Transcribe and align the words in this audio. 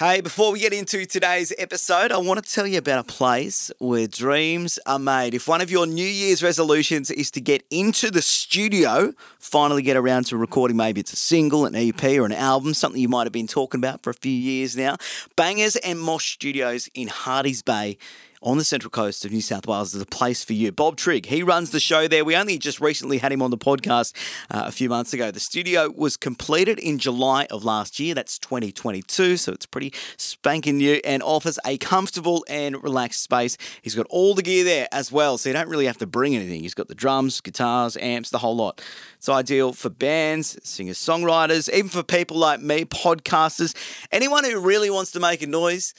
Hey, 0.00 0.22
before 0.22 0.50
we 0.50 0.60
get 0.60 0.72
into 0.72 1.04
today's 1.04 1.52
episode, 1.58 2.10
I 2.10 2.16
want 2.16 2.42
to 2.42 2.50
tell 2.50 2.66
you 2.66 2.78
about 2.78 3.00
a 3.00 3.04
place 3.04 3.70
where 3.80 4.06
dreams 4.06 4.78
are 4.86 4.98
made. 4.98 5.34
If 5.34 5.46
one 5.46 5.60
of 5.60 5.70
your 5.70 5.86
New 5.86 6.06
Year's 6.06 6.42
resolutions 6.42 7.10
is 7.10 7.30
to 7.32 7.40
get 7.42 7.66
into 7.70 8.10
the 8.10 8.22
studio, 8.22 9.12
finally 9.38 9.82
get 9.82 9.98
around 9.98 10.24
to 10.28 10.38
recording, 10.38 10.78
maybe 10.78 11.02
it's 11.02 11.12
a 11.12 11.16
single, 11.16 11.66
an 11.66 11.74
EP, 11.74 12.02
or 12.02 12.24
an 12.24 12.32
album, 12.32 12.72
something 12.72 12.98
you 12.98 13.10
might 13.10 13.24
have 13.24 13.32
been 13.34 13.46
talking 13.46 13.78
about 13.78 14.02
for 14.02 14.08
a 14.08 14.14
few 14.14 14.32
years 14.32 14.74
now, 14.74 14.96
Bangers 15.36 15.76
and 15.76 16.00
Mosh 16.00 16.32
Studios 16.32 16.88
in 16.94 17.08
Hardy's 17.08 17.60
Bay 17.60 17.98
on 18.42 18.56
the 18.56 18.64
central 18.64 18.90
coast 18.90 19.24
of 19.24 19.32
New 19.32 19.42
South 19.42 19.66
Wales 19.66 19.94
is 19.94 20.00
a 20.00 20.06
place 20.06 20.42
for 20.42 20.54
you. 20.54 20.72
Bob 20.72 20.96
Trigg, 20.96 21.26
he 21.26 21.42
runs 21.42 21.70
the 21.70 21.80
show 21.80 22.08
there. 22.08 22.24
We 22.24 22.34
only 22.34 22.56
just 22.56 22.80
recently 22.80 23.18
had 23.18 23.32
him 23.32 23.42
on 23.42 23.50
the 23.50 23.58
podcast 23.58 24.14
uh, 24.50 24.64
a 24.66 24.72
few 24.72 24.88
months 24.88 25.12
ago. 25.12 25.30
The 25.30 25.40
studio 25.40 25.90
was 25.94 26.16
completed 26.16 26.78
in 26.78 26.98
July 26.98 27.46
of 27.50 27.64
last 27.64 28.00
year. 28.00 28.14
That's 28.14 28.38
2022, 28.38 29.36
so 29.36 29.52
it's 29.52 29.66
pretty 29.66 29.92
spanking 30.16 30.78
new 30.78 31.00
and 31.04 31.22
offers 31.22 31.58
a 31.66 31.76
comfortable 31.78 32.44
and 32.48 32.82
relaxed 32.82 33.22
space. 33.22 33.58
He's 33.82 33.94
got 33.94 34.06
all 34.08 34.34
the 34.34 34.42
gear 34.42 34.64
there 34.64 34.88
as 34.90 35.12
well, 35.12 35.36
so 35.36 35.50
you 35.50 35.52
don't 35.52 35.68
really 35.68 35.86
have 35.86 35.98
to 35.98 36.06
bring 36.06 36.34
anything. 36.34 36.62
He's 36.62 36.74
got 36.74 36.88
the 36.88 36.94
drums, 36.94 37.42
guitars, 37.42 37.98
amps, 37.98 38.30
the 38.30 38.38
whole 38.38 38.56
lot. 38.56 38.82
It's 39.18 39.28
ideal 39.28 39.74
for 39.74 39.90
bands, 39.90 40.58
singers, 40.64 40.98
songwriters, 40.98 41.70
even 41.70 41.90
for 41.90 42.02
people 42.02 42.38
like 42.38 42.60
me, 42.62 42.86
podcasters, 42.86 43.74
anyone 44.10 44.44
who 44.44 44.58
really 44.60 44.88
wants 44.88 45.12
to 45.12 45.20
make 45.20 45.42
a 45.42 45.46
noise. 45.46 45.92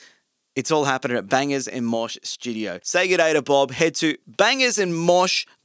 It's 0.54 0.70
all 0.70 0.84
happening 0.84 1.16
at 1.16 1.30
Bangers 1.30 1.68
and 1.68 1.86
Mosh 1.86 2.18
Studio. 2.24 2.80
Say 2.84 3.08
good 3.08 3.18
day 3.18 3.32
to 3.32 3.42
Bob. 3.42 3.72
Head 3.72 3.96
to 3.96 4.18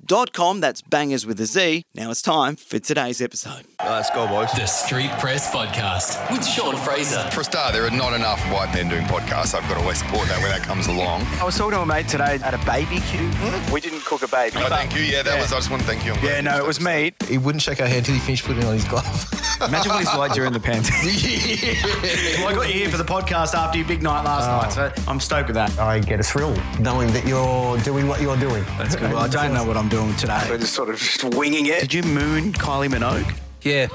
bangersandmosh.com. 0.04 0.60
That's 0.60 0.82
bangers 0.82 1.26
with 1.26 1.40
a 1.40 1.46
Z. 1.46 1.84
Now 1.94 2.10
it's 2.10 2.22
time 2.22 2.56
for 2.56 2.78
today's 2.78 3.20
episode. 3.20 3.64
Let's 3.84 4.10
go, 4.10 4.26
boys. 4.26 4.50
The 4.52 4.66
Street 4.66 5.10
Press 5.18 5.50
Podcast 5.52 6.30
with 6.30 6.46
Sean 6.46 6.76
Fraser. 6.76 7.22
For 7.30 7.40
a 7.40 7.44
start, 7.44 7.72
there 7.72 7.84
are 7.86 7.90
not 7.90 8.12
enough 8.14 8.40
white 8.52 8.72
men 8.74 8.88
doing 8.88 9.04
podcasts. 9.04 9.54
I've 9.54 9.62
got 9.68 9.74
to 9.74 9.80
always 9.80 9.98
support 9.98 10.28
that 10.28 10.40
when 10.40 10.50
that 10.50 10.62
comes 10.62 10.86
along. 10.86 11.22
I 11.40 11.44
was 11.44 11.56
talking 11.56 11.72
to 11.72 11.80
a 11.82 11.86
mate 11.86 12.08
today 12.08 12.38
at 12.42 12.54
a 12.54 12.58
baby 12.66 13.00
queue. 13.06 13.28
Hmm? 13.32 13.72
We 13.72 13.80
didn't 13.80 14.04
cook 14.04 14.22
a 14.22 14.28
baby. 14.28 14.56
Oh, 14.58 14.68
thank 14.68 14.94
you. 14.94 15.02
Yeah, 15.02 15.22
that 15.22 15.40
was. 15.40 15.52
I 15.52 15.56
just 15.56 15.70
want 15.70 15.82
to 15.82 15.88
thank 15.88 16.04
you. 16.04 16.12
I'm 16.12 16.24
Yeah, 16.24 16.40
glad 16.40 16.44
no, 16.44 16.56
you 16.56 16.64
it 16.64 16.66
was 16.66 16.76
said 16.76 16.84
meat. 17.02 17.22
He 17.28 17.38
wouldn't 17.38 17.62
shake 17.62 17.80
our 17.80 17.86
hand 17.86 18.04
till 18.06 18.14
he 18.14 18.20
finished 18.20 18.44
putting 18.44 18.64
on 18.64 18.74
his 18.74 18.84
glove. 18.84 19.04
Imagine 19.66 19.90
what 19.92 19.98
he's 20.00 20.14
like 20.14 20.32
during 20.32 20.52
the 20.52 20.60
pandemic. 20.60 20.92
well, 22.38 22.48
I 22.48 22.54
got 22.54 22.68
you 22.68 22.74
here 22.74 22.90
for 22.90 22.98
the 22.98 23.04
podcast 23.04 23.54
after 23.54 23.78
your 23.78 23.86
big 23.88 24.02
night 24.02 24.22
last 24.22 24.76
night, 24.76 24.92
so 24.94 25.02
I'm 25.10 25.18
stoked 25.20 25.48
with 25.48 25.54
that. 25.54 25.76
I 25.78 25.98
get 26.00 26.20
a 26.20 26.22
thrill 26.22 26.54
knowing 26.78 27.10
that 27.12 27.26
you're 27.26 27.78
doing 27.78 28.06
what 28.06 28.20
you're 28.20 28.36
doing. 28.36 28.64
That's 28.78 28.94
good. 28.96 29.12
Well, 29.12 29.18
I 29.22 29.28
don't 29.28 29.54
know 29.54 29.64
what 29.64 29.76
I'm 29.76 29.85
doing 29.88 30.14
today. 30.16 30.44
We're 30.48 30.58
just 30.58 30.74
sort 30.74 30.90
of 30.90 30.98
just 30.98 31.24
winging 31.24 31.66
it. 31.66 31.80
Did 31.80 31.94
you 31.94 32.02
moon 32.02 32.52
Kylie 32.52 32.88
Minogue? 32.88 33.36
Yeah. 33.62 33.88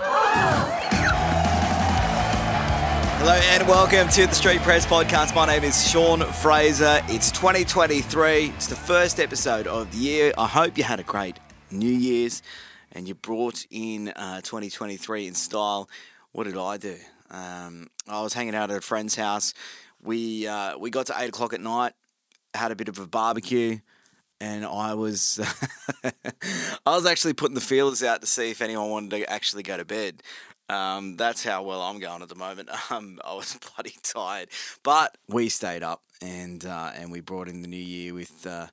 Hello 3.20 3.34
and 3.34 3.68
welcome 3.68 4.08
to 4.10 4.26
the 4.26 4.34
Street 4.34 4.62
Press 4.62 4.86
Podcast. 4.86 5.36
My 5.36 5.46
name 5.46 5.64
is 5.64 5.90
Sean 5.90 6.22
Fraser. 6.22 7.02
It's 7.08 7.32
2023. 7.32 8.46
It's 8.48 8.68
the 8.68 8.76
first 8.76 9.20
episode 9.20 9.68
of 9.68 9.92
the 9.92 9.98
year. 9.98 10.34
I 10.38 10.48
hope 10.48 10.78
you 10.78 10.84
had 10.84 11.00
a 11.00 11.04
great 11.04 11.38
New 11.70 11.92
Year's 11.92 12.42
and 12.92 13.08
you 13.08 13.16
brought 13.16 13.66
in 13.70 14.10
uh, 14.10 14.42
2023 14.42 15.28
in 15.28 15.34
style. 15.34 15.90
What 16.32 16.46
did 16.46 16.58
I 16.58 16.78
do? 16.78 16.98
Um, 17.30 17.88
I 18.08 18.22
was 18.22 18.34
hanging 18.34 18.56
out 18.56 18.72
at 18.72 18.78
a 18.78 18.82
friend's 18.82 19.16
house. 19.16 19.54
We 20.02 20.48
uh, 20.48 20.78
we 20.78 20.90
got 20.90 21.06
to 21.08 21.16
eight 21.18 21.30
o'clock 21.30 21.54
at 21.54 21.62
night, 21.62 21.94
had 22.54 22.72
a 22.72 22.76
bit 22.76 22.90
of 22.90 22.98
a 23.00 23.08
barbecue, 23.08 23.80
and 24.42 24.66
I 24.66 24.96
was 24.96 25.40
I 26.04 26.96
was 26.96 27.06
actually 27.06 27.34
putting 27.34 27.56
the 27.56 27.62
feelers 27.62 28.04
out 28.04 28.22
to 28.22 28.28
see 28.28 28.50
if 28.50 28.62
anyone 28.62 28.90
wanted 28.90 29.12
to 29.12 29.32
actually 29.32 29.64
go 29.64 29.78
to 29.78 29.86
bed. 29.86 30.24
Um, 30.68 31.16
that's 31.18 31.44
how 31.44 31.64
well 31.64 31.82
I'm 31.82 32.00
going 32.00 32.22
at 32.22 32.30
the 32.30 32.36
moment. 32.36 32.70
Um, 32.90 33.20
I 33.24 33.36
was 33.36 33.58
bloody 33.76 33.96
tired, 34.04 34.50
but 34.84 35.18
we 35.30 35.48
stayed 35.48 35.84
up 35.84 36.02
and 36.22 36.66
uh, 36.66 36.92
and 36.96 37.12
we 37.12 37.22
brought 37.22 37.48
in 37.48 37.62
the 37.62 37.68
new 37.68 37.78
year 37.78 38.14
with 38.14 38.46
uh, 38.46 38.68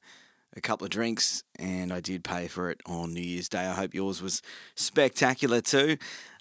a 0.56 0.61
couple 0.61 0.86
of 0.86 0.91
drinks, 0.91 1.44
and 1.56 1.92
I 1.92 2.00
did 2.00 2.24
pay 2.24 2.48
for 2.48 2.70
it 2.70 2.80
on 2.86 3.14
New 3.14 3.20
Year's 3.20 3.48
Day. 3.48 3.67
I 3.67 3.74
hope 3.74 3.95
yours 3.95 4.20
was 4.20 4.42
spectacular 4.74 5.61
too. 5.61 5.98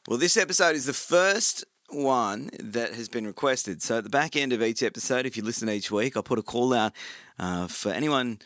Well, 0.08 0.18
this 0.18 0.38
episode 0.38 0.76
is 0.76 0.86
the 0.86 0.94
first 0.94 1.66
one 1.90 2.50
that 2.60 2.94
has 2.94 3.10
been 3.10 3.28
requested. 3.28 3.82
So 3.82 4.00
at 4.00 4.06
the 4.06 4.10
back 4.10 4.36
end 4.36 4.54
of 4.54 4.64
each 4.64 4.82
episode, 4.82 5.26
if 5.26 5.38
you 5.38 5.44
listen 5.44 5.70
each 5.70 5.92
week, 5.92 6.18
I'll 6.18 6.24
put 6.24 6.40
a 6.40 6.44
call 6.44 6.74
out 6.74 6.94
uh, 7.38 7.68
for 7.68 7.92
anyone 7.92 8.40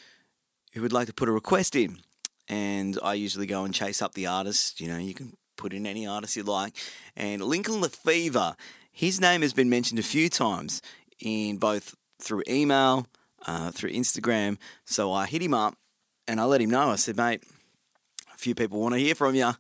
who 0.74 0.82
would 0.82 0.94
like 0.94 1.08
to 1.08 1.14
put 1.14 1.30
a 1.30 1.32
request 1.32 1.76
in. 1.76 2.00
And 2.48 2.98
I 3.04 3.14
usually 3.14 3.46
go 3.46 3.64
and 3.64 3.74
chase 3.74 4.02
up 4.02 4.14
the 4.14 4.28
artist. 4.28 4.82
You 4.82 4.88
know, 4.88 4.98
you 4.98 5.14
can 5.14 5.38
put 5.58 5.74
in 5.74 5.86
any 5.86 6.08
artist 6.08 6.36
you 6.36 6.44
like. 6.44 6.76
And 7.16 7.42
Lincoln 7.42 7.82
Le 7.82 7.90
Fevre, 7.90 8.56
his 8.92 9.22
name 9.22 9.42
has 9.42 9.54
been 9.54 9.70
mentioned 9.70 10.00
a 10.00 10.04
few 10.04 10.30
times 10.30 10.82
in 11.20 11.58
both 11.58 11.96
through 12.20 12.44
email, 12.48 13.08
uh, 13.46 13.72
through 13.72 13.92
Instagram. 13.92 14.58
So 14.86 15.14
I 15.14 15.28
hit 15.28 15.42
him 15.42 15.54
up 15.54 15.76
and 16.28 16.40
I 16.40 16.46
let 16.46 16.62
him 16.62 16.70
know. 16.70 16.90
I 16.90 16.96
said, 16.96 17.18
mate, 17.18 17.44
a 18.34 18.38
few 18.38 18.56
people 18.56 18.80
want 18.80 18.94
to 18.96 19.00
hear 19.00 19.16
from 19.16 19.36
you 19.36 19.52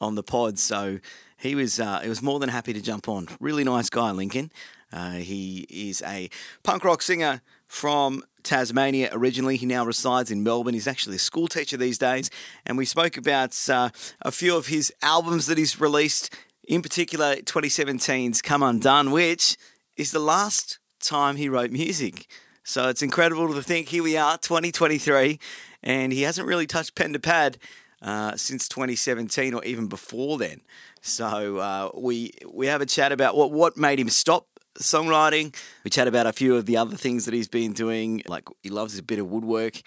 on 0.00 0.14
the 0.14 0.22
pod. 0.22 0.58
So 0.58 0.98
he 1.36 1.54
was 1.54 1.80
uh, 1.80 2.00
he 2.00 2.08
was 2.08 2.22
more 2.22 2.38
than 2.38 2.48
happy 2.48 2.72
to 2.72 2.80
jump 2.80 3.08
on. 3.08 3.28
Really 3.40 3.64
nice 3.64 3.90
guy, 3.90 4.10
Lincoln. 4.10 4.50
Uh, 4.92 5.12
he 5.12 5.66
is 5.68 6.02
a 6.06 6.30
punk 6.62 6.84
rock 6.84 7.02
singer 7.02 7.42
from 7.74 8.22
Tasmania 8.44 9.08
originally. 9.10 9.56
He 9.56 9.66
now 9.66 9.84
resides 9.84 10.30
in 10.30 10.44
Melbourne. 10.44 10.74
He's 10.74 10.86
actually 10.86 11.16
a 11.16 11.18
school 11.18 11.48
teacher 11.48 11.76
these 11.76 11.98
days. 11.98 12.30
And 12.64 12.78
we 12.78 12.84
spoke 12.84 13.16
about 13.16 13.58
uh, 13.68 13.90
a 14.22 14.30
few 14.30 14.56
of 14.56 14.68
his 14.68 14.92
albums 15.02 15.46
that 15.46 15.58
he's 15.58 15.80
released, 15.80 16.32
in 16.62 16.82
particular 16.82 17.34
2017's 17.34 18.42
Come 18.42 18.62
Undone, 18.62 19.10
which 19.10 19.56
is 19.96 20.12
the 20.12 20.20
last 20.20 20.78
time 21.00 21.34
he 21.34 21.48
wrote 21.48 21.72
music. 21.72 22.28
So 22.62 22.88
it's 22.88 23.02
incredible 23.02 23.52
to 23.52 23.62
think 23.62 23.88
here 23.88 24.04
we 24.04 24.16
are, 24.16 24.38
2023, 24.38 25.40
and 25.82 26.12
he 26.12 26.22
hasn't 26.22 26.46
really 26.46 26.68
touched 26.68 26.94
pen 26.94 27.12
to 27.12 27.18
pad 27.18 27.58
uh, 28.00 28.36
since 28.36 28.68
2017 28.68 29.52
or 29.52 29.64
even 29.64 29.88
before 29.88 30.38
then. 30.38 30.60
So 31.02 31.56
uh, 31.56 31.90
we 31.92 32.30
we 32.48 32.68
have 32.68 32.80
a 32.80 32.86
chat 32.86 33.10
about 33.10 33.36
what 33.36 33.50
what 33.50 33.76
made 33.76 33.98
him 33.98 34.08
stop 34.08 34.46
songwriting. 34.78 35.54
We 35.84 35.90
chat 35.90 36.08
about 36.08 36.26
a 36.26 36.32
few 36.32 36.56
of 36.56 36.66
the 36.66 36.76
other 36.76 36.96
things 36.96 37.24
that 37.24 37.34
he's 37.34 37.48
been 37.48 37.72
doing. 37.72 38.22
Like 38.26 38.48
he 38.62 38.70
loves 38.70 38.98
a 38.98 39.02
bit 39.02 39.18
of 39.18 39.30
woodwork, 39.30 39.80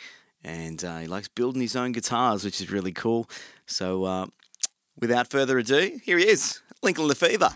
and 0.44 0.84
uh, 0.84 1.00
he 1.00 1.08
likes 1.08 1.28
building 1.28 1.62
his 1.62 1.76
own 1.76 1.92
guitars, 1.92 2.44
which 2.44 2.62
is 2.62 2.72
really 2.72 2.92
cool. 2.92 3.30
So 3.66 4.04
uh, 4.04 4.26
without 5.00 5.30
further 5.30 5.58
ado, 5.58 6.00
here 6.04 6.18
he 6.18 6.28
is, 6.28 6.62
Lincoln 6.82 7.06
Le 7.06 7.16
Fevre. 7.16 7.54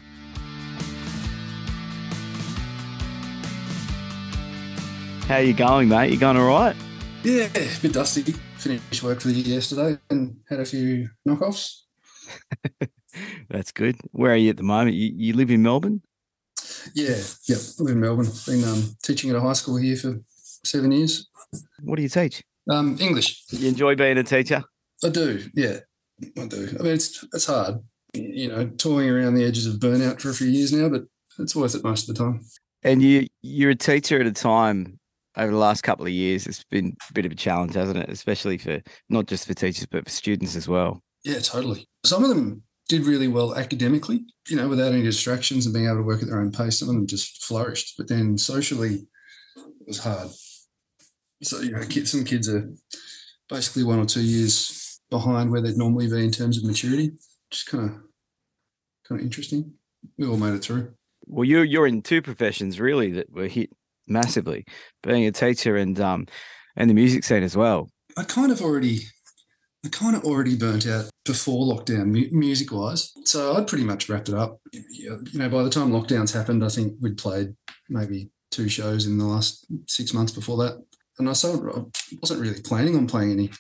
How 5.28 5.38
you 5.38 5.54
going, 5.54 5.88
mate? 5.88 6.12
You 6.12 6.18
going 6.18 6.36
all 6.36 6.48
right? 6.48 6.76
Yeah, 7.24 7.48
a 7.56 7.80
bit 7.82 7.94
dusty. 7.94 8.34
Finished 8.58 9.02
work 9.02 9.22
for 9.22 9.30
the 9.30 9.36
year 9.36 9.56
yesterday 9.56 9.98
and 10.10 10.38
had 10.50 10.60
a 10.60 10.66
few 10.66 11.10
knockoffs. 11.28 11.84
That's 13.50 13.72
good. 13.72 13.96
Where 14.12 14.34
are 14.34 14.36
you 14.36 14.50
at 14.50 14.58
the 14.58 14.64
moment? 14.64 14.96
You, 14.96 15.12
you 15.16 15.34
live 15.34 15.50
in 15.50 15.62
Melbourne? 15.62 16.02
Yeah, 16.94 17.18
yeah. 17.48 17.58
I 17.58 17.84
live 17.84 17.96
in 17.96 18.02
Melbourne. 18.02 18.28
Been 18.46 18.64
um, 18.64 18.96
teaching 19.04 19.30
at 19.30 19.36
a 19.36 19.42
high 19.42 19.54
school 19.54 19.78
here 19.78 19.96
for 19.96 20.20
seven 20.64 20.92
years. 20.92 21.30
What 21.82 21.98
do 21.98 22.02
you 22.02 22.10
teach? 22.10 22.44
Um, 22.70 22.98
English. 23.00 23.44
You 23.50 23.70
enjoy 23.70 23.96
being 23.96 24.18
a 24.18 24.24
teacher? 24.24 24.64
I 25.04 25.10
do. 25.10 25.44
Yeah, 25.56 25.80
I 26.38 26.46
do. 26.48 26.76
I 26.80 26.84
mean, 26.84 26.94
it's 26.94 27.26
it's 27.34 27.46
hard. 27.46 27.80
You 28.14 28.50
know, 28.50 28.68
toying 28.78 29.10
around 29.10 29.36
the 29.36 29.46
edges 29.46 29.66
of 29.66 29.80
burnout 29.80 30.22
for 30.22 30.30
a 30.30 30.34
few 30.34 30.48
years 30.48 30.74
now, 30.74 30.90
but 30.90 31.04
it's 31.40 31.56
worth 31.56 31.76
it 31.76 31.84
most 31.84 32.08
of 32.08 32.16
the 32.16 32.24
time. 32.24 32.42
And 32.84 33.02
you 33.02 33.28
you're 33.42 33.72
a 33.72 33.76
teacher 33.76 34.20
at 34.20 34.28
a 34.28 34.32
time 34.32 35.00
over 35.38 35.52
the 35.52 35.58
last 35.58 35.82
couple 35.82 36.06
of 36.06 36.12
years. 36.12 36.46
It's 36.46 36.64
been 36.66 36.96
a 37.10 37.14
bit 37.14 37.26
of 37.26 37.32
a 37.32 37.36
challenge, 37.36 37.74
hasn't 37.74 38.00
it? 38.00 38.10
Especially 38.10 38.58
for 38.58 38.82
not 39.10 39.28
just 39.28 39.48
for 39.48 39.54
teachers 39.54 39.88
but 39.90 40.06
for 40.06 40.12
students 40.12 40.56
as 40.56 40.68
well. 40.68 41.02
Yeah, 41.24 41.40
totally. 41.40 41.88
Some 42.04 42.24
of 42.24 42.30
them 42.30 42.64
did 42.92 43.06
really 43.06 43.30
well 43.30 43.56
academically, 43.56 44.26
you 44.50 44.58
know, 44.58 44.68
without 44.68 44.92
any 44.92 45.02
distractions 45.02 45.66
and 45.66 45.74
being 45.74 45.86
able 45.86 45.98
to 45.98 46.04
work 46.04 46.22
at 46.22 46.28
their 46.28 46.42
own 46.42 46.52
pace. 46.52 46.80
Some 46.80 46.90
of 46.90 46.96
them 46.96 47.08
just 47.08 47.42
flourished, 47.42 47.96
but 47.98 48.10
then 48.10 48.38
socially, 48.38 49.08
it 49.56 49.88
was 49.88 50.00
hard. 50.00 50.30
So 51.42 51.62
you 51.62 51.72
know, 51.72 51.86
kids, 51.86 52.12
some 52.12 52.26
kids 52.26 52.50
are 52.50 52.70
basically 53.48 53.86
one 53.86 54.00
or 54.00 54.06
two 54.06 54.22
years 54.22 55.00
behind 55.10 55.52
where 55.52 55.62
they'd 55.62 55.78
normally 55.78 56.10
be 56.10 56.24
in 56.24 56.32
terms 56.32 56.58
of 56.58 56.66
maturity. 56.66 57.12
Just 57.50 57.68
kind 57.68 57.86
of, 57.86 57.92
kind 59.08 59.20
of 59.20 59.22
interesting. 59.22 59.74
We 60.18 60.28
all 60.28 60.36
made 60.36 60.54
it 60.54 60.64
through. 60.64 60.94
Well, 61.28 61.46
you're 61.46 61.64
you're 61.64 61.88
in 61.88 62.02
two 62.02 62.22
professions 62.22 62.78
really 62.78 63.12
that 63.14 63.32
were 63.32 63.48
hit 63.48 63.70
massively, 64.06 64.66
being 65.02 65.26
a 65.26 65.32
teacher 65.32 65.78
and 65.78 65.98
um 66.02 66.28
and 66.76 66.90
the 66.90 66.94
music 66.94 67.24
scene 67.24 67.44
as 67.44 67.56
well. 67.56 67.90
I 68.18 68.24
kind 68.26 68.52
of 68.52 68.62
already, 68.62 69.00
I 69.86 69.90
kind 69.90 70.16
of 70.16 70.24
already 70.24 70.56
burnt 70.56 70.86
out 70.88 71.10
before 71.26 71.66
lockdown, 71.66 72.08
mu- 72.08 72.30
music 72.32 72.72
wise. 72.72 73.12
So 73.26 73.56
I'd 73.56 73.68
pretty 73.68 73.84
much 73.84 74.10
wrapped 74.10 74.30
it 74.30 74.36
up. 74.36 74.60
You 74.72 75.24
know, 75.34 75.50
by 75.50 75.64
the 75.64 75.70
time 75.70 75.92
lockdowns 75.92 76.34
happened, 76.34 76.64
I 76.64 76.70
think 76.70 76.94
we'd 77.02 77.18
played 77.18 77.56
maybe 77.90 78.30
two 78.52 78.70
shows 78.70 79.08
in 79.08 79.18
the 79.18 79.26
last 79.26 79.66
six 79.88 80.14
months 80.14 80.32
before 80.32 80.58
that. 80.58 80.84
And 81.18 81.30
I, 81.30 81.34
so 81.34 81.50
I 81.52 82.16
wasn't 82.22 82.42
really 82.42 82.62
planning 82.62 82.96
on 82.96 83.08
playing 83.08 83.32
any 83.32 83.52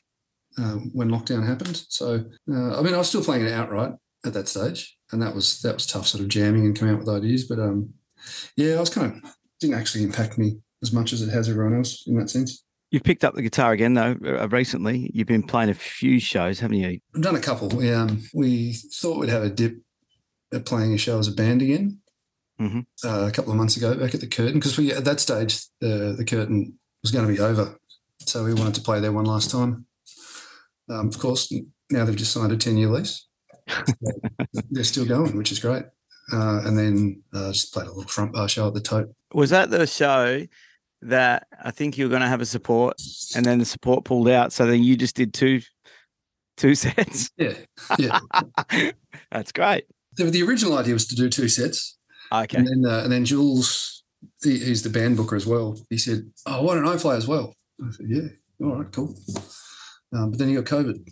uh, 0.58 0.76
when 0.94 1.10
lockdown 1.10 1.46
happened. 1.46 1.84
So 1.90 2.26
uh, 2.52 2.80
I 2.80 2.82
mean, 2.82 2.94
I 2.94 2.98
was 2.98 3.10
still 3.10 3.24
playing 3.24 3.46
it 3.46 3.54
outright 3.54 3.94
at 4.26 4.34
that 4.34 4.48
stage, 4.48 4.98
and 5.12 5.22
that 5.22 5.34
was 5.34 5.62
that 5.62 5.74
was 5.74 5.88
tough, 5.88 6.08
sort 6.08 6.24
of 6.24 6.30
jamming 6.30 6.66
and 6.66 6.78
coming 6.78 6.94
up 6.94 7.00
with 7.00 7.10
ideas. 7.10 7.46
But 7.46 7.60
um, 7.60 7.94
yeah, 8.56 8.76
I 8.76 8.80
was 8.80 8.90
kind 8.90 9.24
of 9.24 9.36
didn't 9.60 9.76
actually 9.76 10.04
impact 10.04 10.38
me 10.38 10.60
as 10.82 10.92
much 10.92 11.14
as 11.14 11.22
it 11.22 11.30
has 11.32 11.50
everyone 11.50 11.78
else 11.78 12.06
in 12.08 12.18
that 12.18 12.30
sense. 12.30 12.64
You've 12.92 13.04
picked 13.04 13.24
up 13.24 13.34
the 13.36 13.42
guitar 13.42 13.72
again, 13.72 13.94
though, 13.94 14.18
uh, 14.26 14.50
recently. 14.50 15.10
You've 15.14 15.28
been 15.28 15.44
playing 15.44 15.70
a 15.70 15.74
few 15.74 16.20
shows, 16.20 16.60
haven't 16.60 16.78
you? 16.78 17.00
I've 17.16 17.22
done 17.22 17.36
a 17.36 17.40
couple. 17.40 17.70
We, 17.70 17.90
um, 17.92 18.22
we 18.34 18.74
thought 18.74 19.18
we'd 19.18 19.30
have 19.30 19.44
a 19.44 19.50
dip 19.50 19.78
at 20.54 20.66
playing 20.66 20.94
a 20.94 20.98
show 20.98 21.18
as 21.18 21.30
a 21.30 21.32
band 21.32 21.62
again 21.62 22.00
Mhm. 22.60 22.86
uh, 23.06 23.28
a 23.28 23.32
couple 23.32 23.52
of 23.54 23.58
months 23.58 23.78
ago 23.78 23.96
back 23.96 24.14
at 24.14 24.20
the 24.20 24.28
Curtin 24.28 24.56
because 24.56 24.78
we 24.78 24.92
at 24.92 25.06
that 25.06 25.22
stage 25.22 25.62
the 25.80 26.14
the 26.18 26.26
Curtin 26.26 26.78
was 27.02 27.12
going 27.12 27.26
to 27.26 27.34
be 27.34 27.40
over, 27.40 27.80
so 28.20 28.44
we 28.44 28.54
wanted 28.54 28.76
to 28.76 28.82
play 28.82 29.00
there 29.00 29.14
one 29.14 29.24
last 29.26 29.50
time. 29.50 29.86
Um, 30.90 31.08
of 31.08 31.18
course, 31.18 31.52
now 31.90 32.04
they've 32.04 32.16
just 32.16 32.34
signed 32.34 32.52
a 32.52 32.58
ten 32.58 32.76
year 32.76 32.90
lease. 32.90 33.26
They're 34.70 34.84
still 34.84 35.06
going, 35.06 35.38
which 35.38 35.52
is 35.54 35.60
great. 35.60 35.86
Uh, 36.34 36.62
and 36.66 36.78
then 36.78 37.24
uh, 37.34 37.52
just 37.54 37.74
played 37.74 37.88
a 37.88 37.92
little 37.92 38.04
front 38.10 38.34
bar 38.34 38.50
show 38.50 38.68
at 38.68 38.74
the 38.74 38.82
Tote. 38.82 39.14
Was 39.34 39.50
that 39.52 39.70
the 39.70 39.88
show 39.88 40.46
that 41.04 41.48
I 41.64 41.72
think 41.72 41.98
you 41.98 42.06
were 42.06 42.10
going 42.10 42.22
to 42.22 42.28
have 42.28 42.42
a 42.42 42.46
support 42.46 42.96
and 43.36 43.46
then 43.46 43.60
the 43.60 43.66
support 43.66 44.06
pulled 44.06 44.30
out? 44.30 44.54
So 44.54 44.66
then 44.66 44.84
you 44.84 44.96
just 44.96 45.16
did 45.16 45.34
two 45.34 45.62
two 46.58 46.76
sets? 46.76 47.32
Yeah, 47.38 47.54
yeah. 47.98 48.20
That's 49.32 49.52
great. 49.52 49.86
the, 50.18 50.26
the 50.26 50.44
original 50.44 50.78
idea 50.78 50.94
was 50.94 51.08
to 51.08 51.16
do 51.16 51.30
two 51.30 51.48
sets, 51.48 51.98
Okay. 52.32 52.58
and 52.58 52.68
then 52.68 52.84
uh, 52.92 53.04
and 53.04 53.12
then 53.12 53.26
Jules, 53.26 54.04
he, 54.44 54.60
he's 54.60 54.84
the 54.84 54.90
band 54.90 55.18
booker 55.18 55.36
as 55.36 55.46
well. 55.48 55.78
He 55.90 55.98
said, 55.98 56.30
"Oh, 56.46 56.64
why 56.64 56.76
don't 56.76 56.88
I 56.88 56.98
play 56.98 57.16
as 57.16 57.28
well?" 57.28 57.54
I 57.82 57.92
said, 57.92 58.06
"Yeah, 58.10 58.28
all 58.62 58.76
right, 58.78 58.92
cool." 58.92 59.16
Um, 60.14 60.32
but 60.32 60.40
then 60.40 60.50
he 60.50 60.56
got 60.56 60.66
COVID. 60.66 61.08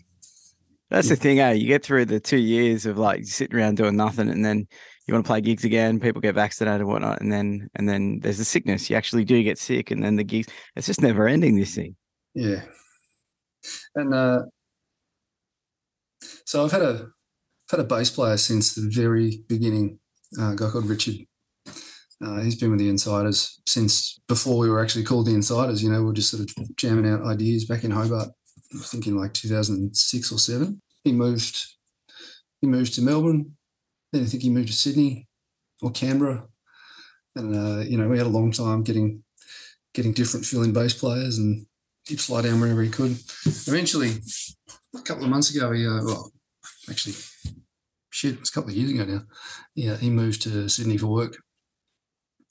That's 0.90 1.10
the 1.10 1.16
thing, 1.16 1.40
eh? 1.40 1.52
You 1.52 1.68
get 1.68 1.84
through 1.84 2.06
the 2.06 2.20
two 2.20 2.38
years 2.40 2.86
of 2.88 2.98
like 2.98 3.24
sitting 3.26 3.56
around 3.58 3.78
doing 3.78 3.96
nothing, 3.96 4.28
and 4.30 4.44
then 4.44 4.68
you 5.10 5.16
want 5.16 5.26
to 5.26 5.30
play 5.30 5.42
gigs 5.42 5.66
again. 5.66 6.00
People 6.00 6.22
get 6.22 6.36
vaccinated 6.36 6.82
and 6.82 6.90
whatnot, 6.90 7.20
and 7.20 7.32
then 7.32 7.68
and 7.76 7.90
then 7.90 8.20
there's 8.20 8.38
the 8.38 8.46
sickness. 8.46 8.90
You 8.90 8.96
actually 8.96 9.26
do 9.26 9.42
get 9.42 9.58
sick, 9.58 9.90
and 9.90 10.04
then 10.04 10.16
the 10.16 10.24
gigs. 10.24 10.48
It's 10.76 10.86
just 10.86 11.02
never 11.02 11.28
ending. 11.28 11.56
This 11.56 11.74
thing. 11.74 11.96
Yeah, 12.36 12.62
and 13.96 14.14
uh, 14.14 14.44
so 16.46 16.64
I've 16.64 16.72
had 16.72 16.84
a 16.84 17.08
I've 17.72 17.72
had 17.72 17.80
a 17.80 17.84
bass 17.84 18.12
player 18.12 18.38
since 18.38 18.76
the 18.76 18.88
very 18.88 19.44
beginning. 19.48 19.98
Uh, 20.40 20.52
a 20.52 20.56
guy 20.56 20.70
called 20.70 20.86
Richard. 20.86 21.16
Uh, 22.22 22.42
he's 22.42 22.56
been 22.56 22.70
with 22.70 22.80
the 22.80 22.90
Insiders 22.90 23.60
since 23.66 24.20
before 24.28 24.60
we 24.60 24.70
were 24.70 24.80
actually 24.80 25.06
called 25.06 25.26
the 25.26 25.34
Insiders. 25.34 25.82
You 25.82 25.90
know, 25.90 26.04
we 26.04 26.12
are 26.12 26.14
just 26.14 26.30
sort 26.30 26.44
of 26.44 26.76
jamming 26.76 27.12
out 27.12 27.24
ideas 27.24 27.66
back 27.66 27.84
in 27.84 27.90
Hobart. 27.90 28.30
I 28.76 28.84
think 28.84 29.08
in 29.08 29.18
like 29.18 29.34
2006 29.34 30.32
or 30.32 30.38
seven. 30.38 30.82
He 31.04 31.14
moved. 31.14 31.66
He 32.62 32.68
moved 32.68 32.94
to 32.96 33.02
Melbourne. 33.02 33.58
Then 34.12 34.24
I 34.24 34.26
think 34.26 34.44
he 34.44 34.50
moved 34.50 34.68
to 34.68 34.74
Sydney 34.74 35.28
or 35.82 35.92
Canberra, 35.92 36.48
and 37.36 37.56
uh, 37.56 37.80
you 37.82 37.98
know 37.98 38.10
we 38.10 38.18
had 38.18 38.28
a 38.28 38.32
long 38.32 38.52
time 38.52 38.84
getting 38.84 39.24
getting 39.94 40.14
different 40.14 40.46
fill-in 40.46 40.74
bass 40.74 40.94
players, 40.94 41.38
and 41.38 41.66
he'd 42.08 42.22
fly 42.22 42.42
down 42.42 42.60
wherever 42.60 42.82
he 42.82 42.90
could. 42.90 43.18
Eventually, 43.46 44.14
a 44.96 45.02
couple 45.02 45.24
of 45.24 45.30
months 45.30 45.54
ago, 45.56 45.72
he 45.72 45.86
uh, 45.86 46.02
well, 46.04 46.32
actually, 46.90 47.16
shit, 48.10 48.34
it 48.34 48.40
was 48.40 48.50
a 48.50 48.54
couple 48.54 48.72
of 48.72 48.76
years 48.76 48.92
ago 48.92 49.06
now. 49.06 49.22
Yeah, 49.76 49.98
he 49.98 50.10
moved 50.10 50.42
to 50.44 50.68
Sydney 50.70 50.98
for 50.98 51.08
work, 51.08 51.38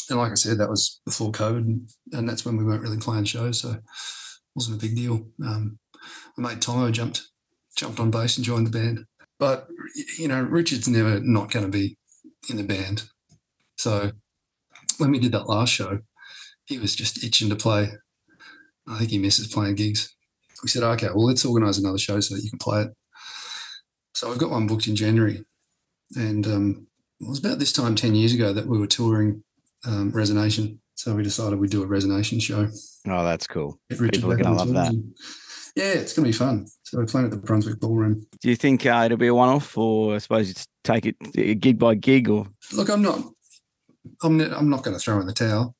and 0.08 0.18
like 0.18 0.32
I 0.32 0.36
said, 0.36 0.58
that 0.58 0.70
was 0.70 1.00
before 1.04 1.32
COVID, 1.32 1.80
and, 2.12 2.28
that's 2.28 2.44
when 2.44 2.56
we 2.56 2.64
weren't 2.64 2.82
really 2.82 2.98
playing 2.98 3.24
shows, 3.24 3.60
so 3.60 3.72
it 3.72 3.82
wasn't 4.54 4.78
a 4.78 4.86
big 4.86 4.96
deal. 4.96 5.28
Um, 5.44 5.78
my 6.36 6.50
mate 6.50 6.62
Tomo 6.62 6.90
jumped 6.90 7.22
jumped 7.76 8.00
on 8.00 8.10
bass 8.10 8.36
and 8.36 8.44
joined 8.44 8.66
the 8.66 8.70
band, 8.70 9.04
but 9.38 9.68
you 10.18 10.28
know, 10.28 10.42
Richard's 10.42 10.88
never 10.88 11.20
not 11.20 11.50
going 11.50 11.64
to 11.64 11.70
be 11.70 11.96
in 12.50 12.56
the 12.56 12.62
band. 12.64 13.04
So 13.76 14.12
when 14.98 15.10
we 15.10 15.18
did 15.18 15.32
that 15.32 15.48
last 15.48 15.70
show, 15.72 16.00
he 16.66 16.78
was 16.78 16.94
just 16.94 17.22
itching 17.24 17.48
to 17.50 17.56
play. 17.56 17.90
I 18.88 18.98
think 18.98 19.10
he 19.10 19.18
misses 19.18 19.46
playing 19.46 19.76
gigs. 19.76 20.14
We 20.62 20.68
said, 20.68 20.82
okay, 20.82 21.06
well, 21.08 21.26
let's 21.26 21.44
organise 21.44 21.78
another 21.78 21.98
show 21.98 22.18
so 22.20 22.34
that 22.34 22.42
you 22.42 22.50
can 22.50 22.58
play 22.58 22.82
it. 22.82 22.88
So 24.14 24.28
we've 24.28 24.38
got 24.38 24.50
one 24.50 24.66
booked 24.66 24.88
in 24.88 24.96
January. 24.96 25.44
And 26.16 26.46
um, 26.46 26.86
it 27.20 27.28
was 27.28 27.38
about 27.38 27.58
this 27.60 27.72
time 27.72 27.94
10 27.94 28.14
years 28.16 28.34
ago 28.34 28.52
that 28.52 28.66
we 28.66 28.78
were 28.78 28.86
touring 28.86 29.44
um, 29.86 30.10
Resonation. 30.10 30.78
So 30.94 31.14
we 31.14 31.22
decided 31.22 31.60
we'd 31.60 31.70
do 31.70 31.84
a 31.84 31.86
Resonation 31.86 32.42
show. 32.42 32.68
Oh, 33.08 33.24
that's 33.24 33.46
cool. 33.46 33.78
Richard 33.90 34.14
People 34.14 34.32
are 34.32 34.36
gonna 34.36 34.56
love 34.56 34.72
that. 34.72 34.88
and- 34.88 35.14
Yeah, 35.76 35.92
it's 35.92 36.12
going 36.14 36.24
to 36.24 36.28
be 36.30 36.36
fun. 36.36 36.66
So 36.84 36.98
we're 36.98 37.06
playing 37.06 37.26
at 37.26 37.30
the 37.30 37.36
Brunswick 37.38 37.80
Ballroom. 37.80 38.26
Do 38.40 38.48
you 38.48 38.56
think 38.56 38.84
uh, 38.86 39.02
it'll 39.06 39.18
be 39.18 39.26
a 39.28 39.34
one-off, 39.34 39.76
or 39.76 40.14
I 40.14 40.18
suppose 40.18 40.48
you 40.48 40.54
take 40.84 41.06
it 41.06 41.16
uh, 41.22 41.54
gig 41.58 41.78
by 41.78 41.94
gig, 41.94 42.28
or 42.28 42.46
Look, 42.72 42.88
I'm 42.88 43.02
not, 43.02 43.20
I'm, 44.22 44.36
not- 44.36 44.52
I'm 44.52 44.70
not 44.70 44.82
going 44.82 44.96
to 44.96 45.02
throw 45.02 45.20
in 45.20 45.26
the 45.26 45.32
towel 45.32 45.74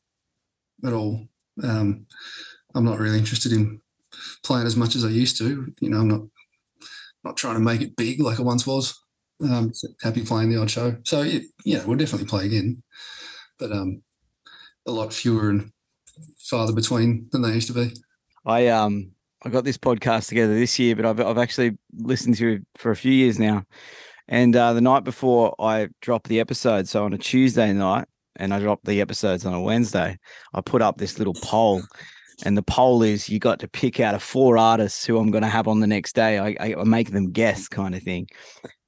at 0.85 0.93
all. 0.93 1.27
Um, 1.63 2.07
I'm 2.75 2.85
not 2.85 2.99
really 2.99 3.19
interested 3.19 3.53
in 3.53 3.81
playing 4.45 4.67
as 4.67 4.77
much 4.77 4.95
as 4.95 5.05
I 5.05 5.09
used 5.09 5.39
to. 5.39 5.73
You 5.81 5.91
know, 5.91 5.99
I'm 6.01 6.09
not 6.09 6.21
not 7.25 7.37
trying 7.37 7.55
to 7.55 7.61
make 7.61 7.81
it 7.81 7.97
big 7.97 8.21
like 8.21 8.39
I 8.39 8.43
once 8.43 8.67
was. 8.67 8.97
Um, 9.43 9.73
happy 10.03 10.25
playing 10.25 10.51
the 10.51 10.61
odd 10.61 10.71
show. 10.71 10.97
So 11.05 11.23
yeah, 11.23 11.41
yeah, 11.65 11.85
we'll 11.85 11.97
definitely 11.97 12.27
play 12.29 12.47
again, 12.47 12.83
but 13.59 13.73
um, 13.73 14.03
a 14.87 14.91
lot 14.93 15.13
fewer 15.13 15.51
and 15.51 15.71
farther 16.39 16.73
between 16.73 17.29
than 17.33 17.43
they 17.43 17.53
used 17.55 17.69
to 17.69 17.73
be. 17.75 17.93
I 18.47 18.69
um 18.69 19.13
I 19.45 19.51
got 19.51 19.65
this 19.65 19.79
podcast 19.79 20.29
together 20.29 20.55
this 20.55 20.79
year, 20.79 20.97
but 20.97 21.07
I've 21.07 21.21
I've 21.21 21.39
actually 21.39 21.79
listened 21.97 22.37
to 22.37 22.55
it 22.55 22.67
for 22.77 22.91
a 22.91 22.97
few 22.97 23.13
years 23.13 23.39
now. 23.39 23.65
And 24.27 24.55
uh, 24.55 24.73
the 24.73 24.81
night 24.81 25.05
before 25.05 25.55
I 25.59 25.89
dropped 26.03 26.29
the 26.29 26.41
episode, 26.41 26.89
so 26.89 27.05
on 27.05 27.13
a 27.13 27.19
Tuesday 27.19 27.73
night, 27.73 28.07
and 28.37 28.53
I 28.53 28.59
dropped 28.59 28.85
the 28.85 29.01
episodes 29.01 29.47
on 29.47 29.55
a 29.55 29.61
Wednesday, 29.61 30.19
I 30.53 30.61
put 30.61 30.83
up 30.83 30.99
this 30.99 31.19
little 31.19 31.35
poll. 31.43 31.83
And 32.45 32.57
the 32.57 32.63
poll 32.63 33.03
is 33.03 33.29
you 33.29 33.41
got 33.41 33.59
to 33.61 33.69
pick 33.69 33.99
out 33.99 34.15
of 34.15 34.23
four 34.23 34.59
artists 34.59 35.05
who 35.05 35.19
I'm 35.19 35.33
going 35.33 35.43
to 35.43 35.49
have 35.49 35.67
on 35.67 35.81
the 35.81 35.89
next 35.89 36.15
day. 36.15 36.39
I, 36.39 36.77
I, 36.79 36.85
make 36.85 37.11
them 37.11 37.33
guess 37.33 37.67
kind 37.67 37.97
of 37.97 38.03
thing. 38.05 38.29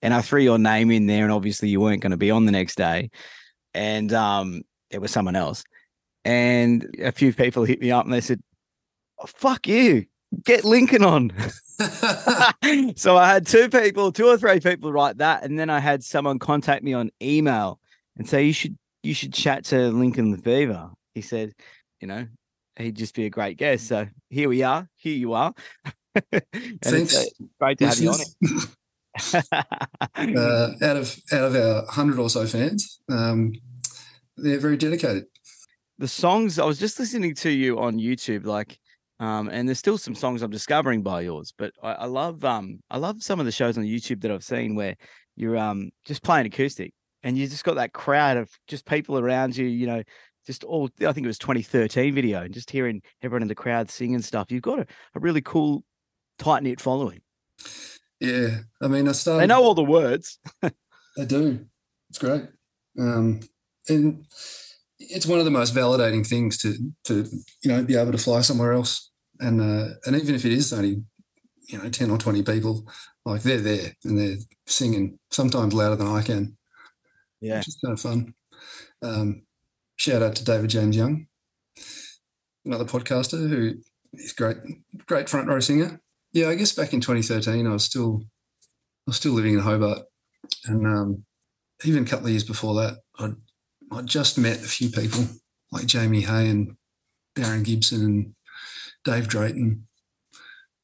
And 0.03 0.15
I 0.15 0.21
threw 0.21 0.41
your 0.41 0.59
name 0.59 0.93
in 0.93 1.07
there, 1.07 1.25
and 1.25 1.33
obviously 1.33 1.69
you 1.69 1.81
weren't 1.81 2.01
going 2.01 2.13
to 2.13 2.17
be 2.17 2.31
on 2.31 2.45
the 2.45 2.53
next 2.53 2.77
day. 2.77 3.11
And 3.75 4.13
um, 4.13 4.63
it 4.91 5.01
was 5.01 5.11
someone 5.11 5.35
else. 5.35 5.65
And 6.25 6.87
a 7.03 7.13
few 7.13 7.33
people 7.33 7.65
hit 7.65 7.81
me 7.81 7.91
up 7.91 8.05
and 8.05 8.13
they 8.13 8.21
said, 8.21 8.41
oh, 9.19 9.27
fuck 9.27 9.67
you, 9.67 10.07
get 10.45 10.65
Lincoln 10.65 11.05
on. 11.05 11.33
so 12.97 13.17
I 13.17 13.29
had 13.29 13.47
two 13.47 13.69
people, 13.69 14.13
two 14.13 14.27
or 14.27 14.37
three 14.37 14.61
people 14.61 14.93
write 14.93 15.19
that, 15.19 15.45
and 15.45 15.59
then 15.59 15.71
I 15.71 15.81
had 15.81 16.05
someone 16.05 16.39
contact 16.39 16.85
me 16.85 16.93
on 16.93 17.11
email 17.23 17.81
and 18.17 18.29
say 18.29 18.45
you 18.45 18.53
should 18.53 18.77
you 19.03 19.15
should 19.15 19.33
chat 19.33 19.65
to 19.67 19.89
Lincoln 19.89 20.31
Le 20.31 20.37
Fevre. 20.39 20.91
He 21.15 21.23
said, 21.23 21.53
you 22.01 22.07
know, 22.09 22.27
he'd 22.77 22.97
just 22.97 23.15
be 23.15 23.25
a 23.27 23.31
great 23.31 23.57
guest. 23.57 23.87
So 23.87 24.07
here 24.29 24.49
we 24.49 24.63
are. 24.63 24.89
Here 24.97 25.15
you 25.15 25.33
are. 25.33 25.55
Thanks, 26.33 27.15
It's 27.15 27.17
uh, 27.17 27.45
great 27.59 27.79
to 27.79 27.87
have 27.87 27.99
you 27.99 28.11
on 28.11 28.21
it. 28.21 29.45
uh, 30.37 30.73
out 30.83 30.97
of 30.97 31.17
out 31.33 31.45
of 31.45 31.55
our 31.57 31.87
hundred 31.87 32.19
or 32.19 32.29
so 32.29 32.47
fans, 32.47 33.01
um, 33.09 33.55
they're 34.37 34.59
very 34.59 34.77
dedicated. 34.77 35.25
the 35.99 36.09
songs 36.09 36.59
I 36.59 36.65
was 36.65 36.79
just 36.79 36.99
listening 36.99 37.35
to 37.37 37.51
you 37.51 37.79
on 37.79 37.99
YouTube, 37.99 38.45
like, 38.45 38.79
um, 39.21 39.49
and 39.49 39.69
there's 39.69 39.79
still 39.79 39.99
some 39.99 40.15
songs 40.15 40.43
I'm 40.43 40.51
discovering 40.51 41.03
by 41.03 41.21
yours, 41.21 41.53
but 41.57 41.73
I, 41.83 41.93
I 41.93 42.05
love, 42.07 42.45
um, 42.45 42.81
I 42.91 42.99
love 42.99 43.23
some 43.23 43.39
of 43.39 43.47
the 43.47 43.53
shows 43.53 43.79
on 43.79 43.85
YouTube 43.85 44.23
that 44.23 44.31
I've 44.31 44.43
seen 44.43 44.75
where 44.75 44.97
you're, 45.37 45.57
um, 45.57 45.91
just 46.05 46.23
playing 46.23 46.47
acoustic 46.47 46.93
and 47.23 47.37
you 47.37 47.47
just 47.47 47.65
got 47.65 47.77
that 47.77 47.93
crowd 47.93 48.39
of 48.39 48.51
just 48.67 48.87
people 48.87 49.19
around 49.19 49.57
you, 49.57 49.67
you 49.67 49.87
know, 49.87 50.03
just 50.47 50.65
all, 50.65 50.89
I 51.01 51.13
think 51.13 51.25
it 51.25 51.29
was 51.29 51.39
2013 51.39 52.15
video 52.15 52.43
and 52.43 52.55
just 52.55 52.71
hearing 52.71 53.03
everyone 53.23 53.43
in 53.43 53.49
the 53.49 53.55
crowd 53.55 53.91
singing 53.91 54.23
stuff. 54.23 54.51
You've 54.51 54.63
got 54.63 54.81
a, 54.81 54.87
a 55.15 55.21
really 55.21 55.43
cool, 55.43 55.85
tight 56.39 56.63
knit 56.63 56.81
following. 56.81 57.21
Yeah, 58.21 58.61
I 58.83 58.89
mean, 58.89 59.07
I 59.07 59.13
started. 59.13 59.43
They 59.43 59.47
know 59.47 59.63
all 59.63 59.75
the 59.75 59.85
words. 59.85 60.39
they 60.63 61.27
do. 61.27 61.67
It's 62.09 62.19
great. 62.19 62.45
Um, 62.99 63.41
and 63.89 64.25
it's 64.99 65.27
one 65.27 65.39
of 65.39 65.45
the 65.45 65.51
most 65.51 65.75
validating 65.75 66.27
things 66.27 66.59
to 66.59 66.75
to 67.05 67.27
you 67.63 67.71
know 67.71 67.83
be 67.83 67.97
able 67.97 68.13
to 68.13 68.19
fly 68.19 68.43
somewhere 68.43 68.73
else, 68.73 69.10
and 69.41 69.61
uh, 69.61 69.95
and 70.07 70.17
even 70.17 70.35
if 70.35 70.45
it 70.45 70.53
is 70.53 70.73
only 70.73 71.03
you 71.69 71.79
know 71.79 71.89
ten 71.89 72.11
or 72.11 72.19
twenty 72.19 72.43
people, 72.43 72.87
like 73.25 73.43
they're 73.43 73.61
there 73.61 73.97
and 74.05 74.19
they're 74.19 74.37
singing 74.67 75.19
sometimes 75.31 75.75
louder 75.75 75.97
than 75.97 76.07
I 76.09 76.23
can. 76.23 76.57
Yeah. 77.41 77.59
which 77.59 77.69
is 77.69 77.79
kind 77.83 77.93
of 77.95 78.01
fun. 78.01 78.35
Um, 79.03 79.43
shout 79.97 80.23
out 80.23 80.37
to 80.37 80.45
David 80.45 80.71
James 80.71 80.95
Young, 80.95 81.27
another 82.65 82.85
podcaster 82.85 83.49
who 83.49 83.75
is 84.13 84.33
great, 84.33 84.59
great 85.07 85.29
front 85.29 85.49
row 85.49 85.61
singer. 85.61 86.01
Yeah, 86.33 86.49
I 86.49 86.55
guess 86.55 86.73
back 86.73 86.93
in 86.93 87.01
2013, 87.01 87.67
I 87.67 87.73
was 87.73 87.85
still 87.85 88.23
I 88.23 89.09
was 89.11 89.17
still 89.17 89.33
living 89.33 89.55
in 89.55 89.61
Hobart, 89.61 90.03
and 90.67 90.87
um, 90.87 91.25
even 91.85 92.05
a 92.05 92.07
couple 92.07 92.27
of 92.27 92.33
years 92.33 92.45
before 92.45 92.75
that, 92.75 92.99
I'd, 93.19 93.35
I'd 93.93 94.07
just 94.07 94.39
met 94.39 94.59
a 94.59 94.69
few 94.69 94.91
people 94.91 95.25
like 95.73 95.87
Jamie 95.87 96.23
Hay 96.23 96.49
and 96.49 96.77
Darren 97.37 97.65
Gibson 97.65 98.03
and 98.03 98.35
Dave 99.05 99.29
Drayton, 99.29 99.87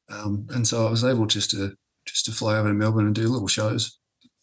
um, 0.09 0.47
and 0.49 0.67
so 0.67 0.87
I 0.87 0.89
was 0.89 1.03
able 1.03 1.25
just 1.25 1.51
to 1.51 1.75
just 2.05 2.25
to 2.25 2.31
fly 2.31 2.57
over 2.57 2.69
to 2.69 2.73
Melbourne 2.73 3.05
and 3.05 3.15
do 3.15 3.27
little 3.27 3.47
shows. 3.47 3.99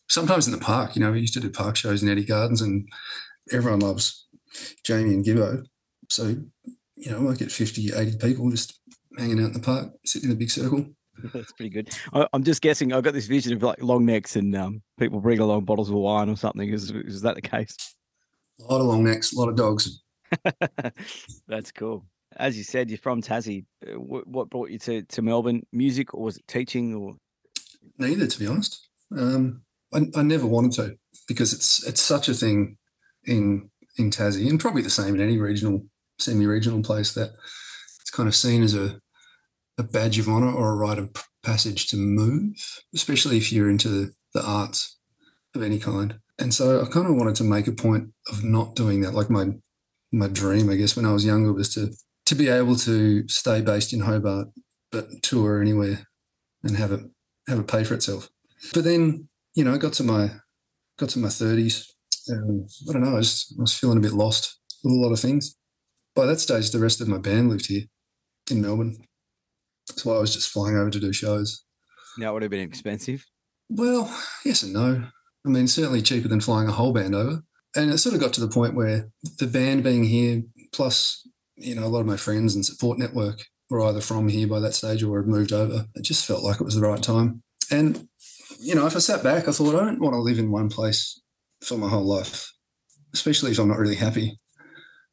Sometimes 0.08 0.46
in 0.46 0.52
the 0.52 0.58
park, 0.58 0.94
you 0.94 1.00
know, 1.00 1.12
we 1.12 1.20
used 1.20 1.34
to 1.34 1.40
do 1.40 1.50
park 1.50 1.76
shows 1.76 2.02
in 2.02 2.08
Eddie 2.08 2.24
Gardens, 2.24 2.60
and 2.60 2.86
everyone 3.50 3.80
loves 3.80 4.26
Jamie 4.84 5.14
and 5.14 5.24
Gibbo. 5.24 5.64
so, 6.08 6.36
you 6.96 7.10
know, 7.10 7.16
I 7.16 7.20
might 7.20 7.38
get 7.38 7.50
50, 7.50 7.92
80 7.94 8.18
people 8.18 8.50
just 8.50 8.78
hanging 9.18 9.40
out 9.40 9.48
in 9.48 9.52
the 9.54 9.60
park, 9.60 9.92
sitting 10.04 10.30
in 10.30 10.36
a 10.36 10.38
big 10.38 10.50
circle. 10.50 10.86
That's 11.32 11.52
pretty 11.52 11.70
good. 11.70 11.90
I, 12.12 12.26
I'm 12.32 12.44
just 12.44 12.60
guessing. 12.60 12.92
I've 12.92 13.04
got 13.04 13.14
this 13.14 13.26
vision 13.26 13.54
of 13.54 13.62
like 13.62 13.82
long 13.82 14.04
necks 14.04 14.36
and 14.36 14.54
um, 14.56 14.82
people 14.98 15.20
bring 15.20 15.38
along 15.38 15.64
bottles 15.64 15.88
of 15.88 15.96
wine 15.96 16.28
or 16.28 16.36
something. 16.36 16.68
Is 16.68 16.90
is 16.90 17.22
that 17.22 17.36
the 17.36 17.42
case? 17.42 17.94
A 18.60 18.64
lot 18.64 18.80
of 18.80 18.86
long 18.86 19.04
necks, 19.04 19.32
a 19.32 19.38
lot 19.38 19.48
of 19.48 19.56
dogs. 19.56 20.02
That's 21.48 21.72
cool. 21.72 22.06
As 22.36 22.56
you 22.56 22.64
said, 22.64 22.90
you're 22.90 22.98
from 22.98 23.22
Tassie. 23.22 23.64
Uh, 23.86 24.00
What, 24.00 24.26
what 24.26 24.50
brought 24.50 24.70
you 24.70 24.78
to, 24.80 25.02
to 25.02 25.22
Melbourne? 25.22 25.62
Music 25.72 26.14
or 26.14 26.22
was 26.22 26.36
it 26.36 26.46
teaching 26.48 26.94
or? 26.94 27.16
Neither, 27.98 28.26
to 28.26 28.38
be 28.38 28.46
honest. 28.46 28.88
Um, 29.16 29.62
I, 29.92 30.06
I 30.16 30.22
never 30.22 30.46
wanted 30.46 30.72
to 30.72 30.96
because 31.28 31.52
it's 31.52 31.86
it's 31.86 32.00
such 32.00 32.28
a 32.28 32.34
thing 32.34 32.76
in 33.24 33.70
in 33.96 34.10
Tassie 34.10 34.48
and 34.48 34.58
probably 34.58 34.82
the 34.82 34.90
same 34.90 35.14
in 35.14 35.20
any 35.20 35.38
regional, 35.38 35.86
semi-regional 36.18 36.82
place 36.82 37.14
that 37.14 37.30
it's 38.00 38.10
kind 38.10 38.28
of 38.28 38.34
seen 38.34 38.62
as 38.62 38.74
a 38.74 39.00
a 39.78 39.82
badge 39.82 40.18
of 40.18 40.28
honor 40.28 40.52
or 40.52 40.72
a 40.72 40.76
rite 40.76 40.98
of 40.98 41.12
passage 41.42 41.86
to 41.88 41.96
move, 41.96 42.82
especially 42.94 43.36
if 43.36 43.52
you're 43.52 43.70
into 43.70 44.12
the 44.32 44.44
arts 44.44 44.98
of 45.54 45.62
any 45.62 45.78
kind. 45.78 46.18
And 46.38 46.52
so 46.52 46.82
I 46.82 46.86
kind 46.86 47.06
of 47.06 47.14
wanted 47.14 47.36
to 47.36 47.44
make 47.44 47.66
a 47.68 47.72
point 47.72 48.12
of 48.28 48.42
not 48.42 48.74
doing 48.74 49.02
that. 49.02 49.14
Like 49.14 49.30
my 49.30 49.52
my 50.12 50.28
dream, 50.28 50.70
I 50.70 50.76
guess, 50.76 50.96
when 50.96 51.06
I 51.06 51.12
was 51.12 51.24
younger 51.24 51.52
was 51.52 51.74
to 51.74 51.90
to 52.26 52.34
be 52.34 52.48
able 52.48 52.76
to 52.76 53.28
stay 53.28 53.60
based 53.60 53.92
in 53.92 54.00
Hobart, 54.00 54.48
but 54.90 55.06
tour 55.22 55.60
anywhere 55.60 56.06
and 56.62 56.76
have 56.76 56.92
it 56.92 57.00
have 57.48 57.58
it 57.58 57.68
pay 57.68 57.84
for 57.84 57.94
itself. 57.94 58.28
But 58.72 58.84
then, 58.84 59.28
you 59.54 59.64
know, 59.64 59.74
I 59.74 59.78
got 59.78 59.92
to 59.94 60.04
my 60.04 60.30
got 60.98 61.10
to 61.10 61.18
my 61.18 61.28
thirties, 61.28 61.92
and 62.28 62.68
I 62.88 62.92
don't 62.92 63.02
know, 63.02 63.12
I 63.12 63.18
was, 63.18 63.54
I 63.58 63.62
was 63.62 63.76
feeling 63.76 63.98
a 63.98 64.02
bit 64.02 64.12
lost 64.12 64.58
with 64.82 64.92
a 64.92 64.96
lot 64.96 65.12
of 65.12 65.20
things. 65.20 65.56
By 66.14 66.26
that 66.26 66.40
stage, 66.40 66.70
the 66.70 66.78
rest 66.78 67.00
of 67.00 67.08
my 67.08 67.18
band 67.18 67.50
lived 67.50 67.66
here 67.66 67.82
in 68.50 68.62
Melbourne, 68.62 68.96
so 69.86 70.16
I 70.16 70.20
was 70.20 70.34
just 70.34 70.48
flying 70.48 70.76
over 70.76 70.90
to 70.90 71.00
do 71.00 71.12
shows. 71.12 71.64
That 72.18 72.32
would 72.32 72.42
have 72.42 72.50
been 72.50 72.60
expensive. 72.60 73.24
Well, 73.68 74.14
yes 74.44 74.62
and 74.62 74.72
no. 74.72 75.08
I 75.44 75.48
mean, 75.48 75.66
certainly 75.68 76.00
cheaper 76.00 76.28
than 76.28 76.40
flying 76.40 76.68
a 76.68 76.72
whole 76.72 76.92
band 76.92 77.14
over. 77.14 77.42
And 77.76 77.90
it 77.90 77.98
sort 77.98 78.14
of 78.14 78.20
got 78.20 78.32
to 78.34 78.40
the 78.40 78.48
point 78.48 78.74
where 78.74 79.08
the 79.38 79.46
band 79.46 79.82
being 79.82 80.04
here, 80.04 80.42
plus, 80.72 81.26
you 81.56 81.74
know, 81.74 81.84
a 81.84 81.88
lot 81.88 82.00
of 82.00 82.06
my 82.06 82.16
friends 82.16 82.54
and 82.54 82.64
support 82.64 82.98
network 82.98 83.42
were 83.70 83.82
either 83.82 84.00
from 84.00 84.28
here 84.28 84.46
by 84.46 84.60
that 84.60 84.74
stage 84.74 85.02
or 85.02 85.18
had 85.20 85.28
moved 85.28 85.52
over. 85.52 85.86
It 85.94 86.02
just 86.02 86.26
felt 86.26 86.42
like 86.42 86.60
it 86.60 86.64
was 86.64 86.74
the 86.74 86.86
right 86.86 87.02
time. 87.02 87.42
And, 87.70 88.08
you 88.60 88.74
know, 88.74 88.86
if 88.86 88.96
I 88.96 88.98
sat 88.98 89.22
back, 89.22 89.48
I 89.48 89.52
thought, 89.52 89.74
I 89.74 89.84
don't 89.84 90.00
want 90.00 90.14
to 90.14 90.20
live 90.20 90.38
in 90.38 90.50
one 90.50 90.68
place 90.68 91.20
for 91.62 91.78
my 91.78 91.88
whole 91.88 92.04
life, 92.04 92.52
especially 93.12 93.52
if 93.52 93.58
I'm 93.58 93.68
not 93.68 93.78
really 93.78 93.94
happy. 93.94 94.38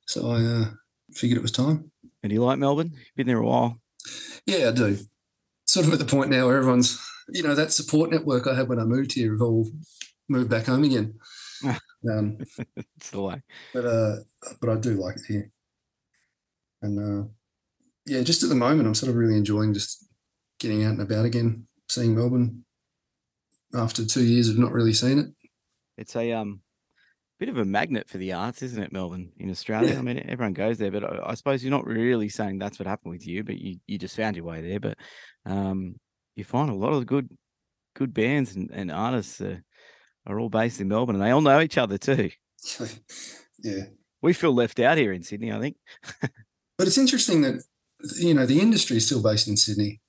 So 0.08 0.30
I 0.30 0.42
uh, 0.44 0.66
figured 1.14 1.38
it 1.38 1.42
was 1.44 1.52
time. 1.52 1.92
And 2.24 2.30
do 2.30 2.34
you 2.34 2.44
like 2.44 2.60
Melbourne? 2.60 2.94
Been 3.16 3.28
there 3.28 3.38
a 3.38 3.46
while. 3.46 3.80
Yeah, 4.46 4.70
I 4.70 4.72
do. 4.72 4.98
Sort 5.66 5.88
of 5.88 5.94
at 5.94 6.00
the 6.00 6.06
point 6.06 6.30
now 6.30 6.48
where 6.48 6.58
everyone's, 6.58 7.00
you 7.30 7.44
know, 7.44 7.56
that 7.56 7.72
support 7.72 8.12
network 8.12 8.48
I 8.48 8.56
had 8.56 8.68
when 8.68 8.80
I 8.80 8.84
moved 8.84 9.14
here 9.14 9.32
have 9.32 9.42
all 9.42 9.70
moved 10.28 10.50
back 10.50 10.66
home 10.66 10.84
again. 10.84 11.14
um, 11.64 12.38
It's 12.98 13.12
the 13.12 13.22
way. 13.22 13.42
but 13.74 13.86
uh, 13.86 14.16
but 14.60 14.70
I 14.70 14.76
do 14.76 14.96
like 14.96 15.16
it 15.18 15.24
here. 15.28 15.52
And 16.82 17.00
uh, 17.00 17.28
yeah, 18.06 18.22
just 18.22 18.44
at 18.44 18.50
the 18.50 18.56
moment, 18.56 18.88
I'm 18.88 18.96
sort 18.96 19.10
of 19.10 19.16
really 19.16 19.38
enjoying 19.38 19.74
just 19.74 20.08
getting 20.60 20.84
out 20.84 20.92
and 20.92 21.02
about 21.02 21.26
again, 21.26 21.68
seeing 21.90 22.16
Melbourne 22.16 22.66
after 23.74 24.06
two 24.06 24.24
years 24.24 24.50
of 24.50 24.58
not 24.58 24.72
really 24.72 24.94
seeing 24.94 25.20
it. 25.20 25.28
It's 25.98 26.16
a 26.16 26.32
um 26.34 26.62
bit 27.42 27.50
of 27.50 27.58
a 27.58 27.66
magnet 27.66 28.08
for 28.08 28.20
the 28.20 28.34
arts, 28.34 28.62
isn't 28.62 28.84
it, 28.84 28.94
Melbourne 28.94 29.32
in 29.40 29.50
Australia? 29.50 29.94
Yeah. 29.94 30.00
I 30.00 30.02
mean, 30.04 30.24
everyone 30.30 30.54
goes 30.54 30.78
there, 30.78 30.92
but 30.92 31.04
I, 31.04 31.32
I 31.32 31.34
suppose 31.34 31.64
you're 31.64 31.72
not 31.72 31.88
really 31.88 32.30
saying 32.30 32.60
that's 32.60 32.78
what 32.78 32.88
happened 32.88 33.14
with 33.14 33.26
you, 33.26 33.44
but 33.44 33.58
you, 33.58 33.78
you 33.88 33.98
just 33.98 34.16
found 34.16 34.36
your 34.36 34.46
way 34.46 34.62
there. 34.62 34.80
But 34.80 34.98
um, 35.48 35.96
you 36.36 36.44
find 36.44 36.70
a 36.70 36.76
lot 36.76 36.94
of 36.94 37.08
good 37.08 37.30
good 37.96 38.14
bands 38.14 38.56
and, 38.56 38.70
and 38.72 38.92
artists 38.92 39.42
uh, 39.42 39.58
are 40.28 40.40
all 40.40 40.50
based 40.50 40.82
in 40.82 40.88
Melbourne, 40.88 41.16
and 41.16 41.24
they 41.24 41.32
all 41.32 41.42
know 41.42 41.62
each 41.62 41.80
other 41.80 41.98
too. 41.98 42.30
yeah, 43.64 43.86
We 44.22 44.34
feel 44.34 44.54
left 44.54 44.80
out 44.80 45.00
here 45.00 45.12
in 45.12 45.24
Sydney, 45.24 45.52
I 45.52 45.60
think. 45.60 45.78
but 46.82 46.88
it's 46.88 46.98
interesting 46.98 47.42
that 47.44 47.62
you 48.18 48.34
know 48.34 48.48
the 48.48 48.60
industry 48.60 48.98
is 48.98 49.06
still 49.06 49.22
based 49.22 49.48
in 49.48 49.56
Sydney, 49.56 50.02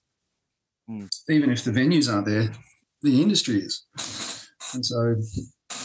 Mm. 0.91 1.07
even 1.29 1.51
if 1.51 1.63
the 1.65 1.71
venues 1.71 2.11
aren't 2.11 2.27
there. 2.27 2.51
The 3.03 3.21
industry 3.21 3.59
is, 3.59 3.85
and 4.73 4.85
so 4.91 5.17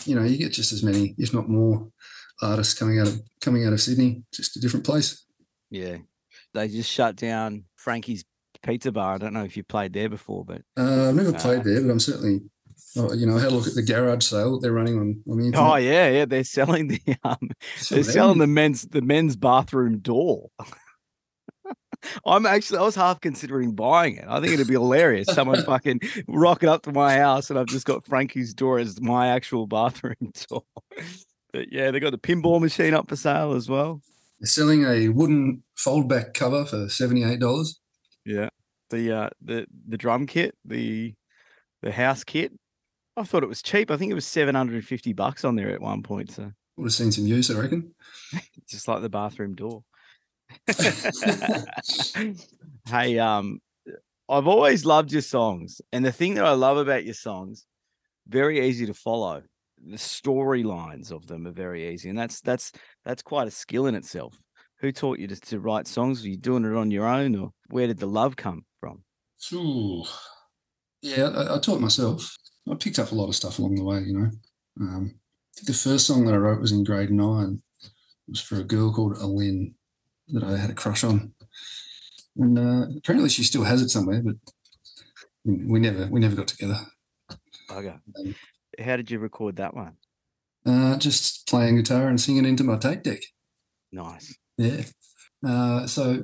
you 0.05 0.15
know 0.15 0.23
you 0.23 0.37
get 0.37 0.53
just 0.53 0.71
as 0.71 0.81
many, 0.83 1.13
if 1.17 1.33
not 1.33 1.49
more, 1.49 1.91
artists 2.41 2.73
coming 2.73 2.99
out 3.01 3.07
of 3.07 3.19
coming 3.41 3.65
out 3.65 3.73
of 3.73 3.81
Sydney, 3.81 4.23
just 4.33 4.55
a 4.55 4.61
different 4.61 4.85
place. 4.85 5.25
Yeah, 5.69 5.97
they 6.53 6.69
just 6.69 6.89
shut 6.89 7.17
down 7.17 7.65
Frankie's 7.75 8.23
Pizza 8.63 8.91
Bar. 8.93 9.15
I 9.15 9.17
don't 9.17 9.33
know 9.33 9.43
if 9.43 9.57
you 9.57 9.63
played 9.65 9.91
there 9.91 10.07
before, 10.09 10.45
but 10.45 10.61
Uh, 10.77 11.09
I've 11.09 11.15
never 11.15 11.35
Uh, 11.35 11.39
played 11.41 11.63
there, 11.65 11.81
but 11.81 11.91
I'm 11.91 11.99
certainly, 11.99 12.49
oh, 12.97 13.13
you 13.13 13.25
know, 13.25 13.37
I 13.37 13.41
had 13.41 13.51
a 13.51 13.55
look 13.55 13.67
at 13.67 13.75
the 13.75 13.83
garage 13.83 14.25
sale 14.25 14.53
that 14.53 14.61
they're 14.61 14.71
running 14.71 14.97
on, 14.97 15.23
on 15.29 15.37
the 15.37 15.45
internet. 15.45 15.69
oh 15.69 15.75
yeah, 15.75 16.09
yeah, 16.09 16.25
they're 16.25 16.43
selling 16.43 16.87
the 16.87 17.01
um, 17.23 17.49
So 17.77 17.95
They're 17.95 18.03
selling 18.03 18.39
the 18.39 18.47
men's 18.47 18.83
the 18.83 19.01
men's 19.01 19.35
bathroom 19.35 19.99
door. 19.99 20.49
I'm 22.25 22.45
actually 22.45 22.79
I 22.79 22.83
was 22.83 22.95
half 22.95 23.21
considering 23.21 23.73
buying 23.73 24.17
it. 24.17 24.25
I 24.27 24.39
think 24.39 24.53
it'd 24.53 24.67
be 24.67 24.73
hilarious. 24.73 25.27
Someone 25.27 25.63
fucking 25.65 26.01
rocking 26.27 26.69
up 26.69 26.83
to 26.83 26.91
my 26.91 27.17
house 27.17 27.49
and 27.49 27.57
I've 27.57 27.65
just 27.67 27.85
got 27.85 28.05
Frankie's 28.05 28.53
door 28.53 28.77
as 28.79 29.01
my 29.01 29.29
actual 29.29 29.67
bathroom 29.67 30.31
door. 30.49 30.63
But 31.51 31.71
yeah, 31.71 31.91
they 31.91 31.99
got 31.99 32.11
the 32.11 32.17
pinball 32.17 32.61
machine 32.61 32.93
up 32.93 33.09
for 33.09 33.15
sale 33.15 33.53
as 33.53 33.67
well. 33.67 34.01
They're 34.39 34.47
selling 34.47 34.85
a 34.85 35.09
wooden 35.09 35.63
fold-back 35.75 36.35
cover 36.35 36.65
for 36.65 36.87
seventy-eight 36.87 37.39
dollars. 37.39 37.79
Yeah. 38.25 38.49
The 38.89 39.11
uh 39.11 39.29
the 39.41 39.65
the 39.87 39.97
drum 39.97 40.27
kit, 40.27 40.55
the 40.63 41.15
the 41.81 41.91
house 41.91 42.23
kit. 42.23 42.51
I 43.17 43.23
thought 43.23 43.43
it 43.43 43.49
was 43.49 43.63
cheap. 43.63 43.89
I 43.89 43.97
think 43.97 44.11
it 44.11 44.15
was 44.15 44.27
750 44.27 45.13
bucks 45.13 45.43
on 45.43 45.55
there 45.55 45.71
at 45.71 45.81
one 45.81 46.03
point. 46.03 46.31
So 46.31 46.51
Would 46.77 46.85
have 46.85 46.93
seen 46.93 47.11
some 47.11 47.25
use, 47.25 47.49
I 47.49 47.59
reckon. 47.59 47.95
just 48.69 48.87
like 48.87 49.01
the 49.01 49.09
bathroom 49.09 49.55
door. 49.55 49.83
hey, 52.87 53.19
um, 53.19 53.59
I've 54.29 54.47
always 54.47 54.85
loved 54.85 55.11
your 55.11 55.21
songs, 55.21 55.81
and 55.91 56.05
the 56.05 56.11
thing 56.11 56.35
that 56.35 56.45
I 56.45 56.51
love 56.51 56.77
about 56.77 57.05
your 57.05 57.13
songs, 57.13 57.65
very 58.27 58.67
easy 58.67 58.85
to 58.85 58.93
follow. 58.93 59.43
The 59.83 59.97
storylines 59.97 61.11
of 61.11 61.27
them 61.27 61.47
are 61.47 61.51
very 61.51 61.93
easy, 61.93 62.09
and 62.09 62.17
that's 62.17 62.41
that's 62.41 62.71
that's 63.05 63.21
quite 63.21 63.47
a 63.47 63.51
skill 63.51 63.87
in 63.87 63.95
itself. 63.95 64.37
Who 64.79 64.91
taught 64.91 65.19
you 65.19 65.27
to, 65.27 65.35
to 65.35 65.59
write 65.59 65.87
songs? 65.87 66.21
Were 66.21 66.29
you 66.29 66.37
doing 66.37 66.65
it 66.65 66.75
on 66.75 66.91
your 66.91 67.07
own, 67.07 67.35
or 67.35 67.51
where 67.69 67.87
did 67.87 67.99
the 67.99 68.07
love 68.07 68.35
come 68.35 68.65
from? 68.79 69.03
Ooh. 69.53 70.03
Yeah, 71.01 71.29
I, 71.29 71.55
I 71.55 71.59
taught 71.59 71.79
myself. 71.79 72.35
I 72.69 72.75
picked 72.75 72.99
up 72.99 73.11
a 73.11 73.15
lot 73.15 73.27
of 73.27 73.35
stuff 73.35 73.59
along 73.59 73.75
the 73.75 73.83
way, 73.83 73.99
you 74.01 74.13
know. 74.13 74.31
Um, 74.79 75.15
I 75.15 75.51
think 75.55 75.67
the 75.67 75.73
first 75.73 76.05
song 76.05 76.25
that 76.25 76.33
I 76.33 76.37
wrote 76.37 76.61
was 76.61 76.71
in 76.71 76.83
grade 76.83 77.11
nine. 77.11 77.61
It 77.81 78.31
was 78.31 78.41
for 78.41 78.59
a 78.59 78.63
girl 78.63 78.93
called 78.93 79.15
Alin 79.15 79.73
that 80.29 80.43
I 80.43 80.57
had 80.57 80.69
a 80.69 80.75
crush 80.75 81.03
on, 81.03 81.33
and 82.37 82.59
uh, 82.59 82.87
apparently 82.97 83.29
she 83.29 83.43
still 83.43 83.63
has 83.63 83.81
it 83.81 83.89
somewhere, 83.89 84.21
but 84.21 84.35
we 85.45 85.79
never 85.79 86.07
we 86.07 86.19
never 86.19 86.35
got 86.35 86.47
together. 86.47 86.79
Okay. 87.71 87.95
Um, 88.19 88.35
How 88.79 88.97
did 88.97 89.09
you 89.09 89.19
record 89.19 89.55
that 89.57 89.73
one? 89.73 89.93
Uh, 90.65 90.97
just 90.97 91.47
playing 91.47 91.77
guitar 91.77 92.07
and 92.07 92.19
singing 92.19 92.45
into 92.45 92.63
my 92.63 92.77
tape 92.77 93.03
deck. 93.03 93.21
Nice. 93.91 94.37
Yeah. 94.57 94.83
Uh, 95.45 95.87
so 95.87 96.23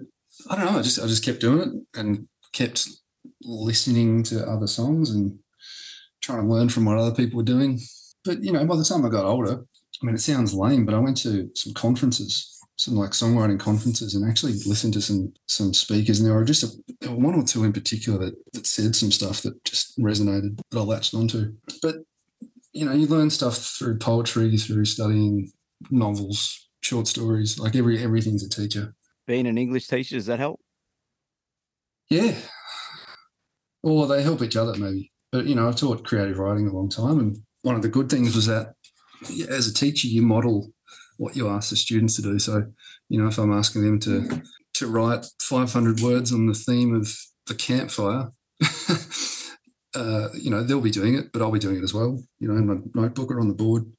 I 0.50 0.56
don't 0.56 0.66
know. 0.66 0.80
I 0.80 0.82
just 0.82 1.00
I 1.00 1.08
just 1.08 1.24
kept 1.24 1.40
doing 1.40 1.62
it 1.62 2.00
and 2.00 2.28
kept 2.52 2.90
listening 3.42 4.24
to 4.24 4.46
other 4.48 4.68
songs 4.68 5.12
and 5.12 5.40
trying 6.24 6.42
to 6.42 6.48
learn 6.48 6.70
from 6.70 6.86
what 6.86 6.98
other 6.98 7.14
people 7.14 7.38
were 7.38 7.44
doing. 7.44 7.80
But 8.26 8.42
you 8.42 8.52
know, 8.52 8.66
by 8.66 8.78
the 8.78 8.86
time 8.86 9.06
I 9.06 9.10
got 9.10 9.26
older, 9.26 9.64
I 10.02 10.06
mean, 10.06 10.16
it 10.16 10.22
sounds 10.22 10.54
lame, 10.54 10.86
but 10.86 10.96
I 10.96 11.00
went 11.00 11.18
to 11.18 11.50
some 11.54 11.74
conferences, 11.74 12.60
some 12.78 12.96
like 12.96 13.12
songwriting 13.12 13.60
conferences, 13.60 14.16
and 14.16 14.28
actually 14.28 14.54
listened 14.66 14.94
to 14.94 15.02
some 15.02 15.34
some 15.48 15.74
speakers. 15.74 16.20
And 16.20 16.28
there 16.28 16.36
were 16.36 16.46
just 16.46 16.64
a, 16.64 16.68
there 17.02 17.12
were 17.12 17.18
one 17.18 17.36
or 17.36 17.44
two 17.44 17.64
in 17.64 17.74
particular 17.74 18.20
that 18.20 18.36
that 18.54 18.66
said 18.66 18.96
some 18.96 19.12
stuff 19.12 19.42
that 19.44 19.64
just 19.66 20.00
resonated 20.00 20.60
that 20.72 20.80
I 20.80 20.82
latched 20.82 21.14
onto. 21.14 21.54
But 21.82 21.96
you 22.72 22.86
know, 22.86 22.94
you 22.94 23.08
learn 23.08 23.30
stuff 23.30 23.58
through 23.58 24.00
poetry, 24.00 24.58
through 24.58 24.86
studying 24.86 25.52
novels, 25.92 26.70
short 26.82 27.08
stories. 27.08 27.60
Like 27.60 27.76
every 27.76 28.02
everything's 28.02 28.44
a 28.44 28.50
teacher. 28.50 28.96
Being 29.28 29.48
an 29.48 29.58
English 29.58 29.88
teacher, 29.88 30.16
does 30.16 30.26
that 30.26 30.40
help? 30.40 30.60
Yeah. 32.10 32.36
Or 33.82 34.08
they 34.08 34.22
help 34.22 34.42
each 34.42 34.56
other 34.56 34.78
maybe. 34.78 35.13
But 35.34 35.48
you 35.48 35.56
know, 35.56 35.68
I've 35.68 35.76
taught 35.76 36.06
creative 36.06 36.38
writing 36.38 36.68
a 36.68 36.72
long 36.72 36.90
time, 36.90 37.20
and 37.20 37.40
one 37.64 37.76
of 37.76 37.82
the 37.82 37.90
good 37.90 38.08
things 38.08 38.36
was 38.36 38.46
that 38.46 38.76
as 39.50 39.68
a 39.68 39.74
teacher, 39.74 40.08
you 40.08 40.22
model 40.22 40.72
what 41.18 41.36
you 41.36 41.50
ask 41.50 41.72
the 41.72 41.76
students 41.76 42.16
to 42.18 42.22
do. 42.22 42.38
So, 42.38 42.68
you 43.10 43.20
know, 43.20 43.28
if 43.28 43.40
I'm 43.40 43.52
asking 43.52 43.84
them 43.84 44.00
to 44.02 44.44
to 44.76 44.88
write 44.88 45.26
500 45.42 46.02
words 46.02 46.32
on 46.32 46.46
the 46.46 46.54
theme 46.54 46.96
of 46.96 47.12
the 47.48 47.56
campfire, 47.56 48.30
uh, 49.96 50.30
you 50.36 50.52
know, 50.52 50.64
they'll 50.64 50.82
be 50.82 50.92
doing 50.92 51.16
it, 51.16 51.32
but 51.34 51.42
I'll 51.42 51.52
be 51.52 51.58
doing 51.58 51.78
it 51.78 51.84
as 51.84 51.96
well. 51.96 52.24
You 52.40 52.50
know, 52.50 52.56
in 52.56 52.68
my 52.68 53.02
notebook 53.02 53.32
or 53.32 53.40
on 53.40 53.48
the 53.48 53.56
board. 53.56 53.92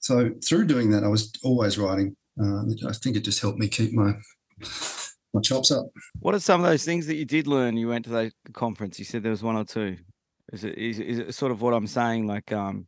So 0.00 0.30
through 0.46 0.66
doing 0.66 0.90
that, 0.90 1.04
I 1.04 1.08
was 1.08 1.32
always 1.42 1.78
writing. 1.78 2.16
uh, 2.38 2.64
I 2.86 2.92
think 2.92 3.16
it 3.16 3.24
just 3.24 3.40
helped 3.40 3.58
me 3.58 3.68
keep 3.68 3.94
my 3.94 4.12
my 5.32 5.40
chops 5.40 5.70
up. 5.70 5.86
What 6.18 6.34
are 6.34 6.40
some 6.40 6.62
of 6.62 6.68
those 6.68 6.84
things 6.84 7.06
that 7.06 7.16
you 7.16 7.24
did 7.24 7.46
learn? 7.46 7.78
You 7.78 7.88
went 7.88 8.04
to 8.04 8.10
the 8.10 8.32
conference. 8.52 8.98
You 8.98 9.06
said 9.06 9.22
there 9.22 9.30
was 9.30 9.42
one 9.42 9.56
or 9.56 9.64
two. 9.64 9.96
Is 10.52 10.64
it 10.64 10.76
is, 10.76 10.98
is 10.98 11.18
it 11.18 11.34
sort 11.34 11.52
of 11.52 11.62
what 11.62 11.74
I'm 11.74 11.86
saying, 11.86 12.26
like 12.26 12.52
um, 12.52 12.86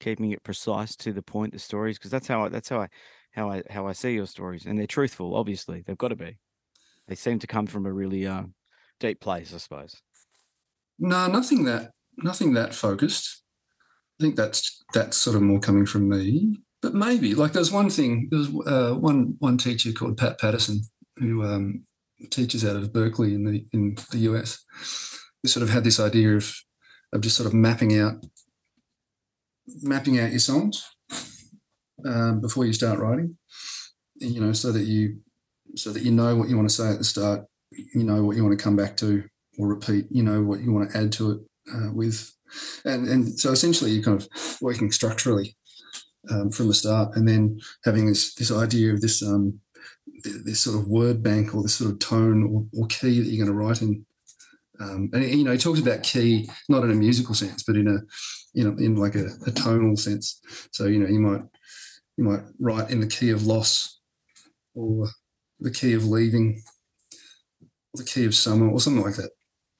keeping 0.00 0.30
it 0.30 0.42
precise 0.42 0.96
to 0.96 1.12
the 1.12 1.22
point, 1.22 1.52
the 1.52 1.58
stories? 1.58 1.98
Because 1.98 2.10
that's 2.10 2.26
how 2.26 2.44
I 2.44 2.48
that's 2.48 2.68
how 2.68 2.80
I 2.80 2.88
how 3.32 3.50
I 3.50 3.62
how 3.68 3.86
I 3.86 3.92
see 3.92 4.14
your 4.14 4.26
stories, 4.26 4.66
and 4.66 4.78
they're 4.78 4.86
truthful. 4.86 5.36
Obviously, 5.36 5.82
they've 5.86 5.98
got 5.98 6.08
to 6.08 6.16
be. 6.16 6.38
They 7.08 7.14
seem 7.14 7.38
to 7.40 7.46
come 7.46 7.66
from 7.66 7.86
a 7.86 7.92
really 7.92 8.26
uh, 8.26 8.44
deep 8.98 9.20
place, 9.20 9.54
I 9.54 9.58
suppose. 9.58 10.00
No, 10.98 11.26
nothing 11.26 11.64
that 11.64 11.92
nothing 12.16 12.54
that 12.54 12.74
focused. 12.74 13.42
I 14.18 14.24
think 14.24 14.36
that's 14.36 14.82
that's 14.94 15.16
sort 15.16 15.36
of 15.36 15.42
more 15.42 15.60
coming 15.60 15.86
from 15.86 16.08
me. 16.08 16.56
But 16.80 16.94
maybe 16.94 17.34
like 17.34 17.52
there's 17.52 17.72
one 17.72 17.90
thing. 17.90 18.28
There's 18.30 18.48
uh, 18.66 18.94
one 18.94 19.36
one 19.38 19.58
teacher 19.58 19.92
called 19.92 20.16
Pat 20.16 20.38
Pattison 20.40 20.80
who 21.16 21.44
um, 21.44 21.84
teaches 22.30 22.64
out 22.64 22.76
of 22.76 22.92
Berklee 22.92 23.34
in 23.34 23.44
the 23.44 23.66
in 23.72 23.96
the 24.10 24.18
US. 24.30 24.64
Who 25.42 25.48
sort 25.48 25.62
of 25.62 25.70
had 25.70 25.84
this 25.84 26.00
idea 26.00 26.36
of 26.36 26.54
of 27.12 27.20
just 27.20 27.36
sort 27.36 27.46
of 27.46 27.54
mapping 27.54 27.98
out 27.98 28.24
mapping 29.82 30.18
out 30.18 30.30
your 30.30 30.38
songs 30.38 30.88
um, 32.04 32.40
before 32.40 32.64
you 32.64 32.72
start 32.72 32.98
writing. 32.98 33.36
You 34.18 34.40
know, 34.40 34.52
so 34.52 34.72
that 34.72 34.84
you 34.84 35.18
so 35.74 35.92
that 35.92 36.02
you 36.02 36.10
know 36.10 36.36
what 36.36 36.48
you 36.48 36.56
want 36.56 36.68
to 36.68 36.74
say 36.74 36.90
at 36.90 36.98
the 36.98 37.04
start. 37.04 37.46
You 37.70 38.04
know 38.04 38.24
what 38.24 38.36
you 38.36 38.44
want 38.44 38.58
to 38.58 38.62
come 38.62 38.76
back 38.76 38.96
to 38.98 39.24
or 39.58 39.68
repeat. 39.68 40.06
You 40.10 40.22
know 40.22 40.42
what 40.42 40.60
you 40.60 40.72
want 40.72 40.90
to 40.90 40.98
add 40.98 41.12
to 41.12 41.32
it 41.32 41.38
uh, 41.74 41.92
with, 41.92 42.32
and 42.84 43.06
and 43.08 43.38
so 43.38 43.52
essentially 43.52 43.90
you're 43.90 44.04
kind 44.04 44.20
of 44.20 44.28
working 44.60 44.90
structurally 44.90 45.56
um, 46.30 46.50
from 46.50 46.68
the 46.68 46.74
start, 46.74 47.14
and 47.16 47.28
then 47.28 47.60
having 47.84 48.06
this 48.06 48.34
this 48.34 48.50
idea 48.50 48.92
of 48.94 49.02
this 49.02 49.22
um, 49.22 49.60
this 50.24 50.60
sort 50.60 50.78
of 50.78 50.88
word 50.88 51.22
bank 51.22 51.54
or 51.54 51.62
this 51.62 51.74
sort 51.74 51.90
of 51.90 51.98
tone 51.98 52.42
or, 52.44 52.80
or 52.80 52.86
key 52.86 53.20
that 53.20 53.28
you're 53.28 53.44
going 53.44 53.54
to 53.54 53.64
write 53.64 53.82
in. 53.82 54.05
Um, 54.80 55.10
and 55.12 55.24
you 55.24 55.44
know, 55.44 55.52
he 55.52 55.58
talks 55.58 55.80
about 55.80 56.02
key 56.02 56.48
not 56.68 56.84
in 56.84 56.90
a 56.90 56.94
musical 56.94 57.34
sense, 57.34 57.62
but 57.62 57.76
in 57.76 57.88
a 57.88 57.98
you 58.52 58.64
know 58.64 58.76
in 58.78 58.96
like 58.96 59.14
a, 59.14 59.28
a 59.46 59.50
tonal 59.50 59.96
sense. 59.96 60.40
So 60.72 60.86
you 60.86 60.98
know, 60.98 61.08
you 61.08 61.20
might 61.20 61.42
you 62.16 62.24
might 62.24 62.42
write 62.60 62.90
in 62.90 63.00
the 63.00 63.06
key 63.06 63.30
of 63.30 63.46
loss 63.46 64.00
or 64.74 65.08
the 65.60 65.70
key 65.70 65.94
of 65.94 66.04
leaving 66.04 66.62
or 67.94 68.02
the 68.02 68.04
key 68.04 68.24
of 68.24 68.34
summer 68.34 68.68
or 68.68 68.80
something 68.80 69.02
like 69.02 69.16
that. 69.16 69.30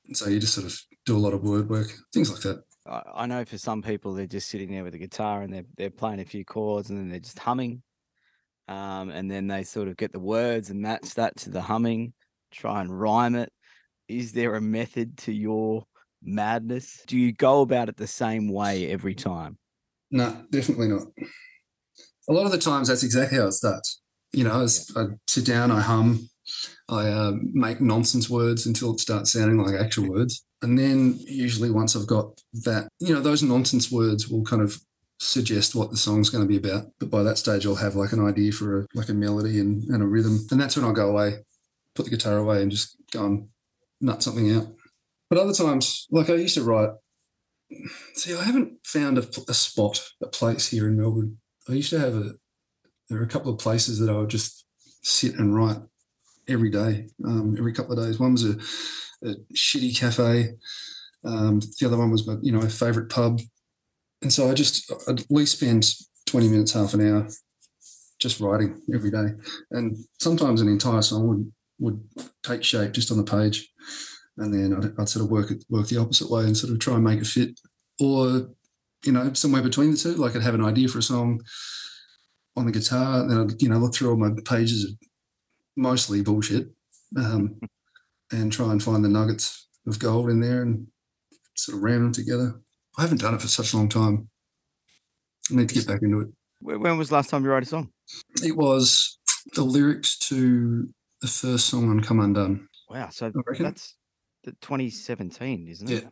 And 0.07 0.17
so 0.17 0.29
you 0.29 0.39
just 0.39 0.55
sort 0.55 0.67
of 0.67 0.79
do 1.05 1.17
a 1.17 1.19
lot 1.19 1.35
of 1.35 1.43
word 1.43 1.69
work, 1.69 1.93
things 2.13 2.31
like 2.31 2.43
that. 2.43 2.63
I 2.89 3.27
know 3.27 3.45
for 3.45 3.59
some 3.59 3.83
people 3.83 4.15
they're 4.15 4.27
just 4.27 4.49
sitting 4.49 4.71
there 4.71 4.85
with 4.85 4.95
a 4.95 4.99
guitar 4.99 5.43
and 5.43 5.53
they're 5.53 5.65
they're 5.77 5.91
playing 5.91 6.21
a 6.21 6.25
few 6.25 6.45
chords 6.45 6.89
and 6.89 6.99
then 6.99 7.09
they're 7.09 7.19
just 7.19 7.39
humming, 7.39 7.83
um, 8.69 9.11
and 9.11 9.31
then 9.31 9.49
they 9.49 9.65
sort 9.65 9.89
of 9.89 9.97
get 9.97 10.13
the 10.13 10.21
words 10.21 10.71
and 10.71 10.81
match 10.81 11.15
that 11.15 11.37
to 11.39 11.51
the 11.51 11.63
humming, 11.63 12.13
try 12.53 12.81
and 12.81 13.01
rhyme 13.01 13.35
it. 13.35 13.53
Is 14.09 14.33
there 14.33 14.55
a 14.55 14.61
method 14.61 15.19
to 15.19 15.33
your 15.33 15.85
madness? 16.23 17.03
Do 17.07 17.19
you 17.19 17.33
go 17.33 17.61
about 17.61 17.89
it 17.89 17.97
the 17.97 18.07
same 18.07 18.49
way 18.49 18.91
every 18.91 19.15
time? 19.15 19.59
No, 20.11 20.45
definitely 20.51 20.89
not. 20.89 21.07
A 22.29 22.33
lot 22.33 22.47
of 22.47 22.53
the 22.53 22.59
times 22.59 22.89
that's 22.89 23.03
exactly 23.03 23.39
how 23.39 23.47
it 23.47 23.53
starts. 23.53 24.01
You 24.33 24.45
know, 24.45 24.61
as 24.61 24.91
I 24.97 25.07
sit 25.27 25.47
down, 25.47 25.71
I 25.71 25.81
hum, 25.81 26.29
I 26.89 27.09
uh, 27.09 27.33
make 27.53 27.81
nonsense 27.81 28.31
words 28.31 28.67
until 28.67 28.93
it 28.93 29.01
starts 29.01 29.33
sounding 29.33 29.59
like 29.59 29.81
actual 29.81 30.09
words. 30.11 30.45
And 30.63 30.79
then 30.79 31.19
usually 31.21 31.71
once 31.71 31.97
I've 31.97 32.07
got 32.07 32.41
that, 32.65 32.89
you 33.01 33.15
know, 33.15 33.21
those 33.21 33.43
nonsense 33.43 33.91
words 33.91 34.29
will 34.29 34.45
kind 34.45 34.63
of 34.63 34.79
suggest 35.19 35.75
what 35.75 35.91
the 35.91 35.97
song's 35.97 36.31
going 36.31 36.45
to 36.45 36.49
be 36.49 36.57
about. 36.57 36.87
But 36.99 37.11
by 37.11 37.23
that 37.23 37.39
stage, 37.39 37.67
I'll 37.67 37.77
have 37.77 37.97
like 37.97 38.13
an 38.13 38.25
idea 38.25 38.53
for 38.53 38.81
a, 38.81 38.87
like 38.95 39.09
a 39.09 39.15
melody 39.15 39.59
and, 39.61 39.85
and 39.85 40.03
a 40.03 40.07
rhythm. 40.07 40.47
And 40.51 40.61
that's 40.61 40.77
when 40.77 40.85
I'll 40.85 40.93
go 40.93 41.11
away, 41.11 41.45
put 41.95 42.05
the 42.05 42.11
guitar 42.11 42.37
away 42.37 42.63
and 42.63 42.71
just 42.71 42.97
go 43.13 43.25
and 43.25 43.49
nut 44.01 44.23
something 44.23 44.51
out. 44.55 44.69
But 45.29 45.39
other 45.39 45.53
times, 45.53 46.07
like 46.11 46.31
I 46.31 46.35
used 46.35 46.55
to 46.55 46.63
write, 46.63 46.91
see, 48.15 48.35
I 48.35 48.45
haven't 48.45 48.79
found 48.85 49.19
a, 49.19 49.27
a 49.49 49.55
spot, 49.55 50.03
a 50.23 50.27
place 50.29 50.69
here 50.69 50.87
in 50.87 50.97
Melbourne. 50.97 51.39
I 51.69 51.73
used 51.73 51.91
to 51.91 51.99
have 51.99 52.15
a, 52.15 52.33
there 53.09 53.21
are 53.21 53.25
a 53.25 53.29
couple 53.29 53.53
of 53.53 53.59
places 53.59 53.99
that 53.99 54.11
I 54.11 54.17
would 54.17 54.31
just 54.31 54.65
sit 55.03 55.35
and 55.35 55.55
write 55.55 55.79
every 56.49 56.71
day, 56.71 57.09
um, 57.25 57.57
every 57.59 57.73
couple 57.73 57.99
of 57.99 58.05
days. 58.05 58.21
One 58.21 58.33
was 58.33 58.45
a, 58.45 58.59
a 59.29 59.35
shitty 59.55 59.99
cafe. 59.99 60.55
Um, 61.25 61.61
the 61.61 61.87
other 61.87 61.99
one 61.99 62.11
was 62.11 62.27
my, 62.27 62.37
you 62.41 62.53
know, 62.53 62.61
favorite 62.63 63.11
pub. 63.11 63.41
And 64.23 64.33
so 64.33 64.51
I 64.51 64.55
just 64.55 64.91
I'd 65.09 65.21
at 65.21 65.31
least 65.31 65.59
spend 65.59 65.87
20 66.27 66.49
minutes, 66.49 66.73
half 66.73 66.95
an 66.95 67.09
hour 67.09 67.29
just 68.19 68.41
writing 68.41 68.81
every 68.95 69.11
day. 69.11 69.29
And 69.71 69.97
sometimes 70.19 70.61
an 70.61 70.69
entire 70.69 71.03
song 71.03 71.29
would, 71.29 71.53
would 71.79 72.29
take 72.43 72.65
shape 72.65 72.93
just 72.93 73.11
on 73.11 73.19
the 73.19 73.25
page. 73.25 73.69
And 74.39 74.53
then 74.53 74.75
I'd, 74.75 75.01
I'd 75.01 75.09
sort 75.09 75.25
of 75.25 75.31
work 75.31 75.51
it, 75.51 75.65
work 75.69 75.89
the 75.89 75.99
opposite 75.99 76.31
way 76.31 76.45
and 76.45 76.57
sort 76.57 76.73
of 76.73 76.79
try 76.79 76.95
and 76.95 77.05
make 77.05 77.21
it 77.21 77.27
fit. 77.27 77.59
Or, 78.01 78.51
you 79.05 79.13
know, 79.13 79.33
somewhere 79.33 79.63
between 79.63 79.93
the 79.93 79.97
two, 79.97 80.15
like 80.15 80.37
I'd 80.37 80.43
have 80.43 80.55
an 80.55 80.65
idea 80.65 80.89
for 80.89 80.99
a 80.99 81.03
song 81.03 81.41
on 82.57 82.67
the 82.67 82.73
guitar, 82.73 83.21
and 83.21 83.31
then 83.31 83.41
I'd, 83.41 83.63
you 83.63 83.69
know, 83.69 83.79
look 83.79 83.95
through 83.95 84.11
all 84.11 84.17
my 84.17 84.31
pages 84.45 84.85
of 84.85 84.91
mostly 85.77 86.23
bullshit 86.23 86.69
um, 87.17 87.61
and 88.33 88.53
try 88.53 88.73
and 88.73 88.83
find 88.83 89.05
the 89.05 89.09
nuggets 89.09 89.69
of 89.87 89.99
gold 89.99 90.31
in 90.31 90.41
there 90.41 90.63
and 90.63 90.87
sort 91.55 91.77
of 91.77 91.85
ram 91.85 92.03
them 92.03 92.13
together. 92.13 92.61
I 92.99 93.03
haven't 93.03 93.21
done 93.21 93.35
it 93.35 93.43
for 93.43 93.49
such 93.49 93.73
a 93.73 93.77
long 93.77 93.89
time. 93.89 94.29
I 95.51 95.57
need 95.57 95.69
to 95.69 95.75
get 95.75 95.87
back 95.87 96.03
into 96.03 96.21
it. 96.21 96.29
When 96.61 96.99
was 96.99 97.11
the 97.11 97.15
last 97.15 97.31
time 97.31 97.45
you 97.45 97.51
wrote 97.51 97.63
a 97.63 97.67
song? 97.67 97.91
It 98.43 98.57
was 98.57 99.19
the 99.55 99.63
lyrics 99.63 100.19
to 100.19 100.89
the 101.21 101.29
first 101.29 101.67
song 101.67 101.91
on 101.91 102.01
Come 102.01 102.21
Undone. 102.21 102.69
Wow, 102.89 103.09
so 103.11 103.33
that's 103.59 103.97
the 104.45 104.53
2017, 104.53 105.69
isn't 105.69 105.91
it? 105.91 106.03
Yeah. 106.05 106.09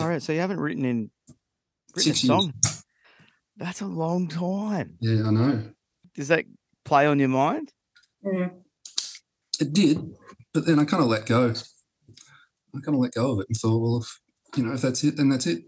All 0.00 0.08
right, 0.08 0.22
so 0.22 0.32
you 0.32 0.40
haven't 0.40 0.60
written 0.60 0.84
in 0.84 1.10
written 1.94 2.12
Six 2.12 2.24
a 2.24 2.26
years. 2.26 2.42
song. 2.42 2.54
That's 3.56 3.80
a 3.80 3.86
long 3.86 4.28
time. 4.28 4.96
Yeah, 5.00 5.26
I 5.26 5.30
know. 5.30 5.70
Does 6.14 6.28
that 6.28 6.44
play 6.84 7.06
on 7.06 7.18
your 7.18 7.28
mind? 7.28 7.72
Yeah. 8.22 8.50
It 9.60 9.72
did, 9.72 10.14
but 10.52 10.66
then 10.66 10.78
I 10.78 10.84
kind 10.84 11.02
of 11.02 11.08
let 11.08 11.26
go. 11.26 11.52
I 12.74 12.80
kind 12.80 12.94
of 12.94 13.00
let 13.00 13.12
go 13.12 13.32
of 13.32 13.40
it 13.40 13.46
and 13.48 13.56
thought, 13.56 13.80
well, 13.80 13.98
if 14.02 14.20
you 14.56 14.62
know, 14.64 14.74
if 14.74 14.82
that's 14.82 15.02
it, 15.02 15.16
then 15.16 15.30
that's 15.30 15.46
it. 15.46 15.62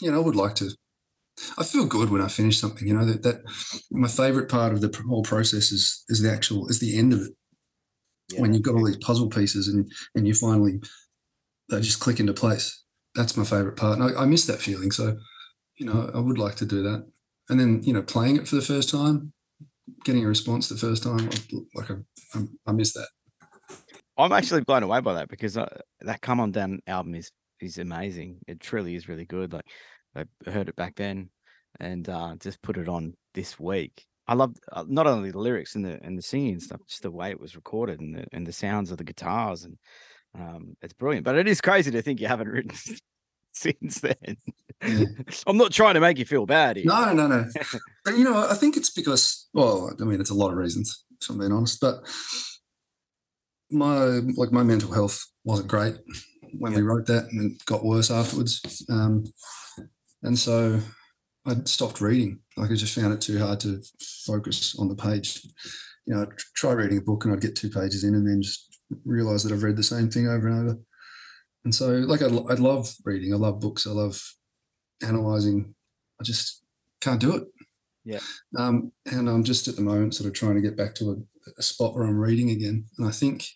You 0.00 0.10
know, 0.10 0.20
I 0.20 0.24
would 0.24 0.36
like 0.36 0.54
to. 0.56 0.70
I 1.56 1.64
feel 1.64 1.86
good 1.86 2.10
when 2.10 2.20
I 2.20 2.28
finish 2.28 2.58
something. 2.58 2.86
You 2.86 2.94
know 2.94 3.04
that 3.04 3.22
that 3.22 3.42
my 3.90 4.08
favorite 4.08 4.50
part 4.50 4.72
of 4.72 4.80
the 4.80 4.94
whole 5.08 5.22
process 5.22 5.70
is 5.70 6.04
is 6.08 6.22
the 6.22 6.32
actual 6.32 6.68
is 6.68 6.80
the 6.80 6.98
end 6.98 7.12
of 7.12 7.20
it 7.20 7.32
when 8.36 8.52
you've 8.52 8.62
got 8.62 8.74
all 8.74 8.84
these 8.84 8.96
puzzle 8.96 9.28
pieces 9.28 9.68
and 9.68 9.90
and 10.14 10.26
you 10.26 10.34
finally 10.34 10.80
they 11.68 11.80
just 11.80 12.00
click 12.00 12.20
into 12.20 12.32
place. 12.32 12.84
That's 13.14 13.36
my 13.36 13.44
favorite 13.44 13.76
part. 13.76 13.98
And 13.98 14.16
I, 14.16 14.22
I 14.22 14.24
miss 14.26 14.46
that 14.46 14.60
feeling. 14.60 14.90
So, 14.90 15.16
you 15.78 15.86
know, 15.86 16.10
I 16.14 16.18
would 16.18 16.38
like 16.38 16.54
to 16.56 16.66
do 16.66 16.82
that. 16.82 17.06
And 17.48 17.58
then 17.58 17.82
you 17.82 17.92
know, 17.92 18.02
playing 18.02 18.36
it 18.36 18.48
for 18.48 18.56
the 18.56 18.62
first 18.62 18.90
time, 18.90 19.32
getting 20.04 20.24
a 20.24 20.28
response 20.28 20.68
the 20.68 20.76
first 20.76 21.02
time, 21.02 21.28
like 21.74 21.90
I, 21.90 21.94
I, 22.34 22.42
I 22.66 22.72
miss 22.72 22.92
that. 22.94 23.08
I'm 24.18 24.32
actually 24.32 24.62
blown 24.62 24.82
away 24.82 25.00
by 25.00 25.14
that 25.14 25.28
because 25.28 25.56
uh, 25.56 25.68
that 26.00 26.22
Come 26.22 26.40
Undone 26.40 26.80
album 26.86 27.14
is 27.14 27.30
is 27.60 27.78
amazing. 27.78 28.38
It 28.46 28.60
truly 28.60 28.94
is 28.94 29.08
really 29.08 29.26
good. 29.26 29.52
Like 29.52 29.66
I 30.16 30.50
heard 30.50 30.68
it 30.68 30.76
back 30.76 30.94
then, 30.96 31.30
and 31.80 32.08
uh, 32.08 32.34
just 32.40 32.62
put 32.62 32.78
it 32.78 32.88
on 32.88 33.14
this 33.34 33.60
week. 33.60 34.06
I 34.28 34.34
love 34.34 34.56
uh, 34.72 34.84
not 34.88 35.06
only 35.06 35.30
the 35.30 35.38
lyrics 35.38 35.74
and 35.74 35.84
the 35.84 35.98
and 36.02 36.18
the 36.18 36.22
singing 36.22 36.54
and 36.54 36.62
stuff, 36.62 36.80
just 36.88 37.02
the 37.02 37.10
way 37.10 37.30
it 37.30 37.40
was 37.40 37.56
recorded 37.56 38.00
and 38.00 38.14
the 38.14 38.26
and 38.32 38.46
the 38.46 38.52
sounds 38.52 38.90
of 38.90 38.98
the 38.98 39.04
guitars 39.04 39.64
and 39.64 39.78
um, 40.38 40.76
it's 40.82 40.92
brilliant. 40.92 41.24
But 41.24 41.36
it 41.36 41.48
is 41.48 41.60
crazy 41.60 41.90
to 41.90 42.02
think 42.02 42.20
you 42.20 42.28
haven't 42.28 42.48
written 42.48 42.72
since 43.52 44.00
then. 44.00 44.36
I'm 45.46 45.56
not 45.56 45.72
trying 45.72 45.94
to 45.94 46.00
make 46.00 46.18
you 46.18 46.24
feel 46.24 46.46
bad. 46.46 46.76
Here. 46.76 46.86
No, 46.86 47.12
no, 47.12 47.26
no. 47.26 47.46
you 48.08 48.24
know, 48.24 48.46
I 48.48 48.54
think 48.54 48.76
it's 48.76 48.90
because, 48.90 49.48
well, 49.54 49.90
I 50.00 50.04
mean, 50.04 50.20
it's 50.20 50.30
a 50.30 50.34
lot 50.34 50.52
of 50.52 50.58
reasons, 50.58 51.04
if 51.20 51.30
I'm 51.30 51.38
being 51.38 51.52
honest, 51.52 51.80
but 51.80 51.96
my 53.70 54.20
like 54.36 54.52
my 54.52 54.62
mental 54.62 54.92
health 54.92 55.24
wasn't 55.44 55.68
great 55.68 55.96
when 56.58 56.72
we 56.74 56.82
wrote 56.82 57.06
that, 57.06 57.24
and 57.30 57.52
it 57.52 57.64
got 57.64 57.84
worse 57.84 58.10
afterwards. 58.10 58.84
Um, 58.88 59.24
and 60.22 60.38
so 60.38 60.80
I 61.46 61.54
stopped 61.64 62.00
reading. 62.00 62.40
Like 62.56 62.70
I 62.70 62.74
just 62.74 62.94
found 62.94 63.12
it 63.12 63.20
too 63.20 63.38
hard 63.38 63.60
to 63.60 63.82
focus 64.26 64.76
on 64.78 64.88
the 64.88 64.96
page. 64.96 65.46
You 66.06 66.14
know, 66.14 66.22
I'd 66.22 66.38
try 66.54 66.72
reading 66.72 66.98
a 66.98 67.02
book 67.02 67.24
and 67.24 67.32
I'd 67.32 67.40
get 67.40 67.56
two 67.56 67.70
pages 67.70 68.04
in, 68.04 68.14
and 68.14 68.28
then 68.28 68.42
just 68.42 68.78
realize 69.04 69.42
that 69.42 69.52
I've 69.52 69.62
read 69.62 69.76
the 69.76 69.82
same 69.82 70.10
thing 70.10 70.28
over 70.28 70.48
and 70.48 70.60
over. 70.60 70.78
And 71.64 71.74
so, 71.74 71.88
like, 71.88 72.22
I, 72.22 72.26
I 72.26 72.54
love 72.54 72.94
reading. 73.04 73.32
I 73.32 73.36
love 73.36 73.60
books. 73.60 73.86
I 73.86 73.90
love 73.90 74.22
analyzing. 75.02 75.74
I 76.20 76.24
just 76.24 76.62
can't 77.00 77.20
do 77.20 77.36
it. 77.36 77.44
Yeah. 78.04 78.20
Um, 78.56 78.92
and 79.04 79.28
I'm 79.28 79.42
just 79.42 79.66
at 79.66 79.74
the 79.74 79.82
moment 79.82 80.14
sort 80.14 80.28
of 80.28 80.34
trying 80.34 80.54
to 80.54 80.60
get 80.60 80.76
back 80.76 80.94
to 80.96 81.10
a, 81.10 81.50
a 81.58 81.62
spot 81.62 81.94
where 81.94 82.04
I'm 82.04 82.18
reading 82.18 82.50
again. 82.50 82.86
And 82.98 83.08
I 83.08 83.10
think, 83.10 83.48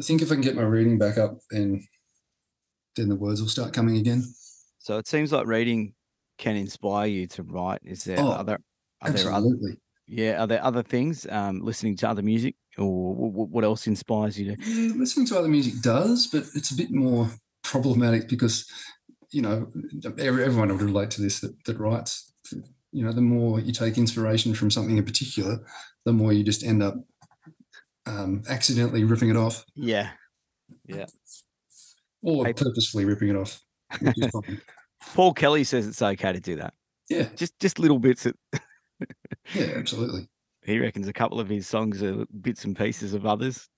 I 0.00 0.02
think 0.02 0.20
if 0.20 0.32
I 0.32 0.34
can 0.34 0.42
get 0.42 0.56
my 0.56 0.62
reading 0.62 0.98
back 0.98 1.16
up, 1.16 1.38
then 1.50 1.86
then 2.96 3.08
the 3.08 3.16
words 3.16 3.40
will 3.40 3.48
start 3.48 3.72
coming 3.72 3.96
again. 3.96 4.24
So 4.78 4.98
it 4.98 5.06
seems 5.06 5.32
like 5.32 5.46
reading 5.46 5.94
can 6.42 6.56
inspire 6.56 7.06
you 7.06 7.26
to 7.28 7.42
write. 7.44 7.80
Is 7.84 8.04
there 8.04 8.18
Oh, 8.20 8.30
other? 8.30 8.58
Are 9.00 9.10
there 9.10 9.32
other? 9.32 9.46
Absolutely. 9.46 9.76
Yeah. 10.08 10.42
Are 10.42 10.46
there 10.48 10.62
other 10.64 10.82
things? 10.82 11.26
Um, 11.30 11.60
listening 11.60 11.96
to 11.98 12.08
other 12.08 12.22
music, 12.22 12.56
or 12.76 13.14
what, 13.14 13.48
what 13.50 13.64
else 13.64 13.86
inspires 13.86 14.38
you 14.38 14.56
to? 14.56 14.62
Yeah, 14.62 14.92
listening 14.96 15.26
to 15.28 15.38
other 15.38 15.48
music 15.48 15.74
does, 15.82 16.26
but 16.26 16.44
it's 16.54 16.70
a 16.72 16.76
bit 16.76 16.90
more 16.90 17.30
problematic 17.62 18.28
because, 18.28 18.66
you 19.30 19.40
know, 19.42 19.70
everyone 20.18 20.68
would 20.68 20.82
relate 20.82 21.10
to 21.12 21.22
this 21.22 21.40
that, 21.40 21.54
that 21.66 21.78
writes. 21.78 22.32
You 22.94 23.04
know, 23.04 23.12
the 23.12 23.22
more 23.22 23.60
you 23.60 23.72
take 23.72 23.96
inspiration 23.96 24.52
from 24.54 24.70
something 24.70 24.96
in 24.98 25.04
particular, 25.04 25.64
the 26.04 26.12
more 26.12 26.32
you 26.32 26.42
just 26.44 26.64
end 26.64 26.82
up 26.82 26.96
um, 28.06 28.42
accidentally 28.50 29.04
ripping 29.04 29.30
it 29.30 29.36
off 29.36 29.64
Yeah. 29.76 30.10
Yeah, 30.86 31.06
or 32.22 32.48
I- 32.48 32.52
purposefully 32.52 33.04
ripping 33.04 33.28
it 33.28 33.36
off. 33.36 33.60
which 35.02 35.08
is 35.08 35.14
fine. 35.14 35.16
Paul 35.16 35.34
Kelly 35.34 35.64
says 35.64 35.86
it's 35.86 36.02
okay 36.02 36.32
to 36.32 36.40
do 36.40 36.56
that. 36.56 36.74
yeah, 37.08 37.28
Just 37.36 37.58
just 37.60 37.78
little 37.78 37.98
bits. 37.98 38.24
That 38.24 38.36
yeah, 39.54 39.72
absolutely. 39.76 40.28
he 40.64 40.78
reckons 40.78 41.08
a 41.08 41.12
couple 41.12 41.40
of 41.40 41.48
his 41.48 41.66
songs 41.66 42.02
are 42.02 42.24
bits 42.40 42.64
and 42.64 42.76
pieces 42.76 43.14
of 43.14 43.26
others, 43.26 43.68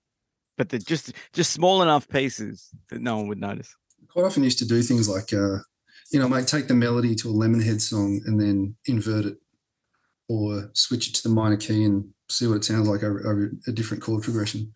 but 0.58 0.68
they're 0.68 0.78
just 0.80 1.12
just 1.32 1.52
small 1.52 1.82
enough 1.82 2.08
pieces 2.08 2.70
that 2.90 3.00
no 3.00 3.16
one 3.16 3.28
would 3.28 3.40
notice. 3.40 3.74
Quite 4.08 4.24
often 4.26 4.44
used 4.44 4.58
to 4.58 4.66
do 4.66 4.82
things 4.82 5.08
like, 5.08 5.32
uh, 5.32 5.58
you 6.12 6.20
know, 6.20 6.28
mate, 6.28 6.46
take 6.46 6.68
the 6.68 6.74
melody 6.74 7.14
to 7.16 7.30
a 7.30 7.32
Lemonhead 7.32 7.80
song 7.80 8.20
and 8.26 8.38
then 8.40 8.76
invert 8.86 9.24
it, 9.24 9.38
or 10.28 10.70
switch 10.74 11.08
it 11.08 11.14
to 11.16 11.22
the 11.22 11.34
minor 11.34 11.56
key 11.56 11.82
and 11.84 12.10
see 12.28 12.46
what 12.46 12.56
it 12.56 12.64
sounds 12.64 12.86
like 12.88 13.02
over, 13.02 13.20
over 13.26 13.50
a 13.66 13.72
different 13.72 14.02
chord 14.02 14.22
progression. 14.22 14.74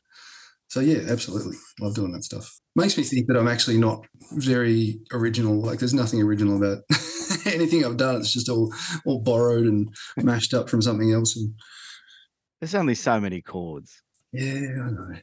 So 0.69 0.81
yeah, 0.81 1.01
absolutely, 1.11 1.57
love 1.81 1.95
doing 1.95 2.13
that 2.13 2.25
stuff. 2.25 2.59
Makes 2.79 2.97
me 2.97 3.03
think 3.03 3.27
that 3.27 3.37
I'm 3.37 3.49
actually 3.49 3.77
not 3.77 4.07
very 4.33 5.01
original. 5.13 5.61
Like, 5.61 5.81
there's 5.81 5.95
nothing 5.95 6.23
original 6.23 6.57
about 6.57 6.85
anything 7.47 7.85
I've 7.85 7.97
done. 7.97 8.17
It's 8.17 8.33
just 8.33 8.49
all 8.49 8.73
all 9.05 9.21
borrowed 9.21 9.67
and 9.67 9.95
mashed 10.17 10.55
up 10.55 10.69
from 10.71 10.81
something 10.81 11.13
else. 11.13 11.37
And 11.37 11.55
There's 12.61 12.77
only 12.77 12.95
so 12.95 13.21
many 13.21 13.43
chords. 13.43 14.01
yeah, 14.33 14.77
I 14.85 14.91
know. 14.91 15.17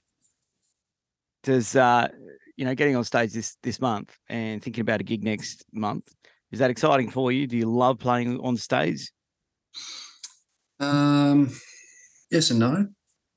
Does 1.44 1.76
uh 1.76 2.10
you 2.58 2.66
know 2.66 2.76
getting 2.76 2.96
on 2.98 3.06
stage 3.06 3.32
this 3.32 3.56
this 3.64 3.80
month 3.80 4.18
and 4.28 4.62
thinking 4.62 4.82
about 4.82 5.00
a 5.00 5.04
gig 5.04 5.24
next 5.24 5.64
month 5.72 6.14
is 6.52 6.60
that 6.60 6.70
exciting 6.70 7.10
for 7.10 7.32
you? 7.32 7.48
Do 7.48 7.58
you 7.58 7.66
love 7.66 8.00
playing 8.00 8.40
on 8.40 8.58
stage? 8.58 9.12
Um, 10.80 11.52
yes 12.32 12.50
and 12.50 12.60
no. 12.60 12.88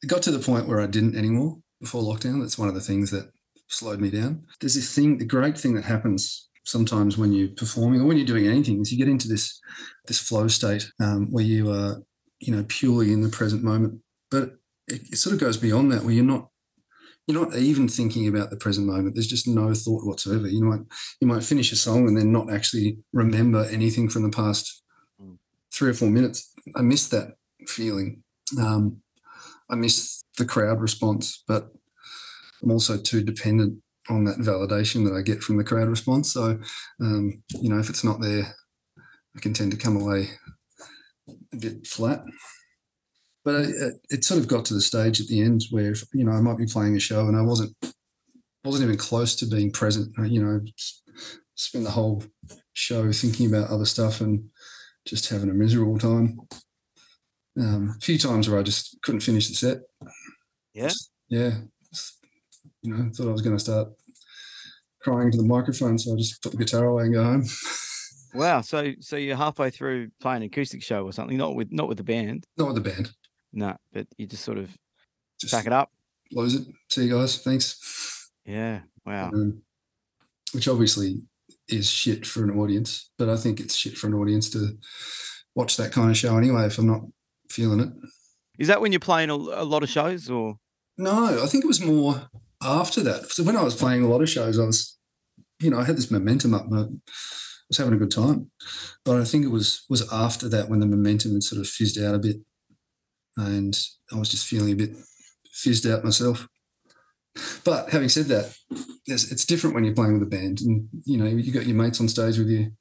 It 0.02 0.06
got 0.06 0.22
to 0.22 0.30
the 0.30 0.38
point 0.38 0.68
where 0.68 0.80
I 0.80 0.86
didn't 0.86 1.16
anymore 1.16 1.56
before 1.80 2.02
lockdown. 2.02 2.40
That's 2.40 2.58
one 2.58 2.68
of 2.68 2.74
the 2.74 2.80
things 2.80 3.10
that 3.10 3.30
slowed 3.68 4.00
me 4.00 4.10
down. 4.10 4.44
There's 4.60 4.74
this 4.74 4.94
thing, 4.94 5.18
the 5.18 5.24
great 5.24 5.58
thing 5.58 5.74
that 5.74 5.84
happens 5.84 6.48
sometimes 6.64 7.16
when 7.16 7.32
you're 7.32 7.48
performing 7.48 8.00
or 8.00 8.04
when 8.04 8.18
you're 8.18 8.26
doing 8.26 8.46
anything 8.46 8.80
is 8.80 8.92
you 8.92 8.98
get 8.98 9.08
into 9.08 9.26
this 9.28 9.58
this 10.06 10.18
flow 10.18 10.48
state 10.48 10.90
um, 11.00 11.26
where 11.32 11.44
you 11.44 11.70
are, 11.70 12.02
you 12.40 12.54
know, 12.54 12.64
purely 12.68 13.12
in 13.12 13.22
the 13.22 13.28
present 13.28 13.62
moment. 13.62 14.00
But 14.30 14.50
it, 14.86 15.02
it 15.12 15.16
sort 15.16 15.34
of 15.34 15.40
goes 15.40 15.56
beyond 15.56 15.90
that, 15.92 16.02
where 16.02 16.12
you're 16.14 16.24
not 16.24 16.48
you're 17.26 17.42
not 17.44 17.54
even 17.56 17.88
thinking 17.88 18.26
about 18.26 18.50
the 18.50 18.56
present 18.56 18.86
moment. 18.86 19.14
There's 19.14 19.26
just 19.26 19.46
no 19.46 19.74
thought 19.74 20.06
whatsoever. 20.06 20.48
You 20.48 20.64
might 20.64 20.80
you 21.20 21.26
might 21.26 21.44
finish 21.44 21.72
a 21.72 21.76
song 21.76 22.08
and 22.08 22.16
then 22.16 22.32
not 22.32 22.52
actually 22.52 22.98
remember 23.12 23.64
anything 23.70 24.08
from 24.08 24.22
the 24.22 24.30
past 24.30 24.82
Mm. 25.20 25.36
three 25.72 25.90
or 25.90 25.94
four 25.94 26.10
minutes. 26.10 26.52
I 26.76 26.82
miss 26.82 27.08
that 27.08 27.34
feeling. 27.66 28.22
Um, 28.56 29.02
I 29.68 29.74
miss 29.74 30.22
the 30.38 30.44
crowd 30.44 30.80
response, 30.80 31.42
but 31.48 31.72
I'm 32.62 32.70
also 32.70 32.96
too 32.96 33.22
dependent 33.22 33.82
on 34.08 34.24
that 34.24 34.38
validation 34.38 35.04
that 35.04 35.16
I 35.16 35.22
get 35.22 35.42
from 35.42 35.58
the 35.58 35.64
crowd 35.64 35.88
response. 35.88 36.32
So, 36.32 36.58
um, 37.00 37.42
you 37.60 37.68
know, 37.68 37.78
if 37.78 37.90
it's 37.90 38.04
not 38.04 38.20
there, 38.20 38.54
I 39.36 39.40
can 39.40 39.52
tend 39.52 39.70
to 39.72 39.76
come 39.76 40.00
away 40.00 40.28
a 41.52 41.56
bit 41.56 41.86
flat. 41.86 42.22
But 43.44 43.66
it, 43.66 43.94
it, 44.10 44.24
sort 44.24 44.40
of 44.40 44.48
got 44.48 44.64
to 44.66 44.74
the 44.74 44.80
stage 44.80 45.20
at 45.20 45.26
the 45.28 45.40
end 45.40 45.64
where, 45.70 45.94
you 46.12 46.24
know, 46.24 46.32
I 46.32 46.40
might 46.40 46.58
be 46.58 46.66
playing 46.66 46.96
a 46.96 47.00
show 47.00 47.26
and 47.28 47.36
I 47.36 47.42
wasn't 47.42 47.74
wasn't 48.64 48.84
even 48.84 48.98
close 48.98 49.36
to 49.36 49.46
being 49.46 49.70
present. 49.70 50.12
I, 50.18 50.24
You 50.24 50.42
know, 50.44 50.60
s- 50.76 51.02
spend 51.54 51.86
the 51.86 51.90
whole 51.90 52.22
show 52.74 53.10
thinking 53.12 53.46
about 53.46 53.70
other 53.70 53.86
stuff 53.86 54.20
and 54.20 54.50
just 55.06 55.28
having 55.28 55.48
a 55.50 55.54
miserable 55.54 55.98
time. 55.98 56.40
Um, 57.58 57.94
a 57.96 58.00
few 58.00 58.18
times 58.18 58.48
where 58.48 58.58
I 58.60 58.62
just 58.62 58.98
couldn't 59.02 59.20
finish 59.20 59.48
the 59.48 59.54
set. 59.54 59.78
Yeah? 60.74 60.90
Yeah. 61.28 61.52
You 62.82 62.94
know, 62.94 63.10
thought 63.12 63.28
I 63.28 63.32
was 63.32 63.42
going 63.42 63.56
to 63.56 63.62
start 63.62 63.88
crying 65.00 65.30
to 65.30 65.36
the 65.36 65.44
microphone, 65.44 65.98
so 65.98 66.12
I 66.14 66.16
just 66.16 66.42
put 66.42 66.52
the 66.52 66.58
guitar 66.58 66.84
away 66.86 67.04
and 67.04 67.14
go 67.14 67.24
home. 67.24 67.44
Wow. 68.34 68.60
So 68.60 68.92
so 69.00 69.16
you're 69.16 69.38
halfway 69.38 69.70
through 69.70 70.10
playing 70.20 70.42
an 70.42 70.48
acoustic 70.48 70.82
show 70.82 71.02
or 71.02 71.14
something, 71.14 71.38
not 71.38 71.54
with 71.54 71.72
not 71.72 71.88
with 71.88 71.96
the 71.96 72.04
band. 72.04 72.44
Not 72.58 72.66
with 72.66 72.74
the 72.84 72.90
band. 72.90 73.10
No, 73.54 73.74
but 73.90 74.06
you 74.18 74.26
just 74.26 74.44
sort 74.44 74.58
of 74.58 74.70
Just 75.40 75.54
pack 75.54 75.66
it 75.66 75.72
up. 75.72 75.90
close 76.30 76.54
it. 76.54 76.66
See 76.90 77.04
you 77.06 77.16
guys. 77.16 77.38
Thanks. 77.38 78.30
Yeah. 78.44 78.80
Wow. 79.06 79.30
Um, 79.32 79.62
which 80.52 80.68
obviously 80.68 81.22
is 81.68 81.88
shit 81.90 82.26
for 82.26 82.44
an 82.44 82.50
audience, 82.58 83.10
but 83.16 83.30
I 83.30 83.36
think 83.38 83.60
it's 83.60 83.74
shit 83.74 83.96
for 83.96 84.08
an 84.08 84.14
audience 84.14 84.50
to 84.50 84.76
watch 85.54 85.78
that 85.78 85.92
kind 85.92 86.10
of 86.10 86.16
show 86.18 86.36
anyway 86.36 86.66
if 86.66 86.76
I'm 86.76 86.86
not 86.86 87.00
feeling 87.50 87.80
it. 87.80 87.88
Is 88.58 88.68
that 88.68 88.82
when 88.82 88.92
you're 88.92 89.00
playing 89.00 89.30
a, 89.30 89.34
a 89.36 89.64
lot 89.64 89.82
of 89.82 89.88
shows 89.88 90.28
or 90.28 90.56
No, 90.98 91.42
I 91.42 91.46
think 91.46 91.64
it 91.64 91.68
was 91.68 91.80
more 91.80 92.28
after 92.62 93.02
that. 93.02 93.30
So 93.30 93.42
when 93.42 93.56
I 93.56 93.62
was 93.62 93.76
playing 93.76 94.02
a 94.02 94.08
lot 94.08 94.22
of 94.22 94.28
shows, 94.28 94.58
I 94.58 94.64
was, 94.64 94.96
you 95.60 95.70
know, 95.70 95.78
I 95.78 95.84
had 95.84 95.96
this 95.96 96.10
momentum 96.10 96.54
up. 96.54 96.66
I 96.72 96.86
was 97.68 97.78
having 97.78 97.94
a 97.94 97.98
good 97.98 98.10
time, 98.10 98.50
but 99.04 99.20
I 99.20 99.24
think 99.24 99.44
it 99.44 99.50
was 99.50 99.84
was 99.88 100.10
after 100.12 100.48
that 100.48 100.68
when 100.68 100.80
the 100.80 100.86
momentum 100.86 101.32
had 101.32 101.42
sort 101.42 101.60
of 101.60 101.68
fizzed 101.68 102.00
out 102.00 102.14
a 102.14 102.18
bit, 102.18 102.36
and 103.36 103.78
I 104.12 104.18
was 104.18 104.30
just 104.30 104.46
feeling 104.46 104.72
a 104.72 104.76
bit 104.76 104.90
fizzed 105.52 105.86
out 105.86 106.04
myself. 106.04 106.48
But 107.64 107.90
having 107.90 108.08
said 108.08 108.26
that, 108.26 108.56
it's, 109.06 109.30
it's 109.30 109.44
different 109.44 109.74
when 109.74 109.84
you're 109.84 109.94
playing 109.94 110.14
with 110.14 110.22
a 110.22 110.26
band, 110.26 110.60
and 110.60 110.88
you 111.04 111.18
know 111.18 111.26
you 111.26 111.52
got 111.52 111.66
your 111.66 111.76
mates 111.76 112.00
on 112.00 112.08
stage 112.08 112.38
with 112.38 112.48
you. 112.48 112.72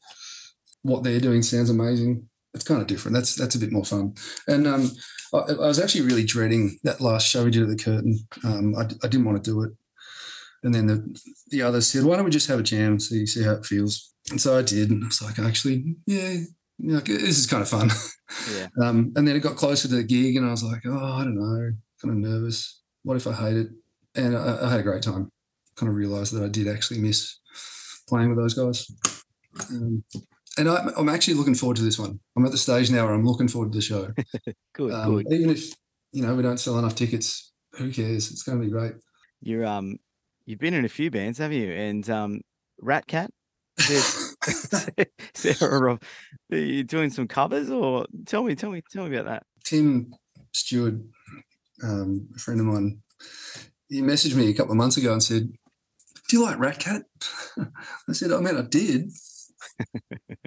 What 0.84 1.04
they're 1.04 1.20
doing 1.20 1.44
sounds 1.44 1.70
amazing. 1.70 2.30
It's 2.54 2.64
kind 2.64 2.82
of 2.82 2.88
different. 2.88 3.16
That's 3.16 3.36
that's 3.36 3.56
a 3.56 3.60
bit 3.60 3.72
more 3.72 3.86
fun. 3.86 4.16
And 4.48 4.68
um, 4.68 4.92
I, 5.34 5.38
I 5.38 5.68
was 5.68 5.80
actually 5.80 6.06
really 6.06 6.24
dreading 6.24 6.80
that 6.84 7.02
last 7.02 7.28
show 7.28 7.44
we 7.44 7.52
did 7.52 7.64
at 7.64 7.70
the 7.70 7.76
Curtin. 7.76 8.20
Um, 8.44 8.76
I, 8.76 8.84
I 9.04 9.08
didn't 9.08 9.26
want 9.26 9.44
to 9.44 9.52
do 9.52 9.64
it, 9.64 9.72
and 10.64 10.74
then 10.74 10.88
the 10.88 11.22
the 11.50 11.62
others 11.62 11.88
said, 11.88 12.04
"Why 12.04 12.16
don't 12.16 12.26
we 12.26 12.32
just 12.32 12.48
have 12.48 12.60
a 12.60 12.64
jam 12.64 13.00
see 13.00 13.26
see 13.26 13.44
how 13.44 13.54
it 13.54 13.66
feels?" 13.66 14.14
And 14.30 14.42
so 14.42 14.58
I 14.58 14.62
did, 14.62 14.90
and 14.90 15.04
I 15.04 15.08
was 15.08 15.22
like, 15.22 15.40
"Actually, 15.40 15.96
yeah, 16.06 16.38
yeah 16.80 17.00
this 17.02 17.38
is 17.38 17.48
kind 17.48 17.62
of 17.62 17.70
fun." 17.70 17.90
Yeah. 18.56 18.68
Um, 18.84 19.14
and 19.16 19.28
then 19.28 19.36
it 19.36 19.40
got 19.40 19.56
closer 19.56 19.88
to 19.88 19.96
the 19.96 20.04
gig, 20.04 20.36
and 20.36 20.46
I 20.46 20.52
was 20.52 20.64
like, 20.64 20.82
"Oh, 20.86 21.14
I 21.14 21.24
don't 21.24 21.40
know, 21.40 21.72
kind 22.02 22.12
of 22.12 22.18
nervous. 22.18 22.82
What 23.04 23.18
if 23.18 23.26
I 23.26 23.34
hate 23.34 23.58
it?" 23.58 23.68
And 24.16 24.36
I, 24.36 24.66
I 24.66 24.70
had 24.70 24.82
a 24.82 24.84
great 24.84 25.02
time. 25.02 25.32
Kind 25.76 25.90
of 25.90 25.96
realised 25.96 26.34
that 26.34 26.44
I 26.44 26.50
did 26.50 26.68
actually 26.68 27.00
miss 27.00 27.40
playing 28.08 28.30
with 28.30 28.38
those 28.38 28.54
guys. 28.54 28.92
Um, 29.70 30.04
and 30.58 30.70
I, 30.70 30.90
I'm 30.98 31.10
actually 31.10 31.36
looking 31.36 31.56
forward 31.56 31.78
to 31.78 31.84
this 31.84 32.00
one. 32.00 32.20
I'm 32.36 32.46
at 32.46 32.52
the 32.52 32.58
stage 32.58 32.90
now 32.92 33.06
where 33.06 33.14
I'm 33.14 33.26
looking 33.26 33.48
forward 33.48 33.72
to 33.72 33.78
the 33.78 33.82
show. 33.82 34.10
good, 34.76 34.92
Um, 34.94 35.16
good. 35.24 35.32
even 35.32 35.50
if 35.50 35.74
you 36.12 36.22
know 36.24 36.36
we 36.36 36.44
don't 36.44 36.60
sell 36.60 36.78
enough 36.80 36.96
tickets, 36.96 37.52
who 37.74 37.92
cares? 37.92 38.32
It's 38.32 38.44
going 38.44 38.60
to 38.60 38.66
be 38.66 38.72
great. 38.72 38.94
You're 39.42 39.66
um 39.66 39.98
you've 40.46 40.60
been 40.60 40.74
in 40.74 40.86
a 40.86 40.90
few 40.90 41.12
bands, 41.12 41.38
have 41.40 41.54
you? 41.54 41.72
And 41.72 42.10
um 42.10 42.42
Rat 42.80 43.08
Cat? 43.08 43.30
Sarah 45.34 45.80
Rob, 45.80 46.02
are 46.52 46.58
you 46.58 46.84
doing 46.84 47.10
some 47.10 47.28
covers 47.28 47.70
or 47.70 48.06
tell 48.26 48.44
me, 48.44 48.56
tell 48.56 48.72
me, 48.72 48.82
tell 48.92 49.08
me 49.08 49.16
about 49.16 49.30
that. 49.30 49.44
Tim 49.64 50.14
Stewart, 50.54 50.96
um, 51.84 52.28
a 52.36 52.40
friend 52.40 52.60
of 52.60 52.66
mine, 52.66 53.02
he 53.90 54.02
messaged 54.02 54.36
me 54.36 54.50
a 54.50 54.54
couple 54.54 54.72
of 54.72 54.78
months 54.78 54.98
ago 54.98 55.12
and 55.14 55.22
said, 55.22 55.52
"Do 56.30 56.38
you 56.38 56.44
like 56.44 56.58
Rat 56.60 56.80
Cat?" 56.80 57.04
I 58.10 58.14
said, 58.14 58.32
"I 58.32 58.40
mean, 58.40 58.58
I 58.58 58.62
did 58.64 59.12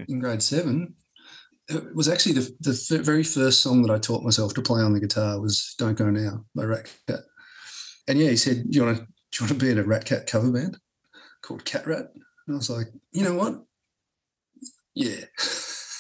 in 0.08 0.18
grade 0.18 0.42
seven. 0.42 0.94
It 1.68 1.94
was 1.94 2.08
actually 2.08 2.32
the, 2.32 2.50
the 2.60 3.00
very 3.02 3.22
first 3.22 3.60
song 3.60 3.82
that 3.82 3.92
I 3.92 3.98
taught 3.98 4.24
myself 4.24 4.54
to 4.54 4.62
play 4.62 4.82
on 4.82 4.92
the 4.92 5.00
guitar 5.00 5.40
was 5.40 5.74
"Don't 5.78 5.96
Go 5.96 6.10
Now" 6.10 6.44
by 6.54 6.64
Rat 6.64 6.92
Cat. 7.06 7.20
And 8.08 8.18
yeah, 8.18 8.30
he 8.30 8.36
said, 8.36 8.64
"Do 8.70 8.78
you 8.78 8.84
want 8.84 8.98
to 8.98 9.04
do 9.04 9.08
you 9.34 9.46
want 9.46 9.60
to 9.60 9.66
be 9.66 9.70
in 9.70 9.78
a 9.78 9.84
Rat 9.84 10.04
Cat 10.04 10.26
cover 10.26 10.50
band 10.50 10.78
called 11.42 11.64
Cat 11.64 11.86
Rat?" 11.86 12.06
And 12.46 12.54
I 12.54 12.56
was 12.56 12.70
like, 12.70 12.88
"You 13.12 13.24
know 13.24 13.34
what? 13.34 13.62
Yeah." 14.94 15.24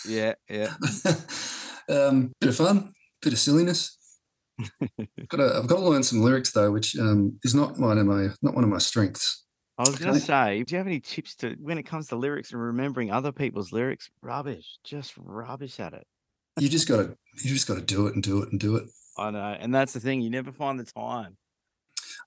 Yeah, 0.06 0.34
yeah. 0.48 0.74
um, 1.88 2.32
bit 2.40 2.48
of 2.48 2.56
fun, 2.56 2.92
bit 3.22 3.32
of 3.32 3.38
silliness. 3.38 3.96
got 5.28 5.38
to, 5.38 5.56
I've 5.56 5.66
got 5.66 5.76
to 5.76 5.88
learn 5.88 6.02
some 6.02 6.22
lyrics 6.22 6.52
though, 6.52 6.70
which 6.70 6.96
um, 6.98 7.38
is 7.42 7.54
not 7.54 7.78
one 7.78 7.98
of 7.98 8.06
my 8.06 8.28
not 8.42 8.54
one 8.54 8.64
of 8.64 8.70
my 8.70 8.78
strengths. 8.78 9.44
I 9.80 9.88
was 9.88 9.98
gonna 9.98 10.20
say, 10.20 10.62
do 10.62 10.74
you 10.74 10.78
have 10.78 10.86
any 10.86 11.00
tips 11.00 11.34
to 11.36 11.56
when 11.58 11.78
it 11.78 11.84
comes 11.84 12.08
to 12.08 12.16
lyrics 12.16 12.52
and 12.52 12.60
remembering 12.60 13.10
other 13.10 13.32
people's 13.32 13.72
lyrics? 13.72 14.10
Rubbish, 14.20 14.78
just 14.84 15.14
rubbish 15.16 15.80
at 15.80 15.94
it. 15.94 16.06
You 16.58 16.68
just 16.68 16.86
got 16.86 16.96
to 16.98 17.16
you 17.42 17.48
just 17.50 17.66
got 17.66 17.76
to 17.76 17.80
do 17.80 18.06
it 18.06 18.14
and 18.14 18.22
do 18.22 18.42
it 18.42 18.50
and 18.50 18.60
do 18.60 18.76
it. 18.76 18.84
I 19.16 19.30
know, 19.30 19.56
and 19.58 19.74
that's 19.74 19.94
the 19.94 20.00
thing. 20.00 20.20
You 20.20 20.28
never 20.28 20.52
find 20.52 20.78
the 20.78 20.84
time. 20.84 21.38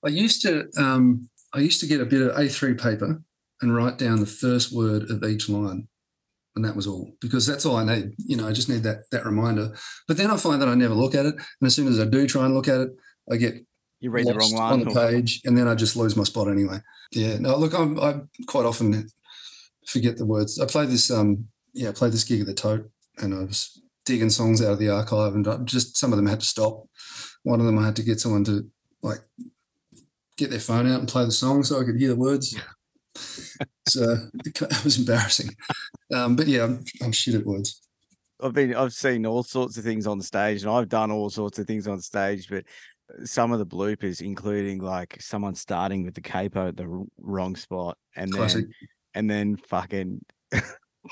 I 0.04 0.08
used 0.08 0.42
to 0.42 0.68
um, 0.76 1.28
I 1.52 1.60
used 1.60 1.78
to 1.80 1.86
get 1.86 2.00
a 2.00 2.04
bit 2.04 2.22
of 2.22 2.34
A3 2.34 2.80
paper 2.80 3.22
and 3.62 3.76
write 3.76 3.98
down 3.98 4.18
the 4.18 4.26
first 4.26 4.74
word 4.74 5.08
of 5.08 5.22
each 5.22 5.48
line, 5.48 5.86
and 6.56 6.64
that 6.64 6.74
was 6.74 6.88
all 6.88 7.12
because 7.20 7.46
that's 7.46 7.64
all 7.64 7.76
I 7.76 7.84
need. 7.84 8.14
You 8.18 8.36
know, 8.36 8.48
I 8.48 8.52
just 8.52 8.68
need 8.68 8.82
that 8.82 9.04
that 9.12 9.24
reminder. 9.24 9.76
But 10.08 10.16
then 10.16 10.32
I 10.32 10.38
find 10.38 10.60
that 10.60 10.68
I 10.68 10.74
never 10.74 10.94
look 10.94 11.14
at 11.14 11.26
it, 11.26 11.34
and 11.34 11.66
as 11.66 11.76
soon 11.76 11.86
as 11.86 12.00
I 12.00 12.04
do 12.04 12.26
try 12.26 12.46
and 12.46 12.54
look 12.54 12.66
at 12.66 12.80
it, 12.80 12.88
I 13.30 13.36
get 13.36 13.64
You 14.04 14.10
read 14.10 14.26
the 14.26 14.34
wrong 14.34 14.50
lost 14.50 14.54
one. 14.54 14.72
on 14.74 14.80
the 14.80 14.90
or- 14.90 15.10
page, 15.10 15.40
and 15.46 15.56
then 15.56 15.66
I 15.66 15.74
just 15.74 15.96
lose 15.96 16.14
my 16.14 16.24
spot 16.24 16.48
anyway. 16.48 16.76
Yeah, 17.10 17.38
no, 17.38 17.56
look, 17.56 17.72
I'm, 17.72 17.98
I 17.98 18.20
quite 18.46 18.66
often 18.66 19.08
forget 19.86 20.18
the 20.18 20.26
words. 20.26 20.60
I 20.60 20.66
played 20.66 20.90
this, 20.90 21.10
um, 21.10 21.48
yeah, 21.72 21.88
I 21.88 21.92
played 21.92 22.12
this 22.12 22.24
gig 22.24 22.42
at 22.42 22.46
the 22.46 22.52
Tote, 22.52 22.90
and 23.16 23.32
I 23.32 23.44
was 23.44 23.80
digging 24.04 24.28
songs 24.28 24.60
out 24.60 24.72
of 24.72 24.78
the 24.78 24.90
archive, 24.90 25.34
and 25.34 25.48
I 25.48 25.56
just 25.64 25.96
some 25.96 26.12
of 26.12 26.18
them 26.18 26.26
had 26.26 26.40
to 26.40 26.46
stop. 26.46 26.86
One 27.44 27.60
of 27.60 27.66
them 27.66 27.78
I 27.78 27.86
had 27.86 27.96
to 27.96 28.02
get 28.02 28.20
someone 28.20 28.44
to 28.44 28.68
like 29.02 29.20
get 30.36 30.50
their 30.50 30.60
phone 30.60 30.86
out 30.86 31.00
and 31.00 31.08
play 31.08 31.24
the 31.24 31.32
song 31.32 31.62
so 31.62 31.80
I 31.80 31.84
could 31.84 31.98
hear 31.98 32.10
the 32.10 32.16
words. 32.16 32.54
so 33.88 34.16
it 34.44 34.84
was 34.84 34.98
embarrassing, 34.98 35.48
um, 36.12 36.36
but 36.36 36.46
yeah, 36.46 36.64
I'm, 36.64 36.84
I'm 37.02 37.12
shit 37.12 37.36
at 37.36 37.46
words. 37.46 37.80
I've 38.42 38.52
been 38.52 38.74
I've 38.74 38.92
seen 38.92 39.24
all 39.24 39.42
sorts 39.42 39.78
of 39.78 39.84
things 39.84 40.06
on 40.06 40.20
stage 40.20 40.62
and 40.62 40.70
I've 40.70 40.88
done 40.88 41.10
all 41.10 41.30
sorts 41.30 41.58
of 41.58 41.66
things 41.66 41.88
on 41.88 42.00
stage, 42.02 42.48
but 42.50 42.64
some 43.24 43.52
of 43.52 43.58
the 43.58 43.66
bloopers, 43.66 44.20
including 44.20 44.80
like 44.80 45.16
someone 45.20 45.54
starting 45.54 46.04
with 46.04 46.14
the 46.14 46.20
capo 46.20 46.68
at 46.68 46.76
the 46.76 47.06
wrong 47.18 47.56
spot 47.56 47.98
and 48.16 48.32
Classic. 48.32 48.64
then 48.64 48.74
and 49.14 49.30
then 49.30 49.56
fucking 49.56 50.24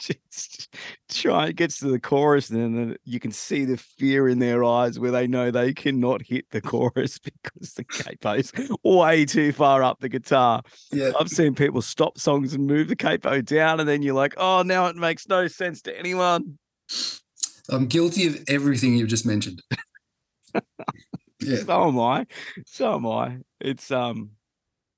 just 0.01 0.75
try 1.11 1.49
it 1.49 1.57
gets 1.57 1.79
to 1.79 1.89
the 1.89 2.01
chorus 2.01 2.49
and 2.51 2.77
then 2.77 2.97
you 3.05 3.21
can 3.21 3.31
see 3.31 3.65
the 3.65 3.77
fear 3.77 4.29
in 4.29 4.39
their 4.39 4.65
eyes 4.65 4.99
where 4.99 5.11
they 5.11 5.27
know 5.27 5.51
they 5.51 5.73
cannot 5.73 6.23
hit 6.23 6.47
the 6.51 6.61
chorus 6.63 7.19
because 7.19 7.75
the 7.75 7.85
capo's 7.85 8.53
way 8.85 9.25
too 9.25 9.53
far 9.53 9.83
up 9.83 10.01
the 10.01 10.09
guitar. 10.09 10.63
Yeah, 10.91 11.13
I've 11.19 11.29
seen 11.29 11.55
people 11.55 11.83
stop 11.83 12.19
songs 12.19 12.55
and 12.55 12.67
move 12.67 12.89
the 12.89 12.97
capo 12.97 13.41
down, 13.43 13.81
and 13.81 13.89
then 13.89 14.03
you're 14.03 14.15
like, 14.15 14.35
oh, 14.37 14.63
now 14.63 14.87
it 14.87 14.97
makes 14.97 15.29
no 15.29 15.47
sense 15.47 15.83
to 15.83 15.99
anyone. 15.99 16.59
I'm 17.69 17.87
guilty 17.87 18.27
of 18.27 18.43
everything 18.49 18.97
you've 18.97 19.09
just 19.09 19.27
mentioned. 19.27 19.63
yeah, 21.45 21.57
So 21.67 21.89
am 21.89 22.01
I. 22.01 22.27
So 22.67 22.95
am 22.95 23.07
I. 23.07 23.39
It's 23.61 23.91
um, 23.91 24.31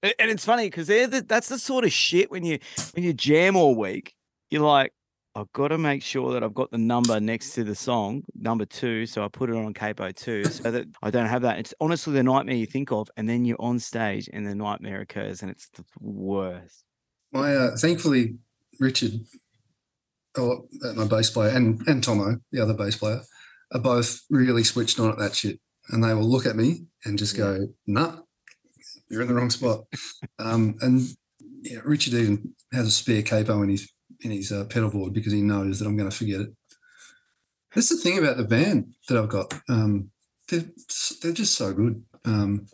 and 0.02 0.30
it's 0.30 0.44
funny 0.44 0.66
because 0.66 0.86
they're 0.86 1.06
the, 1.06 1.22
that's 1.22 1.48
the 1.48 1.58
sort 1.58 1.84
of 1.84 1.92
shit 1.92 2.30
when 2.30 2.44
you 2.44 2.58
when 2.94 3.04
you 3.04 3.12
jam 3.12 3.56
all 3.56 3.74
week, 3.74 4.14
you're 4.50 4.62
like, 4.62 4.92
I've 5.36 5.52
got 5.52 5.68
to 5.68 5.78
make 5.78 6.02
sure 6.02 6.32
that 6.32 6.44
I've 6.44 6.54
got 6.54 6.70
the 6.70 6.78
number 6.78 7.18
next 7.18 7.54
to 7.54 7.64
the 7.64 7.74
song, 7.74 8.22
number 8.34 8.64
two, 8.64 9.04
so 9.06 9.24
I 9.24 9.28
put 9.28 9.50
it 9.50 9.56
on 9.56 9.74
capo 9.74 10.12
two, 10.12 10.44
so 10.44 10.70
that 10.70 10.86
I 11.02 11.10
don't 11.10 11.26
have 11.26 11.42
that. 11.42 11.58
It's 11.58 11.74
honestly 11.80 12.12
the 12.12 12.22
nightmare 12.22 12.54
you 12.54 12.66
think 12.66 12.92
of, 12.92 13.10
and 13.16 13.28
then 13.28 13.44
you're 13.44 13.60
on 13.60 13.78
stage 13.78 14.28
and 14.32 14.46
the 14.46 14.54
nightmare 14.54 15.00
occurs, 15.00 15.42
and 15.42 15.50
it's 15.50 15.68
the 15.70 15.84
worst. 15.98 16.84
my 17.32 17.54
uh, 17.54 17.76
thankfully 17.76 18.36
Richard, 18.78 19.20
oh, 20.36 20.66
my 20.94 21.06
bass 21.06 21.30
player, 21.30 21.50
and 21.50 21.80
and 21.88 22.04
Tomo, 22.04 22.38
the 22.52 22.60
other 22.60 22.74
bass 22.74 22.96
player, 22.96 23.22
are 23.72 23.80
both 23.80 24.20
really 24.30 24.64
switched 24.64 25.00
on 25.00 25.10
at 25.10 25.18
that 25.18 25.34
shit, 25.34 25.58
and 25.90 26.02
they 26.02 26.14
will 26.14 26.28
look 26.28 26.46
at 26.46 26.56
me 26.56 26.86
and 27.04 27.18
just 27.18 27.36
go, 27.36 27.68
"Nah, 27.86 28.20
you're 29.08 29.22
in 29.22 29.28
the 29.28 29.34
wrong 29.34 29.50
spot." 29.50 29.84
um, 30.38 30.76
and 30.80 31.00
yeah, 31.62 31.80
Richard 31.84 32.14
even 32.14 32.54
has 32.72 32.86
a 32.86 32.90
spare 32.90 33.22
capo 33.22 33.62
in 33.62 33.70
his 33.70 33.90
in 34.20 34.30
his 34.30 34.52
uh, 34.52 34.64
pedal 34.64 34.90
board 34.90 35.12
because 35.12 35.32
he 35.32 35.42
knows 35.42 35.78
that 35.78 35.86
I'm 35.86 35.96
going 35.96 36.10
to 36.10 36.16
forget 36.16 36.40
it. 36.40 36.50
That's 37.74 37.88
the 37.88 37.96
thing 37.96 38.18
about 38.18 38.36
the 38.36 38.44
band 38.44 38.94
that 39.08 39.18
I've 39.18 39.28
got. 39.28 39.52
Um, 39.68 40.10
they're 40.48 40.64
they're 41.22 41.32
just 41.32 41.54
so 41.54 41.72
good. 41.72 42.04
Um, 42.24 42.66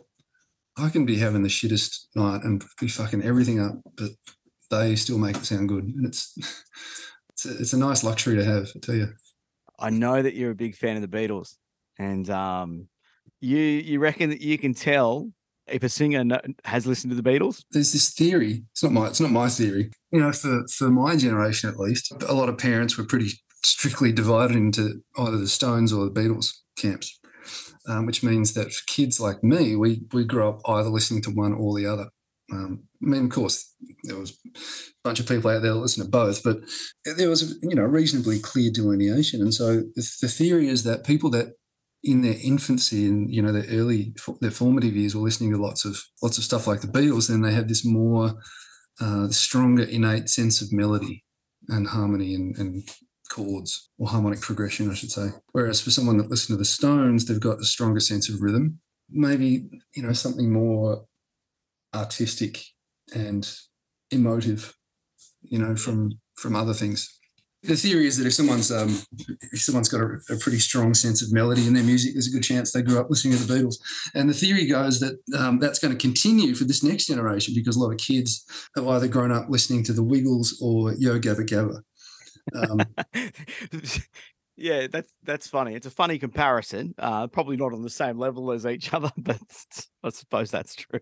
I 0.77 0.89
can 0.89 1.05
be 1.05 1.17
having 1.17 1.43
the 1.43 1.49
shittest 1.49 2.05
night 2.15 2.43
and 2.43 2.63
be 2.79 2.87
fucking 2.87 3.23
everything 3.23 3.59
up, 3.59 3.75
but 3.97 4.11
they 4.69 4.95
still 4.95 5.17
make 5.17 5.37
it 5.37 5.45
sound 5.45 5.69
good, 5.69 5.83
and 5.83 6.05
it's 6.05 6.33
it's 7.31 7.45
a, 7.45 7.57
it's 7.57 7.73
a 7.73 7.79
nice 7.79 8.03
luxury 8.03 8.35
to 8.37 8.45
have. 8.45 8.69
I 8.75 8.79
tell 8.79 8.95
you, 8.95 9.13
I 9.79 9.89
know 9.89 10.21
that 10.21 10.35
you're 10.35 10.51
a 10.51 10.55
big 10.55 10.75
fan 10.75 10.95
of 10.95 11.01
the 11.01 11.17
Beatles, 11.17 11.55
and 11.97 12.29
um, 12.29 12.87
you 13.41 13.57
you 13.57 13.99
reckon 13.99 14.29
that 14.29 14.41
you 14.41 14.57
can 14.57 14.73
tell 14.73 15.31
if 15.67 15.83
a 15.83 15.89
singer 15.89 16.23
has 16.65 16.85
listened 16.85 17.11
to 17.11 17.21
the 17.21 17.27
Beatles? 17.27 17.63
there's 17.71 17.93
this 17.93 18.13
theory. 18.13 18.63
It's 18.71 18.83
not 18.83 18.91
my 18.91 19.07
it's 19.07 19.21
not 19.21 19.31
my 19.31 19.49
theory. 19.49 19.91
You 20.11 20.19
know, 20.21 20.31
for 20.31 20.65
for 20.67 20.89
my 20.89 21.15
generation 21.15 21.69
at 21.69 21.77
least, 21.77 22.11
a 22.27 22.33
lot 22.33 22.49
of 22.49 22.57
parents 22.57 22.97
were 22.97 23.05
pretty 23.05 23.31
strictly 23.63 24.11
divided 24.11 24.55
into 24.55 25.01
either 25.17 25.37
the 25.37 25.47
Stones 25.47 25.93
or 25.93 26.05
the 26.05 26.11
Beatles 26.11 26.51
camps, 26.77 27.19
um, 27.87 28.05
which 28.05 28.23
means 28.23 28.53
that 28.53 28.73
for 28.73 28.83
kids 28.87 29.19
like 29.19 29.43
me, 29.43 29.75
we 29.75 30.01
we 30.13 30.23
grew 30.23 30.47
up 30.47 30.61
either 30.67 30.89
listening 30.89 31.21
to 31.23 31.31
one 31.31 31.53
or 31.53 31.75
the 31.75 31.85
other. 31.85 32.07
Um, 32.51 32.83
I 33.01 33.05
mean, 33.05 33.25
of 33.25 33.31
course, 33.31 33.73
there 34.03 34.17
was 34.17 34.37
a 34.45 34.59
bunch 35.05 35.21
of 35.21 35.27
people 35.27 35.49
out 35.49 35.61
there 35.61 35.73
that 35.73 35.79
listened 35.79 36.05
to 36.05 36.11
both, 36.11 36.43
but 36.43 36.57
there 37.05 37.29
was 37.29 37.57
you 37.61 37.75
know 37.75 37.83
reasonably 37.83 38.39
clear 38.39 38.71
delineation. 38.71 39.41
And 39.41 39.53
so 39.53 39.83
the 39.95 40.27
theory 40.27 40.67
is 40.67 40.83
that 40.83 41.05
people 41.05 41.29
that 41.31 41.53
in 42.03 42.21
their 42.21 42.35
infancy 42.43 43.05
and 43.07 43.31
you 43.33 43.41
know 43.41 43.51
their 43.51 43.65
early 43.69 44.13
their 44.39 44.51
formative 44.51 44.95
years 44.95 45.15
were 45.15 45.21
listening 45.21 45.51
to 45.51 45.61
lots 45.61 45.85
of 45.85 46.03
lots 46.21 46.37
of 46.37 46.43
stuff 46.43 46.67
like 46.67 46.81
the 46.81 46.87
Beatles, 46.87 47.29
then 47.29 47.41
they 47.41 47.53
had 47.53 47.69
this 47.69 47.85
more 47.85 48.33
uh, 48.99 49.29
stronger 49.29 49.83
innate 49.83 50.29
sense 50.29 50.61
of 50.61 50.71
melody 50.71 51.23
and 51.67 51.87
harmony 51.87 52.33
and, 52.33 52.57
and 52.57 52.89
chords 53.31 53.89
or 53.97 54.07
harmonic 54.07 54.41
progression, 54.41 54.89
I 54.89 54.93
should 54.93 55.11
say. 55.11 55.29
Whereas 55.51 55.79
for 55.81 55.91
someone 55.91 56.17
that 56.17 56.29
listened 56.29 56.55
to 56.55 56.59
the 56.59 56.65
Stones, 56.65 57.25
they've 57.25 57.39
got 57.39 57.59
a 57.59 57.65
stronger 57.65 57.99
sense 57.99 58.29
of 58.29 58.41
rhythm, 58.41 58.79
maybe 59.09 59.69
you 59.95 60.03
know 60.03 60.13
something 60.13 60.51
more 60.51 61.05
artistic 61.93 62.63
and 63.13 63.53
emotive, 64.09 64.75
you 65.41 65.59
know, 65.59 65.75
from 65.75 66.19
from 66.35 66.55
other 66.55 66.73
things. 66.73 67.19
The 67.63 67.75
theory 67.75 68.07
is 68.07 68.17
that 68.17 68.25
if 68.25 68.33
someone's 68.33 68.71
um, 68.71 68.97
if 69.51 69.61
someone's 69.61 69.87
got 69.87 70.01
a, 70.01 70.17
a 70.31 70.37
pretty 70.37 70.57
strong 70.57 70.95
sense 70.95 71.21
of 71.21 71.31
melody 71.31 71.67
in 71.67 71.75
their 71.75 71.83
music, 71.83 72.13
there's 72.13 72.27
a 72.27 72.31
good 72.31 72.43
chance 72.43 72.71
they 72.71 72.81
grew 72.81 72.99
up 72.99 73.09
listening 73.09 73.37
to 73.37 73.43
the 73.43 73.53
Beatles. 73.53 73.75
And 74.15 74.27
the 74.27 74.33
theory 74.33 74.65
goes 74.65 74.99
that 74.99 75.19
um, 75.37 75.59
that's 75.59 75.77
going 75.77 75.95
to 75.95 75.99
continue 75.99 76.55
for 76.55 76.63
this 76.63 76.83
next 76.83 77.05
generation 77.05 77.53
because 77.55 77.75
a 77.75 77.79
lot 77.79 77.91
of 77.91 77.99
kids 77.99 78.43
have 78.75 78.87
either 78.87 79.07
grown 79.07 79.31
up 79.31 79.45
listening 79.49 79.83
to 79.83 79.93
the 79.93 80.01
Wiggles 80.03 80.59
or 80.59 80.93
Yo 80.93 81.19
Gabba 81.19 81.45
Gabba. 81.47 81.81
Um, 82.55 82.81
yeah, 84.57 84.87
that's 84.87 85.13
that's 85.23 85.47
funny. 85.47 85.75
It's 85.75 85.85
a 85.85 85.91
funny 85.91 86.17
comparison. 86.17 86.95
Uh, 86.97 87.27
probably 87.27 87.57
not 87.57 87.73
on 87.73 87.83
the 87.83 87.89
same 87.91 88.17
level 88.17 88.51
as 88.51 88.65
each 88.65 88.91
other, 88.93 89.11
but 89.17 89.39
I 90.03 90.09
suppose 90.09 90.49
that's 90.49 90.75
true. 90.75 90.99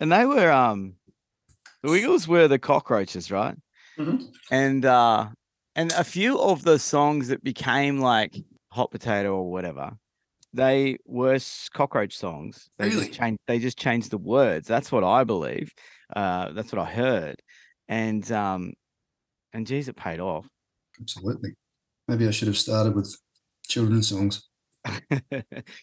And 0.00 0.12
they 0.12 0.26
were 0.26 0.52
um, 0.52 0.96
the 1.82 1.90
Wiggles 1.90 2.28
were 2.28 2.46
the 2.46 2.58
cockroaches, 2.58 3.30
right? 3.30 3.56
Mhm. 3.98 4.26
And 4.50 4.84
uh, 4.84 5.28
and 5.78 5.92
a 5.92 6.02
few 6.02 6.40
of 6.40 6.64
the 6.64 6.78
songs 6.78 7.28
that 7.28 7.42
became 7.44 8.00
like 8.00 8.36
hot 8.70 8.90
potato 8.90 9.34
or 9.34 9.50
whatever, 9.50 9.96
they 10.52 10.98
were 11.06 11.38
cockroach 11.72 12.16
songs. 12.16 12.68
They 12.78 12.88
Really? 12.88 13.06
just 13.06 13.18
changed. 13.18 13.38
They 13.46 13.58
just 13.60 13.78
changed 13.78 14.10
the 14.10 14.18
words. 14.18 14.66
That's 14.66 14.90
what 14.90 15.04
I 15.04 15.22
believe. 15.22 15.70
Uh, 16.14 16.52
that's 16.52 16.72
what 16.72 16.80
I 16.82 16.90
heard. 16.90 17.40
And 17.86 18.30
um, 18.32 18.72
and 19.52 19.66
geez, 19.66 19.88
it 19.88 19.96
paid 19.96 20.18
off. 20.20 20.46
absolutely. 21.00 21.50
Maybe 22.08 22.26
I 22.26 22.32
should 22.32 22.48
have 22.48 22.58
started 22.58 22.94
with 22.96 23.16
children's 23.68 24.08
songs. 24.08 24.48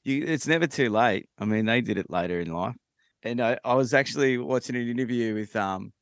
you, 0.03 0.23
it's 0.25 0.47
never 0.47 0.67
too 0.67 0.89
late. 0.89 1.29
I 1.39 1.45
mean, 1.45 1.65
they 1.65 1.81
did 1.81 1.97
it 1.97 2.09
later 2.09 2.39
in 2.41 2.51
life. 2.51 2.75
And 3.23 3.39
I, 3.39 3.57
I 3.63 3.75
was 3.75 3.93
actually 3.93 4.37
watching 4.39 4.75
an 4.75 4.89
interview 4.89 5.35
with 5.35 5.55
um, 5.55 5.93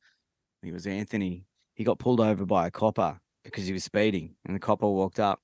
it 0.62 0.72
was 0.72 0.86
Anthony. 0.86 1.44
He 1.74 1.84
got 1.84 1.98
pulled 1.98 2.20
over 2.20 2.44
by 2.44 2.66
a 2.66 2.70
copper 2.70 3.18
because 3.44 3.66
he 3.66 3.72
was 3.72 3.84
speeding, 3.84 4.34
and 4.44 4.54
the 4.54 4.60
copper 4.60 4.88
walked 4.88 5.20
up. 5.20 5.40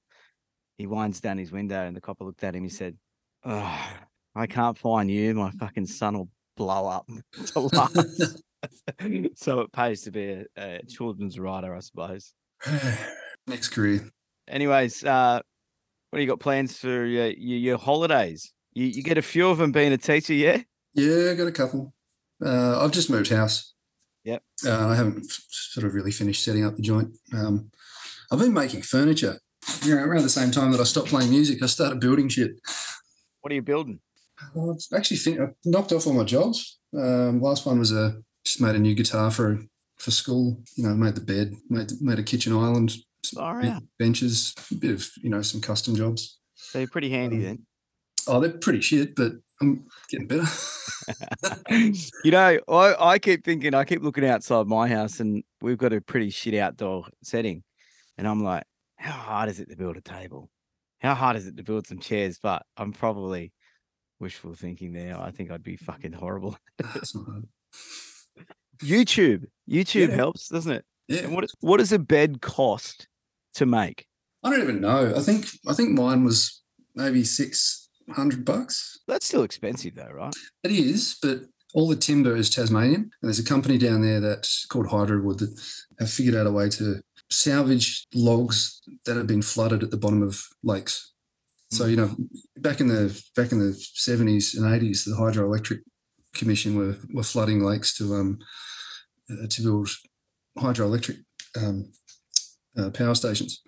He 0.78 0.86
winds 0.86 1.20
down 1.20 1.38
his 1.38 1.52
window, 1.52 1.86
and 1.86 1.96
the 1.96 2.00
copper 2.00 2.24
looked 2.24 2.42
at 2.44 2.54
him. 2.54 2.64
He 2.64 2.70
said, 2.70 2.96
oh, 3.44 3.88
"I 4.34 4.46
can't 4.46 4.78
find 4.78 5.10
you. 5.10 5.34
My 5.34 5.50
fucking 5.52 5.86
son 5.86 6.16
will 6.16 6.28
blow 6.56 6.88
up 6.88 7.08
to 7.46 7.60
last." 7.60 8.42
so 9.34 9.60
it 9.60 9.72
pays 9.72 10.02
to 10.02 10.10
be 10.10 10.30
a, 10.30 10.44
a 10.56 10.80
children's 10.86 11.38
writer, 11.38 11.74
I 11.74 11.80
suppose. 11.80 12.32
Next 13.46 13.68
career. 13.70 14.10
Anyways, 14.48 15.04
uh, 15.04 15.40
what 16.10 16.18
do 16.18 16.22
you 16.22 16.28
got 16.28 16.40
plans 16.40 16.76
for 16.76 17.04
your, 17.04 17.28
your, 17.28 17.58
your 17.58 17.78
holidays? 17.78 18.52
You, 18.72 18.86
you 18.86 19.02
get 19.02 19.18
a 19.18 19.22
few 19.22 19.48
of 19.48 19.58
them 19.58 19.72
being 19.72 19.92
a 19.92 19.98
teacher, 19.98 20.34
yeah? 20.34 20.62
Yeah, 20.94 21.30
I 21.30 21.34
got 21.34 21.46
a 21.46 21.52
couple. 21.52 21.94
Uh, 22.44 22.84
I've 22.84 22.92
just 22.92 23.10
moved 23.10 23.30
house. 23.30 23.74
Yep. 24.24 24.42
Uh, 24.66 24.88
I 24.88 24.96
haven't 24.96 25.24
f- 25.28 25.44
sort 25.50 25.86
of 25.86 25.94
really 25.94 26.12
finished 26.12 26.44
setting 26.44 26.64
up 26.64 26.76
the 26.76 26.82
joint. 26.82 27.16
Um, 27.32 27.70
I've 28.30 28.38
been 28.38 28.52
making 28.54 28.82
furniture. 28.82 29.38
You 29.82 29.94
know, 29.94 30.02
around 30.04 30.22
the 30.22 30.28
same 30.28 30.50
time 30.50 30.72
that 30.72 30.80
I 30.80 30.84
stopped 30.84 31.08
playing 31.08 31.30
music, 31.30 31.62
I 31.62 31.66
started 31.66 32.00
building 32.00 32.28
shit. 32.28 32.52
What 33.40 33.52
are 33.52 33.54
you 33.54 33.62
building? 33.62 34.00
Well, 34.54 34.70
I've 34.70 34.98
actually 34.98 35.18
fin- 35.18 35.40
I 35.42 35.46
knocked 35.64 35.92
off 35.92 36.06
all 36.06 36.14
my 36.14 36.24
jobs. 36.24 36.78
Um, 36.96 37.40
last 37.40 37.66
one 37.66 37.78
was 37.78 37.92
a 37.92 38.16
just 38.44 38.60
made 38.60 38.74
a 38.74 38.78
new 38.78 38.94
guitar 38.94 39.30
for 39.30 39.58
for 39.98 40.10
school. 40.10 40.62
You 40.76 40.84
know, 40.88 40.94
made 40.94 41.14
the 41.14 41.20
bed, 41.20 41.54
made 41.68 41.92
made 42.00 42.18
a 42.18 42.22
kitchen 42.22 42.54
island, 42.54 42.94
benches, 43.98 44.54
a 44.70 44.74
bit 44.74 44.92
of 44.92 45.08
you 45.22 45.28
know 45.30 45.42
some 45.42 45.60
custom 45.60 45.94
jobs. 45.94 46.38
So 46.54 46.78
you're 46.78 46.88
pretty 46.88 47.10
handy 47.10 47.36
Um, 47.36 47.42
then. 47.42 47.66
Oh, 48.26 48.40
they're 48.40 48.50
pretty 48.50 48.80
shit, 48.80 49.14
but 49.14 49.32
I'm 49.60 49.86
getting 50.10 50.26
better. 50.26 50.46
you 52.24 52.30
know, 52.30 52.60
I, 52.68 52.94
I 52.98 53.18
keep 53.18 53.44
thinking, 53.44 53.74
I 53.74 53.84
keep 53.84 54.02
looking 54.02 54.26
outside 54.26 54.66
my 54.66 54.88
house 54.88 55.20
and 55.20 55.42
we've 55.62 55.78
got 55.78 55.92
a 55.92 56.00
pretty 56.00 56.30
shit 56.30 56.54
outdoor 56.54 57.06
setting. 57.22 57.62
And 58.20 58.28
I'm 58.28 58.44
like, 58.44 58.64
how 58.96 59.12
hard 59.12 59.48
is 59.48 59.60
it 59.60 59.70
to 59.70 59.76
build 59.76 59.96
a 59.96 60.02
table? 60.02 60.50
How 60.98 61.14
hard 61.14 61.36
is 61.36 61.46
it 61.46 61.56
to 61.56 61.62
build 61.62 61.86
some 61.86 62.00
chairs? 62.00 62.38
But 62.40 62.66
I'm 62.76 62.92
probably 62.92 63.54
wishful 64.18 64.52
thinking 64.52 64.92
there. 64.92 65.18
I 65.18 65.30
think 65.30 65.50
I'd 65.50 65.62
be 65.62 65.78
mm. 65.78 65.80
fucking 65.80 66.12
horrible. 66.12 66.58
That's 66.78 67.16
not 67.16 67.24
hard. 67.24 67.48
YouTube, 68.82 69.46
YouTube 69.66 70.10
Yeah. 70.10 70.16
helps, 70.16 70.48
doesn't 70.48 70.70
it? 70.70 70.84
Yeah. 71.08 71.20
And 71.20 71.34
what 71.34 71.44
is, 71.44 71.54
what 71.60 71.78
does 71.78 71.92
a 71.92 71.98
bed 71.98 72.42
cost 72.42 73.08
to 73.54 73.64
make? 73.64 74.04
I 74.44 74.50
don't 74.50 74.60
even 74.60 74.82
know. 74.82 75.14
I 75.16 75.20
think 75.20 75.46
I 75.66 75.72
think 75.72 75.98
mine 75.98 76.22
was 76.22 76.62
maybe 76.94 77.24
six 77.24 77.88
hundred 78.10 78.44
bucks. 78.44 78.98
That's 79.08 79.24
still 79.24 79.44
expensive 79.44 79.94
though, 79.94 80.12
right? 80.12 80.34
It 80.62 80.72
is, 80.72 81.16
but 81.22 81.40
all 81.72 81.88
the 81.88 81.96
timber 81.96 82.36
is 82.36 82.50
Tasmanian, 82.50 83.00
and 83.00 83.10
there's 83.22 83.38
a 83.38 83.44
company 83.44 83.78
down 83.78 84.02
there 84.02 84.20
that's 84.20 84.66
called 84.66 84.88
Hydrowood 84.88 85.38
that 85.38 85.58
have 85.98 86.10
figured 86.10 86.34
out 86.34 86.46
a 86.46 86.50
way 86.50 86.68
to 86.70 87.00
salvage 87.30 88.06
logs 88.14 88.80
that 89.06 89.16
have 89.16 89.26
been 89.26 89.42
flooded 89.42 89.82
at 89.82 89.90
the 89.90 89.96
bottom 89.96 90.22
of 90.22 90.42
lakes. 90.62 91.12
So 91.70 91.86
you 91.86 91.96
know, 91.96 92.16
back 92.58 92.80
in 92.80 92.88
the 92.88 93.20
back 93.36 93.52
in 93.52 93.60
the 93.60 93.74
seventies 93.94 94.54
and 94.54 94.74
eighties, 94.74 95.04
the 95.04 95.16
Hydroelectric 95.16 95.80
Commission 96.34 96.76
were 96.76 96.96
were 97.12 97.22
flooding 97.22 97.62
lakes 97.62 97.96
to 97.98 98.14
um 98.14 98.38
uh, 99.30 99.46
to 99.48 99.62
build 99.62 99.88
hydroelectric 100.58 101.18
um, 101.56 101.92
uh, 102.76 102.90
power 102.90 103.14
stations, 103.14 103.62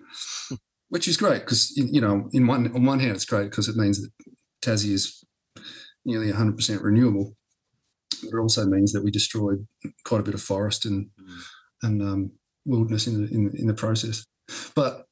which 0.89 1.07
is 1.07 1.17
great 1.17 1.41
because 1.41 1.75
you 1.77 2.01
know, 2.01 2.29
in 2.33 2.47
one 2.47 2.73
on 2.73 2.85
one 2.85 2.99
hand, 2.99 3.15
it's 3.15 3.25
great 3.25 3.49
because 3.49 3.67
it 3.67 3.75
means 3.75 4.01
that 4.01 4.11
Tassie 4.61 4.91
is 4.91 5.23
nearly 6.05 6.31
100% 6.31 6.83
renewable. 6.83 7.35
But 8.21 8.37
it 8.37 8.41
also 8.41 8.65
means 8.65 8.91
that 8.93 9.03
we 9.03 9.11
destroyed 9.11 9.67
quite 10.05 10.21
a 10.21 10.23
bit 10.23 10.33
of 10.33 10.41
forest 10.41 10.85
and 10.85 11.09
and 11.81 12.01
um, 12.01 12.31
wilderness 12.65 13.07
in 13.07 13.25
the, 13.25 13.33
in, 13.33 13.51
in 13.55 13.67
the 13.67 13.73
process. 13.73 14.25
But 14.75 15.05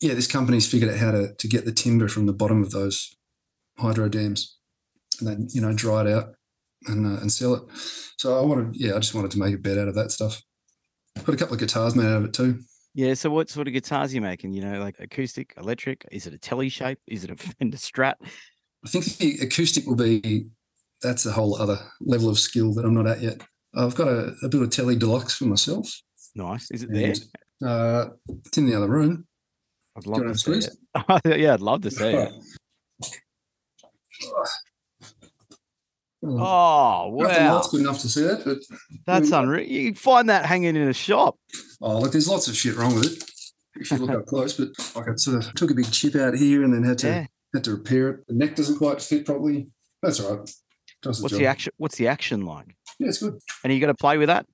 yeah, 0.00 0.14
this 0.14 0.26
company's 0.26 0.70
figured 0.70 0.90
out 0.90 0.98
how 0.98 1.10
to, 1.10 1.34
to 1.34 1.48
get 1.48 1.64
the 1.64 1.72
timber 1.72 2.08
from 2.08 2.26
the 2.26 2.32
bottom 2.32 2.62
of 2.62 2.70
those 2.70 3.14
hydro 3.78 4.08
dams 4.08 4.58
and 5.18 5.28
then 5.28 5.48
you 5.50 5.60
know 5.60 5.72
dry 5.72 6.02
it 6.02 6.08
out 6.08 6.34
and 6.86 7.06
uh, 7.06 7.20
and 7.20 7.32
sell 7.32 7.54
it. 7.54 7.62
So 8.16 8.38
I 8.38 8.42
wanted, 8.42 8.76
yeah, 8.76 8.94
I 8.94 8.98
just 8.98 9.14
wanted 9.14 9.30
to 9.32 9.38
make 9.38 9.54
a 9.54 9.58
bed 9.58 9.78
out 9.78 9.88
of 9.88 9.94
that 9.94 10.12
stuff. 10.12 10.40
Got 11.24 11.34
a 11.34 11.36
couple 11.36 11.54
of 11.54 11.60
guitars 11.60 11.96
made 11.96 12.06
out 12.06 12.18
of 12.18 12.24
it 12.26 12.32
too. 12.32 12.60
Yeah. 12.94 13.14
So 13.14 13.30
what 13.30 13.50
sort 13.50 13.66
of 13.66 13.74
guitars 13.74 14.12
are 14.12 14.14
you 14.14 14.20
making? 14.20 14.52
You 14.52 14.62
know, 14.62 14.80
like 14.80 14.96
acoustic, 14.98 15.54
electric? 15.56 16.04
Is 16.10 16.26
it 16.26 16.34
a 16.34 16.38
telly 16.38 16.68
shape? 16.68 16.98
Is 17.06 17.24
it 17.24 17.30
a 17.30 17.36
Fender 17.58 17.76
Strat? 17.76 18.14
I 18.84 18.88
think 18.88 19.04
the 19.04 19.38
acoustic 19.42 19.86
will 19.86 19.96
be 19.96 20.46
that's 21.02 21.26
a 21.26 21.32
whole 21.32 21.60
other 21.60 21.78
level 22.00 22.28
of 22.28 22.38
skill 22.38 22.74
that 22.74 22.84
I'm 22.84 22.94
not 22.94 23.06
at 23.06 23.20
yet. 23.20 23.40
I've 23.74 23.94
got 23.94 24.08
a, 24.08 24.34
a 24.42 24.48
bit 24.48 24.62
of 24.62 24.70
Telly 24.70 24.96
Deluxe 24.96 25.36
for 25.36 25.44
myself. 25.44 25.88
Nice. 26.38 26.70
Is 26.70 26.84
it 26.84 26.92
there? 26.92 27.14
Uh, 27.64 28.10
it's 28.46 28.56
in 28.56 28.66
the 28.66 28.74
other 28.76 28.86
room. 28.88 29.26
I'd 29.96 30.04
Do 30.04 30.10
love 30.10 30.18
you 30.18 30.24
to 30.34 30.50
want 30.50 30.62
see 30.62 30.70
it. 31.32 31.38
yeah, 31.40 31.54
I'd 31.54 31.60
love 31.60 31.82
to 31.82 31.90
see 31.90 32.04
it. 32.14 32.32
Oh 36.24 37.08
wow, 37.12 37.28
else 37.28 37.70
good 37.70 37.80
enough 37.80 38.00
to 38.00 38.08
see 38.08 38.22
that, 38.22 38.44
but 38.44 38.58
that's 39.06 39.30
Mm. 39.30 39.42
unreal. 39.42 39.66
You 39.68 39.86
can 39.92 39.94
find 39.94 40.28
that 40.28 40.46
hanging 40.46 40.74
in 40.74 40.88
a 40.88 40.92
shop. 40.92 41.36
oh 41.80 42.00
look, 42.00 42.12
there's 42.12 42.28
lots 42.28 42.48
of 42.48 42.56
shit 42.56 42.76
wrong 42.76 42.94
with 42.96 43.06
it. 43.12 43.24
If 43.80 43.90
you 43.92 43.98
look 43.98 44.10
up 44.10 44.26
close, 44.26 44.54
but 44.54 44.68
like 44.96 45.08
I 45.08 45.14
sort 45.16 45.44
of 45.44 45.54
took 45.54 45.70
a 45.70 45.74
big 45.74 45.90
chip 45.92 46.16
out 46.16 46.34
here 46.34 46.64
and 46.64 46.74
then 46.74 46.82
had 46.82 46.98
to 46.98 47.06
Yeah. 47.08 47.26
had 47.54 47.64
to 47.64 47.70
repair 47.72 48.08
it. 48.10 48.26
The 48.26 48.34
neck 48.34 48.56
doesn't 48.56 48.78
quite 48.78 49.00
fit 49.00 49.24
properly. 49.26 49.68
That's 50.02 50.18
all 50.20 50.36
right. 50.38 50.50
Does 51.02 51.18
the 51.18 51.22
What's 51.22 51.32
job. 51.34 51.40
the 51.40 51.46
action? 51.46 51.72
What's 51.76 51.96
the 51.96 52.08
action 52.08 52.44
like? 52.44 52.74
Yeah, 52.98 53.08
it's 53.08 53.18
good. 53.18 53.38
And 53.62 53.70
are 53.70 53.74
you 53.74 53.80
going 53.80 53.94
to 53.94 54.00
play 54.00 54.18
with 54.18 54.26
that? 54.26 54.46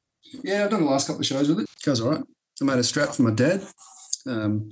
Yeah, 0.42 0.64
I've 0.64 0.70
done 0.70 0.84
the 0.84 0.90
last 0.90 1.06
couple 1.06 1.20
of 1.20 1.26
shows 1.26 1.48
with 1.48 1.60
it. 1.60 1.66
Goes 1.84 2.00
all 2.00 2.10
right. 2.10 2.22
I 2.60 2.64
made 2.64 2.78
a 2.78 2.82
strat 2.82 3.14
for 3.14 3.22
my 3.22 3.30
dad. 3.30 3.62
Um, 4.26 4.70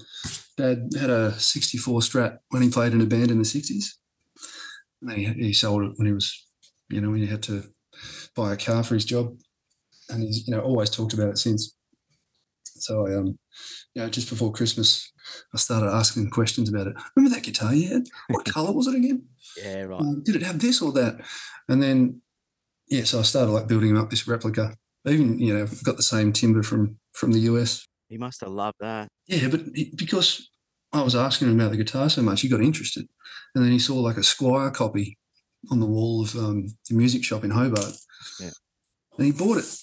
dad 0.57 0.91
had 0.99 1.11
a 1.11 1.33
64 1.33 2.01
strat 2.01 2.39
when 2.49 2.63
he 2.63 2.71
played 2.71 2.93
in 2.93 3.01
a 3.01 3.07
band 3.07 3.31
in 3.31 3.39
the 3.39 3.45
60s. 3.45 3.87
And 5.01 5.11
then 5.11 5.19
he, 5.19 5.25
he 5.27 5.53
sold 5.53 5.83
it 5.83 5.93
when 5.97 6.07
he 6.07 6.13
was, 6.13 6.47
you 6.89 7.01
know, 7.01 7.11
when 7.11 7.21
he 7.21 7.27
had 7.27 7.43
to 7.45 7.65
buy 8.35 8.53
a 8.53 8.57
car 8.57 8.83
for 8.83 8.95
his 8.95 9.05
job. 9.05 9.37
And 10.09 10.23
he's, 10.23 10.47
you 10.47 10.55
know, 10.55 10.61
always 10.61 10.91
talked 10.91 11.13
about 11.13 11.29
it 11.29 11.39
since. 11.39 11.75
So 12.65 13.07
I, 13.07 13.15
um, 13.17 13.39
you 13.95 14.03
know, 14.03 14.09
just 14.09 14.29
before 14.29 14.53
Christmas, 14.53 15.13
I 15.55 15.59
started 15.59 15.91
asking 15.91 16.31
questions 16.31 16.69
about 16.69 16.87
it. 16.87 16.97
Remember 17.15 17.35
that 17.35 17.45
guitar 17.45 17.75
you 17.75 17.89
had? 17.89 18.07
What 18.29 18.45
color 18.53 18.73
was 18.73 18.87
it 18.87 18.97
again? 18.97 19.27
Yeah, 19.57 19.83
right. 19.83 20.01
Um, 20.01 20.23
did 20.25 20.37
it 20.37 20.43
have 20.43 20.59
this 20.59 20.83
or 20.83 20.93
that? 20.93 21.21
And 21.69 21.83
then, 21.83 22.23
yeah, 22.89 23.05
so 23.05 23.21
I 23.21 23.23
started 23.23 23.53
like 23.53 23.69
building 23.69 23.97
up 23.97 24.11
this 24.11 24.27
replica. 24.27 24.77
Even, 25.07 25.39
you 25.39 25.53
know, 25.57 25.67
got 25.85 25.97
the 25.97 26.03
same 26.03 26.33
timber 26.33 26.63
from 26.63 26.99
from 27.15 27.33
the 27.33 27.41
US. 27.41 27.87
He 28.09 28.19
must 28.19 28.41
have 28.43 28.51
loved 28.51 28.77
that. 28.81 29.09
Yeah, 29.27 29.49
but 29.49 29.61
he, 29.75 29.93
because 29.97 30.49
I 30.93 31.03
was 31.03 31.15
asking 31.17 31.49
him 31.49 31.59
about 31.59 31.71
the 31.71 31.77
guitar 31.79 32.09
so 32.11 32.23
much, 32.23 32.43
he 32.43 32.49
got 32.49 32.61
interested. 32.61 33.07
And 33.55 33.65
then 33.65 33.73
he 33.73 33.79
saw 33.79 33.97
like 34.01 34.17
a 34.17 34.21
Squier 34.21 34.73
copy 34.73 35.19
on 35.71 35.81
the 35.81 35.87
wall 35.87 36.23
of 36.23 36.35
um, 36.37 36.67
the 36.89 36.95
music 36.97 37.25
shop 37.25 37.45
in 37.45 37.51
Hobart. 37.51 37.95
Yeah. 38.41 38.51
And 39.17 39.27
he 39.27 39.33
bought 39.33 39.59
it. 39.59 39.77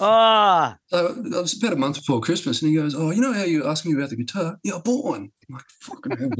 Ah, 0.00 0.76
So 0.86 1.06
it 1.24 1.32
was 1.32 1.60
about 1.60 1.72
a 1.72 1.76
month 1.76 1.96
before 1.96 2.20
Christmas, 2.20 2.62
and 2.62 2.70
he 2.70 2.76
goes, 2.76 2.94
"Oh, 2.94 3.10
you 3.10 3.20
know 3.20 3.32
how 3.32 3.42
you 3.42 3.66
asked 3.66 3.84
me 3.84 3.92
about 3.92 4.10
the 4.10 4.16
guitar? 4.16 4.56
Yeah, 4.62 4.76
I 4.76 4.78
bought 4.78 5.04
one." 5.04 5.30
I'm 5.48 5.54
like, 5.56 5.64
"Fucking 5.80 6.16
hell, 6.16 6.30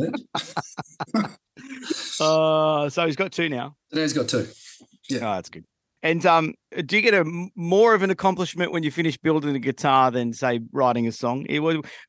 Dad!" 1.17 1.33
uh, 2.21 2.89
so 2.89 3.07
he's 3.07 3.17
got 3.17 3.33
two 3.33 3.49
now. 3.49 3.75
and 3.91 4.01
he's 4.01 4.13
got 4.13 4.29
two. 4.29 4.47
Yeah. 5.09 5.19
Oh, 5.31 5.35
that's 5.35 5.49
good. 5.51 5.65
And 6.03 6.25
um, 6.27 6.55
do 6.87 6.97
you 6.97 7.03
get 7.03 7.15
a 7.15 7.25
more 7.57 7.95
of 7.95 8.03
an 8.03 8.11
accomplishment 8.11 8.71
when 8.73 8.83
you 8.85 8.91
finish 8.91 9.17
building 9.19 9.57
a 9.57 9.59
guitar 9.59 10.11
than 10.11 10.33
say 10.33 10.61
writing 10.73 11.09
a 11.09 11.13
song? 11.13 11.45
It, 11.49 11.61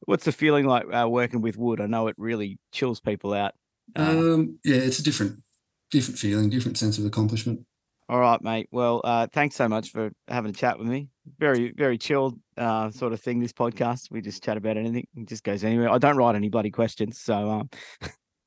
what's 0.05 0.25
the 0.25 0.31
feeling 0.31 0.65
like 0.65 0.85
uh, 0.93 1.07
working 1.09 1.41
with 1.41 1.57
wood? 1.57 1.81
I 1.81 1.87
know 1.87 2.07
it 2.07 2.15
really 2.17 2.59
chills 2.71 2.99
people 2.99 3.33
out. 3.33 3.53
Uh, 3.95 4.01
Um, 4.01 4.59
yeah, 4.63 4.75
it's 4.75 4.99
a 4.99 5.03
different, 5.03 5.41
different 5.89 6.19
feeling, 6.19 6.49
different 6.51 6.77
sense 6.77 6.99
of 6.99 7.05
accomplishment. 7.05 7.61
all 8.07 8.19
right, 8.19 8.41
mate. 8.43 8.67
Well, 8.71 9.01
uh, 9.03 9.25
thanks 9.33 9.55
so 9.55 9.67
much 9.67 9.89
for 9.89 10.11
having 10.27 10.51
a 10.51 10.53
chat 10.53 10.77
with 10.77 10.87
me. 10.87 11.09
Very, 11.39 11.71
very 11.75 11.97
chilled 11.97 12.39
uh, 12.57 12.91
sort 12.91 13.13
of 13.13 13.21
thing. 13.21 13.39
This 13.39 13.53
podcast, 13.53 14.11
we 14.11 14.21
just 14.21 14.43
chat 14.43 14.57
about 14.57 14.77
anything. 14.77 15.07
It 15.15 15.27
just 15.27 15.43
goes 15.43 15.63
anywhere. 15.63 15.89
I 15.89 15.97
don't 15.97 16.17
write 16.17 16.35
any 16.35 16.49
bloody 16.49 16.71
questions, 16.71 17.19
so 17.19 17.49
um, 17.49 17.69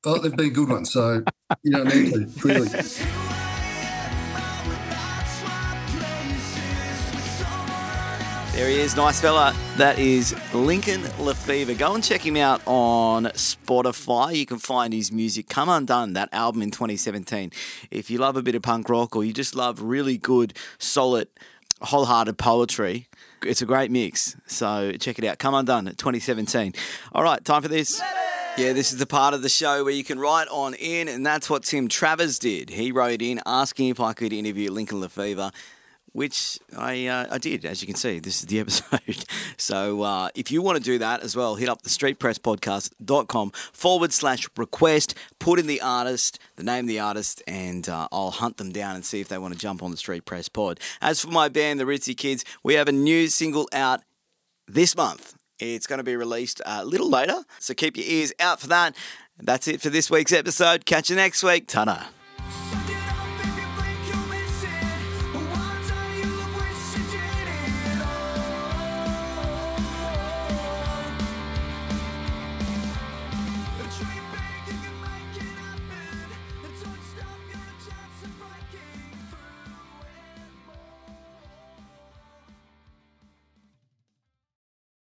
Oh, 0.04 0.18
they've 0.18 0.34
been 0.36 0.52
good 0.52 0.68
ones, 0.68 0.92
so 0.92 1.22
you 1.62 1.72
don't 1.72 1.86
need 1.94 2.12
to 2.12 2.40
clearly. 2.40 2.68
There 8.62 8.70
he 8.70 8.78
is, 8.78 8.94
nice 8.94 9.20
fella. 9.20 9.52
That 9.76 9.98
is 9.98 10.36
Lincoln 10.54 11.02
Le 11.18 11.34
Fevre. 11.34 11.74
Go 11.74 11.96
and 11.96 12.04
check 12.04 12.24
him 12.24 12.36
out 12.36 12.62
on 12.64 13.24
Spotify. 13.24 14.36
You 14.36 14.46
can 14.46 14.60
find 14.60 14.94
his 14.94 15.10
music, 15.10 15.48
Come 15.48 15.68
Undone, 15.68 16.12
that 16.12 16.28
album 16.30 16.62
in 16.62 16.70
2017. 16.70 17.50
If 17.90 18.08
you 18.08 18.18
love 18.18 18.36
a 18.36 18.42
bit 18.42 18.54
of 18.54 18.62
punk 18.62 18.88
rock 18.88 19.16
or 19.16 19.24
you 19.24 19.32
just 19.32 19.56
love 19.56 19.82
really 19.82 20.16
good, 20.16 20.54
solid, 20.78 21.26
wholehearted 21.80 22.38
poetry, 22.38 23.08
it's 23.44 23.62
a 23.62 23.66
great 23.66 23.90
mix. 23.90 24.36
So 24.46 24.92
check 24.92 25.18
it 25.18 25.24
out. 25.24 25.40
Come 25.40 25.54
Undone, 25.54 25.86
2017. 25.86 26.72
All 27.10 27.24
right, 27.24 27.44
time 27.44 27.62
for 27.62 27.68
this. 27.68 28.00
Yeah, 28.56 28.74
this 28.74 28.92
is 28.92 28.98
the 28.98 29.06
part 29.06 29.34
of 29.34 29.42
the 29.42 29.48
show 29.48 29.82
where 29.82 29.92
you 29.92 30.04
can 30.04 30.20
write 30.20 30.46
on 30.52 30.74
in, 30.74 31.08
and 31.08 31.26
that's 31.26 31.50
what 31.50 31.64
Tim 31.64 31.88
Travers 31.88 32.38
did. 32.38 32.70
He 32.70 32.92
wrote 32.92 33.22
in 33.22 33.40
asking 33.44 33.88
if 33.88 33.98
I 33.98 34.12
could 34.12 34.32
interview 34.32 34.70
Lincoln 34.70 35.00
Le 35.00 35.08
Fevre 35.08 35.50
which 36.12 36.58
I 36.76 37.06
uh, 37.06 37.26
I 37.30 37.38
did, 37.38 37.64
as 37.64 37.82
you 37.82 37.86
can 37.86 37.96
see. 37.96 38.18
This 38.18 38.40
is 38.40 38.46
the 38.46 38.60
episode. 38.60 39.24
So 39.56 40.02
uh, 40.02 40.28
if 40.34 40.50
you 40.50 40.62
want 40.62 40.78
to 40.78 40.84
do 40.84 40.98
that 40.98 41.22
as 41.22 41.34
well, 41.36 41.54
hit 41.54 41.68
up 41.68 41.82
the 41.82 41.90
streetpresspodcast.com 41.90 43.50
forward 43.72 44.12
slash 44.12 44.48
request, 44.56 45.14
put 45.38 45.58
in 45.58 45.66
the 45.66 45.80
artist, 45.80 46.38
the 46.56 46.62
name 46.62 46.84
of 46.84 46.88
the 46.88 47.00
artist, 47.00 47.42
and 47.46 47.88
uh, 47.88 48.08
I'll 48.12 48.30
hunt 48.30 48.56
them 48.56 48.72
down 48.72 48.94
and 48.94 49.04
see 49.04 49.20
if 49.20 49.28
they 49.28 49.38
want 49.38 49.54
to 49.54 49.60
jump 49.60 49.82
on 49.82 49.90
the 49.90 49.96
Street 49.96 50.24
Press 50.24 50.48
Pod. 50.48 50.80
As 51.00 51.20
for 51.20 51.30
my 51.30 51.48
band, 51.48 51.80
the 51.80 51.84
Ritzy 51.84 52.16
Kids, 52.16 52.44
we 52.62 52.74
have 52.74 52.88
a 52.88 52.92
new 52.92 53.28
single 53.28 53.68
out 53.72 54.00
this 54.68 54.96
month. 54.96 55.34
It's 55.58 55.86
going 55.86 55.98
to 55.98 56.04
be 56.04 56.16
released 56.16 56.60
a 56.66 56.84
little 56.84 57.08
later, 57.08 57.44
so 57.60 57.72
keep 57.72 57.96
your 57.96 58.06
ears 58.06 58.32
out 58.40 58.60
for 58.60 58.66
that. 58.68 58.96
That's 59.38 59.68
it 59.68 59.80
for 59.80 59.90
this 59.90 60.10
week's 60.10 60.32
episode. 60.32 60.84
Catch 60.84 61.10
you 61.10 61.16
next 61.16 61.42
week. 61.42 61.68
Ta 61.68 62.10